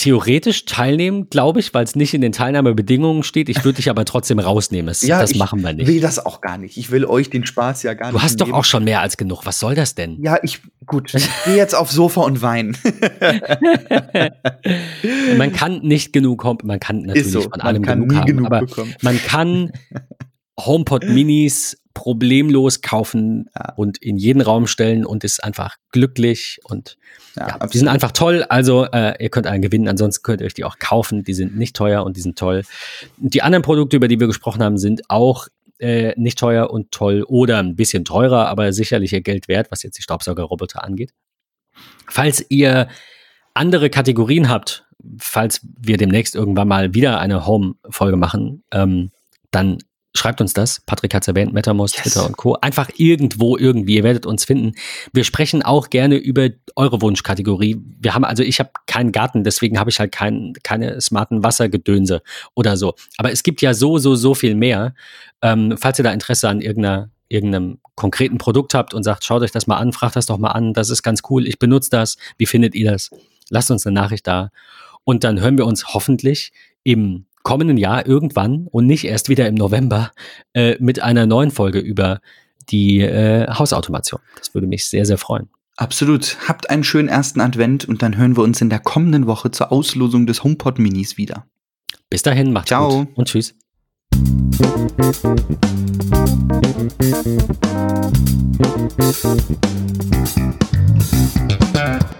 theoretisch 0.00 0.64
teilnehmen, 0.64 1.28
glaube 1.28 1.60
ich, 1.60 1.74
weil 1.74 1.84
es 1.84 1.94
nicht 1.94 2.14
in 2.14 2.22
den 2.22 2.32
Teilnahmebedingungen 2.32 3.22
steht. 3.22 3.50
Ich 3.50 3.64
würde 3.64 3.76
dich 3.76 3.90
aber 3.90 4.06
trotzdem 4.06 4.38
rausnehmen. 4.38 4.86
Das, 4.86 5.02
ja, 5.02 5.20
das 5.20 5.34
machen 5.34 5.62
wir 5.62 5.74
nicht. 5.74 5.88
Ich 5.88 5.94
will 5.94 6.00
das 6.00 6.24
auch 6.24 6.40
gar 6.40 6.56
nicht. 6.56 6.78
Ich 6.78 6.90
will 6.90 7.04
euch 7.04 7.28
den 7.28 7.44
Spaß 7.44 7.82
ja 7.82 7.92
gar 7.92 8.08
du 8.08 8.14
nicht. 8.14 8.22
Du 8.22 8.24
hast 8.24 8.38
nehmen. 8.38 8.52
doch 8.52 8.58
auch 8.58 8.64
schon 8.64 8.84
mehr 8.84 9.02
als 9.02 9.18
genug. 9.18 9.44
Was 9.44 9.60
soll 9.60 9.74
das 9.74 9.94
denn? 9.94 10.22
Ja, 10.22 10.38
ich, 10.42 10.60
gut. 10.86 11.14
Ich 11.14 11.28
gehe 11.44 11.56
jetzt 11.56 11.74
aufs 11.74 11.92
Sofa 11.92 12.22
und 12.22 12.40
weinen. 12.40 12.78
man 15.36 15.52
kann 15.52 15.80
nicht 15.82 16.14
genug, 16.14 16.44
man 16.64 16.80
kann 16.80 17.02
natürlich 17.02 17.30
so. 17.30 17.42
von 17.42 17.60
allem 17.60 17.82
genug 17.82 18.14
haben, 18.14 18.26
genug 18.26 18.46
aber 18.46 18.60
bekommen. 18.60 18.94
man 19.02 19.22
kann 19.22 19.70
HomePod 20.58 21.04
Minis 21.04 21.76
problemlos 21.92 22.80
kaufen 22.80 23.50
ja. 23.54 23.74
und 23.74 23.98
in 23.98 24.16
jeden 24.16 24.40
Raum 24.40 24.66
stellen 24.66 25.04
und 25.04 25.24
ist 25.24 25.44
einfach 25.44 25.76
glücklich 25.92 26.58
und 26.64 26.96
ja, 27.36 27.48
ja 27.48 27.66
die 27.66 27.78
sind 27.78 27.88
einfach 27.88 28.12
toll. 28.12 28.44
Also 28.48 28.84
äh, 28.86 29.22
ihr 29.22 29.30
könnt 29.30 29.46
einen 29.46 29.62
gewinnen, 29.62 29.88
ansonsten 29.88 30.22
könnt 30.22 30.40
ihr 30.40 30.46
euch 30.46 30.54
die 30.54 30.64
auch 30.64 30.78
kaufen. 30.78 31.24
Die 31.24 31.34
sind 31.34 31.56
nicht 31.56 31.76
teuer 31.76 32.04
und 32.04 32.16
die 32.16 32.20
sind 32.20 32.38
toll. 32.38 32.62
Die 33.16 33.42
anderen 33.42 33.62
Produkte, 33.62 33.96
über 33.96 34.08
die 34.08 34.20
wir 34.20 34.26
gesprochen 34.26 34.62
haben, 34.62 34.78
sind 34.78 35.02
auch 35.08 35.48
äh, 35.78 36.12
nicht 36.16 36.38
teuer 36.38 36.70
und 36.70 36.90
toll 36.90 37.24
oder 37.26 37.58
ein 37.58 37.76
bisschen 37.76 38.04
teurer, 38.04 38.48
aber 38.48 38.72
sicherlich 38.72 39.12
ihr 39.12 39.22
Geld 39.22 39.48
wert, 39.48 39.70
was 39.70 39.82
jetzt 39.82 39.98
die 39.98 40.02
Staubsaugerroboter 40.02 40.84
angeht. 40.84 41.12
Falls 42.08 42.44
ihr 42.48 42.88
andere 43.54 43.90
Kategorien 43.90 44.48
habt 44.48 44.84
falls 45.18 45.60
wir 45.78 45.96
demnächst 45.96 46.34
irgendwann 46.34 46.68
mal 46.68 46.94
wieder 46.94 47.18
eine 47.18 47.46
Home-Folge 47.46 48.16
machen, 48.16 48.62
ähm, 48.72 49.10
dann 49.50 49.78
Schreibt 50.16 50.40
uns 50.40 50.52
das. 50.52 50.80
Patrick 50.86 51.14
hat 51.14 51.22
es 51.22 51.28
erwähnt, 51.28 51.52
MetaMost, 51.52 51.94
yes. 51.94 52.02
Twitter 52.02 52.26
und 52.26 52.36
Co. 52.36 52.54
Einfach 52.54 52.90
irgendwo, 52.96 53.56
irgendwie. 53.56 53.94
Ihr 53.94 54.02
werdet 54.02 54.26
uns 54.26 54.44
finden. 54.44 54.72
Wir 55.12 55.22
sprechen 55.22 55.62
auch 55.62 55.88
gerne 55.88 56.16
über 56.16 56.48
eure 56.74 57.00
Wunschkategorie. 57.00 57.80
Wir 58.00 58.14
haben, 58.14 58.24
also 58.24 58.42
ich 58.42 58.58
habe 58.58 58.70
keinen 58.86 59.12
Garten, 59.12 59.44
deswegen 59.44 59.78
habe 59.78 59.88
ich 59.88 60.00
halt 60.00 60.10
kein, 60.10 60.54
keine 60.64 61.00
smarten 61.00 61.44
Wassergedönse 61.44 62.22
oder 62.54 62.76
so. 62.76 62.94
Aber 63.18 63.30
es 63.30 63.44
gibt 63.44 63.62
ja 63.62 63.72
so, 63.72 63.98
so, 63.98 64.16
so 64.16 64.34
viel 64.34 64.56
mehr. 64.56 64.94
Ähm, 65.42 65.76
falls 65.78 66.00
ihr 66.00 66.04
da 66.04 66.12
Interesse 66.12 66.48
an 66.48 66.60
irgendeiner, 66.60 67.10
irgendeinem 67.28 67.78
konkreten 67.94 68.38
Produkt 68.38 68.74
habt 68.74 68.94
und 68.94 69.04
sagt, 69.04 69.22
schaut 69.24 69.42
euch 69.42 69.52
das 69.52 69.68
mal 69.68 69.76
an, 69.76 69.92
fragt 69.92 70.16
das 70.16 70.26
doch 70.26 70.38
mal 70.38 70.50
an, 70.50 70.74
das 70.74 70.90
ist 70.90 71.04
ganz 71.04 71.22
cool, 71.30 71.46
ich 71.46 71.60
benutze 71.60 71.90
das. 71.90 72.16
Wie 72.36 72.46
findet 72.46 72.74
ihr 72.74 72.90
das? 72.90 73.10
Lasst 73.48 73.70
uns 73.70 73.86
eine 73.86 73.94
Nachricht 73.94 74.26
da. 74.26 74.50
Und 75.04 75.22
dann 75.22 75.40
hören 75.40 75.56
wir 75.56 75.66
uns 75.66 75.94
hoffentlich 75.94 76.52
im 76.82 77.26
kommenden 77.42 77.76
Jahr 77.76 78.06
irgendwann 78.06 78.66
und 78.70 78.86
nicht 78.86 79.04
erst 79.04 79.28
wieder 79.28 79.46
im 79.48 79.54
November 79.54 80.12
äh, 80.54 80.76
mit 80.78 81.02
einer 81.02 81.26
neuen 81.26 81.50
Folge 81.50 81.78
über 81.78 82.20
die 82.70 83.00
äh, 83.00 83.46
Hausautomation. 83.48 84.20
Das 84.36 84.54
würde 84.54 84.66
mich 84.66 84.88
sehr, 84.88 85.06
sehr 85.06 85.18
freuen. 85.18 85.48
Absolut. 85.76 86.36
Habt 86.46 86.68
einen 86.68 86.84
schönen 86.84 87.08
ersten 87.08 87.40
Advent 87.40 87.86
und 87.86 88.02
dann 88.02 88.16
hören 88.16 88.36
wir 88.36 88.42
uns 88.42 88.60
in 88.60 88.68
der 88.68 88.80
kommenden 88.80 89.26
Woche 89.26 89.50
zur 89.50 89.72
Auslosung 89.72 90.26
des 90.26 90.44
HomePod 90.44 90.78
Minis 90.78 91.16
wieder. 91.16 91.46
Bis 92.10 92.22
dahin, 92.22 92.52
macht's 92.52 92.68
Ciao. 92.68 93.06
gut 93.06 93.08
und 93.16 93.28
tschüss. 93.28 93.54
Thank 101.72 102.19